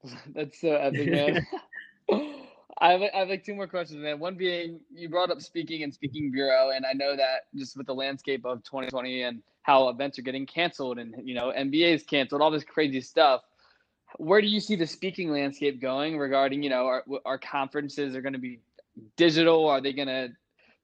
That's 0.35 0.61
so 0.61 0.73
epic, 0.75 1.09
man. 1.09 1.47
I 2.81 2.91
have, 2.91 3.01
I 3.01 3.17
have 3.19 3.29
like 3.29 3.43
two 3.43 3.55
more 3.55 3.67
questions, 3.67 4.01
man. 4.01 4.19
One 4.19 4.35
being, 4.35 4.79
you 4.93 5.09
brought 5.09 5.31
up 5.31 5.41
speaking 5.41 5.83
and 5.83 5.93
speaking 5.93 6.31
bureau, 6.31 6.71
and 6.73 6.85
I 6.85 6.93
know 6.93 7.15
that 7.15 7.47
just 7.55 7.75
with 7.75 7.87
the 7.87 7.93
landscape 7.93 8.45
of 8.45 8.63
2020 8.63 9.23
and 9.23 9.41
how 9.63 9.89
events 9.89 10.17
are 10.17 10.21
getting 10.21 10.45
canceled, 10.45 10.97
and 10.97 11.13
you 11.23 11.35
know 11.35 11.51
NBA 11.55 11.93
is 11.93 12.03
canceled, 12.03 12.41
all 12.41 12.51
this 12.51 12.63
crazy 12.63 13.01
stuff. 13.01 13.41
Where 14.17 14.41
do 14.41 14.47
you 14.47 14.59
see 14.59 14.75
the 14.75 14.87
speaking 14.87 15.31
landscape 15.31 15.81
going 15.81 16.17
regarding, 16.17 16.63
you 16.63 16.69
know, 16.69 16.87
our, 16.87 17.03
our 17.25 17.37
conferences 17.37 18.15
are 18.15 18.21
going 18.21 18.33
to 18.33 18.39
be 18.39 18.59
digital? 19.17 19.67
Are 19.67 19.81
they 19.81 19.93
going 19.93 20.07
to 20.07 20.29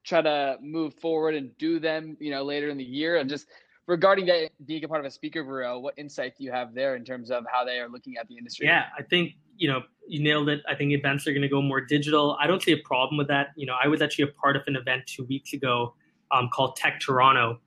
try 0.03 0.21
to 0.21 0.57
move 0.61 0.93
forward 0.93 1.33
and 1.33 1.57
do 1.57 1.79
them, 1.79 2.17
you 2.19 2.29
know, 2.29 2.43
later 2.43 2.69
in 2.69 2.77
the 2.77 2.83
year? 2.83 3.17
And 3.17 3.27
just 3.27 3.47
regarding 3.87 4.25
that 4.27 4.49
being 4.65 4.83
a 4.83 4.87
part 4.87 4.99
of 4.99 5.05
a 5.05 5.11
speaker 5.11 5.43
bureau, 5.43 5.79
what 5.79 5.93
insight 5.97 6.37
do 6.37 6.43
you 6.43 6.51
have 6.51 6.73
there 6.73 6.95
in 6.95 7.03
terms 7.03 7.31
of 7.31 7.45
how 7.51 7.63
they 7.63 7.79
are 7.79 7.89
looking 7.89 8.17
at 8.17 8.27
the 8.27 8.37
industry? 8.37 8.67
Yeah, 8.67 8.85
I 8.97 9.03
think 9.03 9.33
you 9.57 9.67
know 9.67 9.83
you 10.07 10.21
nailed 10.21 10.49
it. 10.49 10.61
I 10.67 10.75
think 10.75 10.91
events 10.91 11.27
are 11.27 11.31
going 11.31 11.41
to 11.41 11.47
go 11.47 11.61
more 11.61 11.81
digital. 11.81 12.37
I 12.39 12.47
don't 12.47 12.61
see 12.61 12.71
a 12.71 12.77
problem 12.77 13.17
with 13.17 13.27
that. 13.27 13.49
You 13.55 13.65
know, 13.65 13.75
I 13.81 13.87
was 13.87 14.01
actually 14.01 14.25
a 14.25 14.33
part 14.39 14.55
of 14.55 14.63
an 14.67 14.75
event 14.75 15.05
two 15.05 15.25
weeks 15.25 15.53
ago 15.53 15.93
um, 16.31 16.49
called 16.51 16.75
Tech 16.75 16.99
Toronto, 16.99 17.59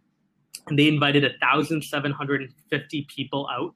and 0.69 0.79
they 0.79 0.89
invited 0.89 1.23
1,750 1.23 3.07
people 3.15 3.49
out 3.53 3.75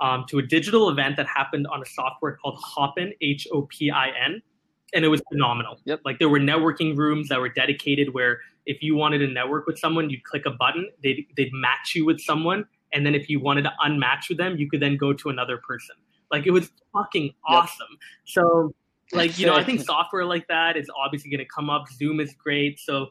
um, 0.00 0.24
to 0.28 0.38
a 0.38 0.42
digital 0.42 0.90
event 0.90 1.16
that 1.16 1.26
happened 1.26 1.66
on 1.66 1.82
a 1.82 1.86
software 1.86 2.36
called 2.36 2.58
Hopin, 2.62 3.12
H 3.20 3.46
O 3.52 3.62
P 3.62 3.90
I 3.90 4.08
N, 4.08 4.42
and 4.92 5.04
it 5.04 5.08
was 5.08 5.22
phenomenal. 5.30 5.78
Yep. 5.84 6.00
Like 6.04 6.18
there 6.18 6.28
were 6.28 6.40
networking 6.40 6.96
rooms 6.96 7.28
that 7.28 7.40
were 7.40 7.48
dedicated 7.48 8.12
where 8.12 8.40
if 8.66 8.82
you 8.82 8.94
wanted 8.94 9.18
to 9.18 9.28
network 9.28 9.66
with 9.66 9.78
someone, 9.78 10.10
you'd 10.10 10.24
click 10.24 10.46
a 10.46 10.50
button, 10.50 10.90
they'd 11.02 11.26
they'd 11.36 11.52
match 11.52 11.94
you 11.94 12.04
with 12.04 12.20
someone, 12.20 12.64
and 12.92 13.04
then 13.04 13.14
if 13.14 13.28
you 13.28 13.40
wanted 13.40 13.62
to 13.62 13.72
unmatch 13.84 14.28
with 14.28 14.38
them, 14.38 14.56
you 14.56 14.68
could 14.68 14.80
then 14.80 14.96
go 14.96 15.12
to 15.12 15.28
another 15.28 15.58
person. 15.58 15.96
Like 16.30 16.46
it 16.46 16.50
was 16.50 16.70
fucking 16.92 17.34
awesome. 17.46 17.86
Yep. 17.90 17.98
So 18.24 18.74
like 19.12 19.38
you 19.38 19.46
know, 19.46 19.54
I 19.54 19.64
think 19.64 19.80
software 19.84 20.24
like 20.24 20.46
that 20.48 20.76
is 20.76 20.88
obviously 20.96 21.30
going 21.30 21.40
to 21.40 21.48
come 21.54 21.70
up. 21.70 21.88
Zoom 21.88 22.20
is 22.20 22.34
great, 22.34 22.78
so 22.78 23.08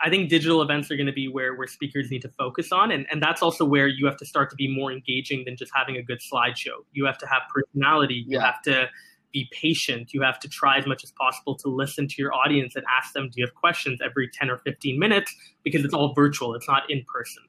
I 0.00 0.10
think 0.10 0.28
digital 0.28 0.60
events 0.60 0.90
are 0.90 0.96
going 0.96 1.06
to 1.06 1.12
be 1.12 1.28
where 1.28 1.54
where 1.54 1.66
speakers 1.66 2.10
need 2.10 2.22
to 2.22 2.28
focus 2.30 2.72
on, 2.72 2.90
and 2.90 3.06
and 3.10 3.22
that's 3.22 3.42
also 3.42 3.64
where 3.64 3.86
you 3.86 4.06
have 4.06 4.16
to 4.18 4.26
start 4.26 4.50
to 4.50 4.56
be 4.56 4.68
more 4.68 4.92
engaging 4.92 5.44
than 5.44 5.56
just 5.56 5.72
having 5.74 5.96
a 5.96 6.02
good 6.02 6.20
slideshow. 6.20 6.84
You 6.92 7.06
have 7.06 7.18
to 7.18 7.26
have 7.26 7.42
personality. 7.54 8.24
You 8.26 8.38
yeah. 8.38 8.46
have 8.46 8.62
to 8.62 8.88
be 9.32 9.48
patient. 9.52 10.14
You 10.14 10.22
have 10.22 10.38
to 10.40 10.48
try 10.48 10.78
as 10.78 10.86
much 10.86 11.04
as 11.04 11.12
possible 11.12 11.54
to 11.56 11.68
listen 11.68 12.08
to 12.08 12.14
your 12.18 12.34
audience 12.34 12.76
and 12.76 12.84
ask 12.96 13.12
them, 13.12 13.28
do 13.28 13.40
you 13.40 13.46
have 13.46 13.54
questions 13.54 14.00
every 14.04 14.28
10 14.28 14.50
or 14.50 14.58
15 14.58 14.98
minutes? 14.98 15.34
Because 15.62 15.84
it's 15.84 15.94
all 15.94 16.14
virtual, 16.14 16.54
it's 16.54 16.68
not 16.68 16.90
in 16.90 17.04
person. 17.04 17.42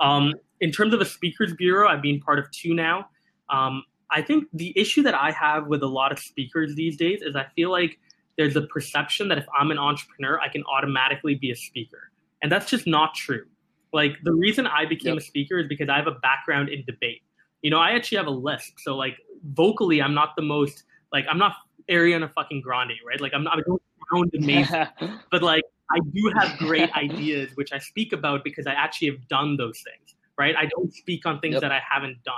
Um, 0.00 0.34
in 0.60 0.70
terms 0.70 0.94
of 0.94 1.00
a 1.00 1.04
speakers 1.04 1.54
bureau, 1.54 1.88
I've 1.88 2.02
been 2.02 2.20
part 2.20 2.38
of 2.38 2.50
two 2.50 2.74
now. 2.74 3.06
Um, 3.50 3.82
I 4.10 4.22
think 4.22 4.44
the 4.52 4.72
issue 4.78 5.02
that 5.02 5.14
I 5.14 5.30
have 5.32 5.66
with 5.66 5.82
a 5.82 5.86
lot 5.86 6.12
of 6.12 6.18
speakers 6.18 6.74
these 6.74 6.96
days 6.96 7.22
is 7.22 7.34
I 7.34 7.46
feel 7.56 7.70
like 7.70 7.98
there's 8.36 8.56
a 8.56 8.62
perception 8.62 9.28
that 9.28 9.38
if 9.38 9.46
I'm 9.58 9.70
an 9.70 9.78
entrepreneur, 9.78 10.40
I 10.40 10.48
can 10.48 10.62
automatically 10.64 11.34
be 11.34 11.50
a 11.50 11.56
speaker. 11.56 12.10
And 12.42 12.50
that's 12.50 12.68
just 12.68 12.86
not 12.86 13.14
true. 13.14 13.44
Like 13.92 14.16
the 14.24 14.32
reason 14.32 14.66
I 14.66 14.86
became 14.86 15.14
yep. 15.14 15.22
a 15.22 15.24
speaker 15.24 15.58
is 15.58 15.66
because 15.68 15.88
I 15.88 15.96
have 15.96 16.06
a 16.06 16.12
background 16.22 16.68
in 16.68 16.84
debate. 16.84 17.22
You 17.62 17.70
know, 17.70 17.78
I 17.78 17.92
actually 17.92 18.18
have 18.18 18.26
a 18.26 18.30
lisp. 18.30 18.74
So 18.78 18.96
like 18.96 19.16
vocally, 19.44 20.00
I'm 20.02 20.14
not 20.14 20.30
the 20.36 20.42
most 20.42 20.84
like 21.12 21.26
I'm 21.30 21.38
not 21.38 21.54
Ariana 21.90 22.32
fucking 22.32 22.60
Grande, 22.60 22.92
right? 23.06 23.20
Like 23.20 23.32
I'm 23.34 23.44
not 23.44 23.58
I 23.58 23.62
don't 23.66 23.82
sound 24.12 24.30
amazing, 24.38 24.86
but 25.30 25.42
like 25.42 25.64
I 25.90 25.98
do 26.12 26.32
have 26.38 26.58
great 26.58 26.90
ideas 26.92 27.50
which 27.54 27.72
I 27.72 27.78
speak 27.78 28.12
about 28.12 28.44
because 28.44 28.66
I 28.66 28.72
actually 28.72 29.10
have 29.10 29.28
done 29.28 29.56
those 29.56 29.82
things, 29.82 30.16
right? 30.38 30.54
I 30.56 30.66
don't 30.66 30.92
speak 30.94 31.26
on 31.26 31.40
things 31.40 31.54
yep. 31.54 31.62
that 31.62 31.72
I 31.72 31.80
haven't 31.88 32.22
done. 32.24 32.34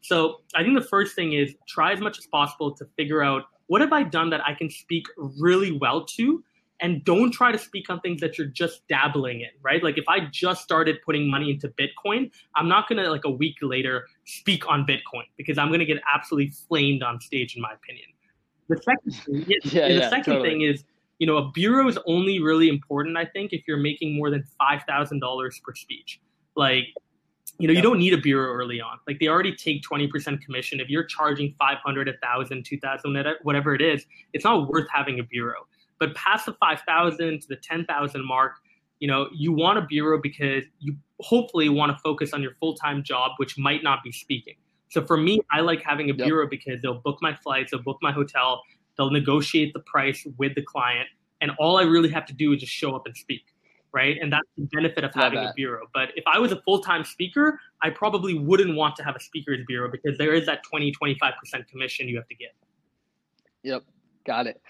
So 0.00 0.40
I 0.54 0.62
think 0.62 0.78
the 0.78 0.86
first 0.86 1.14
thing 1.14 1.32
is 1.32 1.54
try 1.66 1.92
as 1.92 2.00
much 2.00 2.18
as 2.18 2.26
possible 2.26 2.74
to 2.76 2.86
figure 2.96 3.22
out 3.22 3.44
what 3.66 3.80
have 3.80 3.92
I 3.92 4.02
done 4.02 4.30
that 4.30 4.40
I 4.46 4.54
can 4.54 4.70
speak 4.70 5.06
really 5.16 5.72
well 5.72 6.04
to 6.04 6.42
and 6.80 7.04
don't 7.04 7.32
try 7.32 7.50
to 7.50 7.58
speak 7.58 7.90
on 7.90 8.00
things 8.00 8.20
that 8.20 8.38
you're 8.38 8.46
just 8.46 8.86
dabbling 8.88 9.40
in, 9.40 9.48
right? 9.62 9.82
Like 9.82 9.98
if 9.98 10.04
I 10.08 10.20
just 10.30 10.62
started 10.62 10.98
putting 11.04 11.28
money 11.28 11.50
into 11.50 11.68
Bitcoin, 11.68 12.30
I'm 12.54 12.68
not 12.68 12.88
going 12.88 13.02
to 13.02 13.10
like 13.10 13.24
a 13.24 13.30
week 13.30 13.56
later 13.62 14.06
speak 14.24 14.68
on 14.68 14.86
Bitcoin 14.86 15.24
because 15.36 15.58
I'm 15.58 15.68
going 15.68 15.80
to 15.80 15.86
get 15.86 15.98
absolutely 16.12 16.52
flamed 16.68 17.02
on 17.02 17.20
stage 17.20 17.56
in 17.56 17.62
my 17.62 17.72
opinion. 17.72 18.06
The 18.68 18.82
second 18.82 19.12
thing, 19.12 19.44
yeah, 19.46 19.88
the 19.88 19.94
yeah, 19.94 20.10
second 20.10 20.34
totally. 20.34 20.48
thing 20.48 20.60
is, 20.62 20.84
you 21.18 21.26
know, 21.26 21.36
a 21.38 21.50
bureau 21.50 21.88
is 21.88 21.98
only 22.06 22.40
really 22.40 22.68
important, 22.68 23.16
I 23.16 23.24
think, 23.24 23.52
if 23.52 23.62
you're 23.66 23.78
making 23.78 24.14
more 24.14 24.30
than 24.30 24.44
five 24.58 24.82
thousand 24.86 25.20
dollars 25.20 25.60
per 25.64 25.74
speech. 25.74 26.20
Like, 26.54 26.84
you 27.58 27.66
know, 27.66 27.74
you 27.74 27.82
don't 27.82 27.98
need 27.98 28.12
a 28.12 28.18
bureau 28.18 28.52
early 28.52 28.80
on. 28.80 28.98
Like, 29.06 29.18
they 29.18 29.28
already 29.28 29.54
take 29.54 29.82
twenty 29.82 30.06
percent 30.06 30.42
commission. 30.44 30.80
If 30.80 30.88
you're 30.88 31.04
charging 31.04 31.54
five 31.58 31.78
hundred, 31.84 32.08
a 32.08 32.14
thousand, 32.22 32.64
two 32.64 32.78
thousand, 32.78 33.16
whatever 33.42 33.74
it 33.74 33.80
is, 33.80 34.04
it's 34.32 34.44
not 34.44 34.68
worth 34.68 34.86
having 34.92 35.18
a 35.18 35.24
bureau. 35.24 35.66
But 35.98 36.14
past 36.14 36.46
the 36.46 36.52
five 36.54 36.80
thousand 36.82 37.42
to 37.42 37.48
the 37.48 37.56
ten 37.56 37.84
thousand 37.86 38.24
mark, 38.24 38.52
you 39.00 39.08
know, 39.08 39.28
you 39.34 39.52
want 39.52 39.78
a 39.78 39.82
bureau 39.82 40.20
because 40.22 40.64
you 40.78 40.94
hopefully 41.20 41.68
want 41.68 41.90
to 41.90 41.98
focus 41.98 42.32
on 42.32 42.42
your 42.42 42.52
full 42.60 42.74
time 42.74 43.02
job, 43.02 43.32
which 43.38 43.58
might 43.58 43.82
not 43.82 44.04
be 44.04 44.12
speaking. 44.12 44.54
So 44.88 45.04
for 45.04 45.16
me, 45.16 45.40
I 45.50 45.60
like 45.60 45.82
having 45.82 46.10
a 46.10 46.14
yep. 46.14 46.26
bureau 46.26 46.46
because 46.48 46.80
they'll 46.82 47.00
book 47.00 47.18
my 47.20 47.34
flights, 47.34 47.70
they'll 47.70 47.82
book 47.82 47.98
my 48.02 48.12
hotel, 48.12 48.62
they'll 48.96 49.10
negotiate 49.10 49.72
the 49.74 49.80
price 49.80 50.26
with 50.38 50.54
the 50.54 50.62
client, 50.62 51.08
and 51.40 51.52
all 51.58 51.76
I 51.76 51.82
really 51.82 52.10
have 52.10 52.26
to 52.26 52.32
do 52.32 52.52
is 52.52 52.60
just 52.60 52.72
show 52.72 52.94
up 52.96 53.06
and 53.06 53.16
speak, 53.16 53.44
right? 53.92 54.16
And 54.20 54.32
that's 54.32 54.48
the 54.56 54.64
benefit 54.72 55.04
of 55.04 55.12
having 55.14 55.38
a 55.38 55.52
bureau. 55.54 55.86
But 55.94 56.10
if 56.16 56.24
I 56.26 56.38
was 56.38 56.52
a 56.52 56.60
full 56.62 56.80
time 56.80 57.04
speaker, 57.04 57.60
I 57.82 57.90
probably 57.90 58.38
wouldn't 58.38 58.74
want 58.76 58.96
to 58.96 59.04
have 59.04 59.14
a 59.14 59.20
speaker's 59.20 59.64
bureau 59.66 59.90
because 59.90 60.18
there 60.18 60.34
is 60.34 60.46
that 60.46 60.62
20, 60.64 60.92
25% 60.92 61.32
commission 61.68 62.08
you 62.08 62.16
have 62.16 62.28
to 62.28 62.34
get. 62.34 62.54
Yep, 63.62 63.84
got 64.24 64.46
it. 64.46 64.60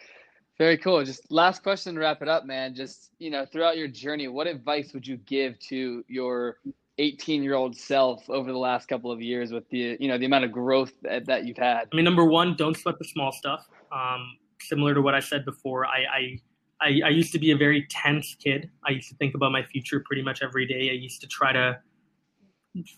Very 0.59 0.77
cool. 0.77 1.05
Just 1.05 1.31
last 1.31 1.63
question 1.63 1.95
to 1.95 2.01
wrap 2.01 2.21
it 2.21 2.29
up, 2.29 2.45
man. 2.45 2.75
Just, 2.75 3.13
you 3.21 3.31
know, 3.31 3.47
throughout 3.47 3.79
your 3.79 3.87
journey, 3.87 4.27
what 4.27 4.49
advice 4.49 4.93
would 4.93 5.07
you 5.07 5.17
give 5.19 5.57
to 5.61 6.05
your 6.09 6.59
18 6.99 7.43
year 7.43 7.55
old 7.55 7.77
self 7.77 8.29
over 8.29 8.53
the 8.53 8.59
last 8.59 8.89
couple 8.89 9.11
of 9.11 9.21
years 9.21 9.53
with 9.53 9.69
the 9.71 9.97
you 10.01 10.09
know 10.09 10.19
the 10.19 10.27
amount 10.27 10.45
of 10.45 10.53
growth 10.53 10.93
that, 11.03 11.27
that 11.27 11.45
you've 11.45 11.57
had? 11.57 11.89
I 11.93 11.97
mean 11.97 12.05
number 12.05 12.25
one 12.25 12.57
don't 12.57 12.77
sweat 12.77 12.99
the 12.99 13.05
small 13.05 13.33
stuff. 13.33 13.67
Um, 13.93 14.37
similar 14.61 14.93
to 14.93 15.01
what 15.01 15.15
i 15.15 15.21
said 15.21 15.45
before 15.45 15.87
I, 15.87 15.99
I 16.13 16.39
I, 16.81 17.01
I 17.07 17.09
used 17.09 17.33
to 17.33 17.39
be 17.39 17.51
a 17.51 17.57
very 17.57 17.87
tense 17.91 18.37
kid. 18.43 18.71
I 18.87 18.93
used 18.93 19.09
to 19.09 19.17
think 19.17 19.35
about 19.35 19.51
my 19.51 19.65
future 19.65 20.01
pretty 20.07 20.23
much 20.23 20.43
every 20.43 20.65
day. 20.65 20.91
I 20.91 20.95
used 20.95 21.21
to 21.23 21.27
try 21.27 21.53
to 21.53 21.79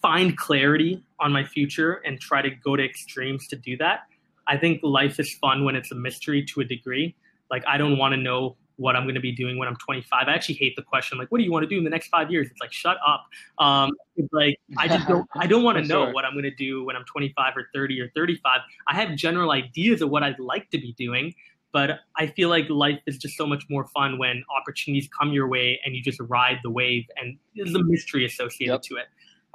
find 0.02 0.36
clarity 0.36 1.02
on 1.18 1.32
my 1.32 1.44
future 1.44 2.02
and 2.04 2.20
try 2.20 2.42
to 2.42 2.50
go 2.50 2.76
to 2.76 2.84
extremes 2.84 3.46
to 3.48 3.56
do 3.56 3.76
that. 3.78 4.00
I 4.46 4.58
think 4.58 4.80
life 4.82 5.18
is 5.18 5.34
fun 5.40 5.64
when 5.64 5.76
it's 5.76 5.92
a 5.92 5.94
mystery 5.94 6.44
to 6.46 6.60
a 6.60 6.64
degree. 6.64 7.16
Like 7.50 7.64
i 7.66 7.78
don't 7.78 7.98
want 7.98 8.12
to 8.12 8.16
know 8.16 8.56
what 8.80 8.96
I'm 8.96 9.04
going 9.04 9.14
to 9.14 9.20
be 9.20 9.32
doing 9.32 9.58
when 9.58 9.68
I'm 9.68 9.76
25. 9.76 10.26
I 10.26 10.32
actually 10.32 10.54
hate 10.54 10.74
the 10.74 10.82
question 10.82 11.18
like, 11.18 11.30
what 11.30 11.38
do 11.38 11.44
you 11.44 11.52
want 11.52 11.64
to 11.64 11.68
do 11.68 11.76
in 11.76 11.84
the 11.84 11.90
next 11.90 12.08
five 12.08 12.30
years? 12.30 12.48
It's 12.50 12.60
like, 12.60 12.72
shut 12.72 12.96
up. 13.06 13.26
Um, 13.58 13.92
it's 14.16 14.32
like 14.32 14.56
I 14.78 14.88
just 14.88 15.06
don't. 15.06 15.28
I 15.36 15.46
don't 15.46 15.62
want 15.62 15.76
to 15.78 15.84
know 15.86 16.06
sure. 16.06 16.14
what 16.14 16.24
I'm 16.24 16.32
going 16.32 16.44
to 16.44 16.54
do 16.54 16.84
when 16.84 16.96
I'm 16.96 17.04
25 17.04 17.56
or 17.56 17.68
30 17.74 18.00
or 18.00 18.10
35. 18.16 18.60
I 18.88 18.94
have 18.94 19.14
general 19.16 19.52
ideas 19.52 20.00
of 20.00 20.08
what 20.08 20.22
I'd 20.22 20.38
like 20.38 20.70
to 20.70 20.78
be 20.78 20.94
doing, 20.94 21.34
but 21.72 22.00
I 22.16 22.28
feel 22.28 22.48
like 22.48 22.68
life 22.70 23.00
is 23.06 23.18
just 23.18 23.36
so 23.36 23.46
much 23.46 23.64
more 23.68 23.86
fun 23.88 24.18
when 24.18 24.42
opportunities 24.56 25.08
come 25.16 25.32
your 25.32 25.46
way 25.46 25.78
and 25.84 25.94
you 25.94 26.02
just 26.02 26.18
ride 26.20 26.58
the 26.62 26.70
wave, 26.70 27.04
and 27.16 27.36
there's 27.54 27.74
a 27.74 27.84
mystery 27.84 28.24
associated 28.24 28.72
yep. 28.72 28.82
to 28.82 28.96
it. 28.96 29.06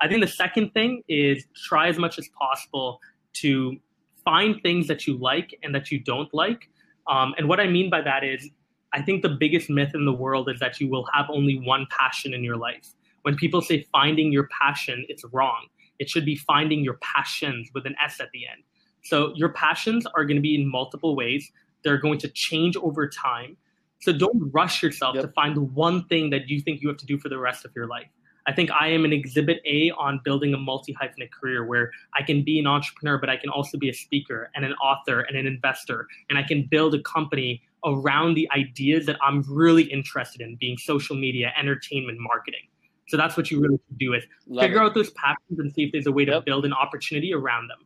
I 0.01 0.07
think 0.07 0.21
the 0.21 0.31
second 0.31 0.71
thing 0.73 1.01
is 1.07 1.45
try 1.67 1.88
as 1.88 1.97
much 1.97 2.19
as 2.19 2.29
possible 2.38 2.99
to 3.33 3.77
find 4.23 4.61
things 4.61 4.88
that 4.88 5.07
you 5.07 5.17
like 5.17 5.57
and 5.63 5.73
that 5.73 5.91
you 5.91 5.99
don't 5.99 6.31
like. 6.33 6.69
Um, 7.07 7.33
and 7.38 7.47
what 7.47 7.59
I 7.59 7.67
mean 7.67 7.89
by 7.89 8.01
that 8.01 8.23
is 8.23 8.49
I 8.95 9.01
think 9.01 9.23
the 9.23 9.29
biggest 9.29 9.69
myth 9.69 9.91
in 9.93 10.05
the 10.05 10.13
world 10.13 10.49
is 10.49 10.60
that 10.62 10.79
you 10.79 10.89
will 10.89 11.05
have 11.13 11.25
only 11.29 11.60
one 11.60 11.86
passion 11.89 12.34
in 12.34 12.45
your 12.45 12.55
life. 12.55 12.93
When 13.23 13.36
people 13.36 13.62
say 13.62 13.86
finding 13.91 14.31
your 14.31 14.47
passion, 14.62 15.05
it's 15.10 15.25
wrong. 15.34 15.67
It 15.99 16.10
should 16.10 16.23
be 16.23 16.38
finding 16.38 16.81
your 16.81 16.97
passions 17.01 17.69
with 17.73 17.86
an 17.86 17.95
S 18.01 18.21
at 18.21 18.29
the 18.31 18.47
end. 18.47 18.63
So 19.03 19.34
your 19.36 19.49
passions 19.49 20.05
are 20.15 20.23
going 20.23 20.38
to 20.38 20.41
be 20.41 20.55
in 20.55 20.71
multiple 20.71 21.13
ways. 21.13 21.51
They're 21.84 21.97
going 21.97 22.19
to 22.19 22.29
change 22.29 22.77
over 22.77 23.08
time. 23.10 23.58
So 23.99 24.13
don't 24.13 24.49
rush 24.53 24.81
yourself 24.81 25.15
yep. 25.15 25.25
to 25.25 25.31
find 25.34 25.58
the 25.58 25.62
one 25.62 26.05
thing 26.05 26.29
that 26.29 26.49
you 26.49 26.62
think 26.62 26.81
you 26.81 26.88
have 26.88 26.97
to 26.97 27.05
do 27.05 27.17
for 27.17 27.27
the 27.27 27.38
rest 27.38 27.65
of 27.65 27.71
your 27.75 27.88
life. 27.88 28.08
I 28.47 28.53
think 28.53 28.69
I 28.71 28.89
am 28.89 29.03
an 29.03 29.12
exhibit 29.12 29.60
A 29.65 29.91
on 29.91 30.21
building 30.23 30.53
a 30.53 30.58
multi 30.58 30.93
hyphenate 30.93 31.31
career 31.31 31.65
where 31.65 31.91
I 32.13 32.23
can 32.23 32.43
be 32.43 32.60
an 32.60 32.67
entrepreneur, 32.67 33.17
but 33.17 33.29
I 33.29 33.38
can 33.38 33.49
also 33.49 33.77
be 33.77 33.89
a 33.89 33.93
speaker 33.93 34.51
and 34.55 34.63
an 34.63 34.73
author 34.73 35.21
and 35.21 35.36
an 35.36 35.47
investor. 35.47 36.08
And 36.29 36.38
I 36.38 36.43
can 36.43 36.67
build 36.69 36.93
a 36.95 37.01
company 37.01 37.62
around 37.85 38.33
the 38.33 38.49
ideas 38.55 39.05
that 39.05 39.17
I'm 39.21 39.43
really 39.47 39.83
interested 39.83 40.41
in, 40.41 40.55
being 40.59 40.77
social 40.77 41.15
media, 41.15 41.53
entertainment, 41.57 42.17
marketing. 42.19 42.61
So 43.07 43.17
that's 43.17 43.37
what 43.37 43.51
you 43.51 43.61
really 43.61 43.79
should 43.87 43.97
do 43.99 44.13
is 44.13 44.23
Love 44.47 44.63
figure 44.63 44.81
it. 44.81 44.85
out 44.85 44.93
those 44.95 45.11
passions 45.11 45.59
and 45.59 45.71
see 45.71 45.83
if 45.83 45.91
there's 45.91 46.07
a 46.07 46.11
way 46.11 46.25
to 46.25 46.33
yep. 46.33 46.45
build 46.45 46.65
an 46.65 46.73
opportunity 46.73 47.33
around 47.33 47.67
them. 47.67 47.85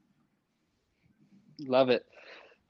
Love 1.68 1.90
it. 1.90 2.06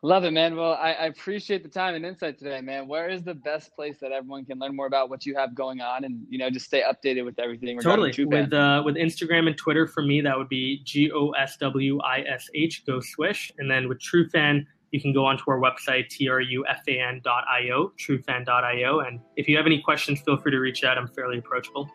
Love 0.02 0.24
it, 0.24 0.32
man. 0.32 0.56
Well, 0.56 0.74
I, 0.76 0.94
I, 0.94 1.06
appreciate 1.08 1.62
the 1.62 1.68
time 1.68 1.94
and 1.94 2.06
insight 2.06 2.40
today, 2.40 2.62
man. 2.62 2.88
Where 2.88 3.10
is 3.10 3.22
the 3.22 3.34
best 3.34 3.76
place 3.76 3.98
that 4.00 4.14
everyone 4.14 4.46
can 4.46 4.58
learn 4.58 4.74
more 4.74 4.86
about 4.86 5.10
what 5.10 5.26
you 5.26 5.36
have 5.36 5.54
going 5.54 5.82
on 5.82 6.06
and 6.06 6.26
you 6.30 6.38
know 6.38 6.50
just 6.50 6.68
stay 6.68 6.82
updated 6.82 7.26
with 7.26 7.38
everything? 7.38 7.78
Totally. 7.82 8.14
With 8.26 8.54
uh, 8.54 8.82
with 8.86 8.96
Instagram 8.96 9.48
and 9.48 9.58
Twitter 9.58 9.88
for 9.88 10.02
me, 10.02 10.22
that 10.22 10.38
would 10.38 10.48
be 10.48 10.82
G 10.86 11.12
O 11.12 11.32
S 11.32 11.58
W 11.58 12.00
I 12.00 12.22
S 12.22 12.50
H, 12.56 12.86
Go 12.86 13.02
Swish, 13.02 13.52
and 13.60 13.70
then 13.70 13.90
with 13.90 14.00
TrueFan, 14.00 14.66
you 14.92 15.02
can 15.02 15.14
go 15.14 15.26
onto 15.26 15.44
our 15.48 15.60
website, 15.60 16.08
trufan.io, 16.10 17.92
truefan.io. 17.98 19.00
And 19.00 19.20
if 19.36 19.48
you 19.48 19.58
have 19.58 19.66
any 19.66 19.82
questions, 19.82 20.22
feel 20.22 20.38
free 20.38 20.52
to 20.52 20.60
reach 20.60 20.84
out. 20.84 20.98
I'm 20.98 21.08
fairly 21.08 21.38
approachable. 21.40 21.90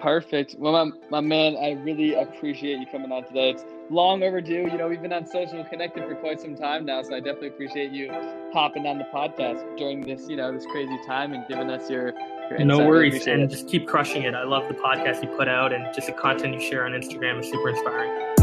Perfect. 0.00 0.56
Well, 0.58 0.86
my, 0.86 0.92
my 1.10 1.20
man, 1.20 1.56
I 1.56 1.72
really 1.82 2.14
appreciate 2.14 2.78
you 2.78 2.86
coming 2.86 3.10
on 3.12 3.24
today. 3.24 3.50
It's 3.50 3.64
long 3.88 4.22
overdue. 4.22 4.68
You 4.70 4.76
know, 4.76 4.88
we've 4.88 5.00
been 5.00 5.12
on 5.12 5.26
social 5.26 5.64
connected 5.64 6.04
for 6.04 6.14
quite 6.16 6.40
some 6.40 6.54
time 6.54 6.84
now, 6.84 7.02
so 7.02 7.14
I 7.14 7.20
definitely 7.20 7.48
appreciate 7.48 7.92
you 7.92 8.10
hopping 8.52 8.86
on 8.86 8.98
the 8.98 9.04
podcast 9.04 9.76
during 9.78 10.02
this, 10.02 10.28
you 10.28 10.36
know, 10.36 10.52
this 10.52 10.66
crazy 10.66 10.98
time 11.06 11.32
and 11.32 11.46
giving 11.48 11.70
us 11.70 11.88
your, 11.88 12.12
your 12.50 12.64
no 12.64 12.86
worries, 12.86 13.26
and 13.26 13.42
it. 13.42 13.50
just 13.50 13.68
keep 13.68 13.86
crushing 13.86 14.24
it. 14.24 14.34
I 14.34 14.44
love 14.44 14.68
the 14.68 14.74
podcast 14.74 15.22
you 15.22 15.30
put 15.30 15.48
out, 15.48 15.72
and 15.72 15.86
just 15.94 16.08
the 16.08 16.12
content 16.12 16.54
you 16.54 16.60
share 16.60 16.84
on 16.84 16.92
Instagram 16.92 17.40
is 17.40 17.50
super 17.50 17.70
inspiring. 17.70 18.35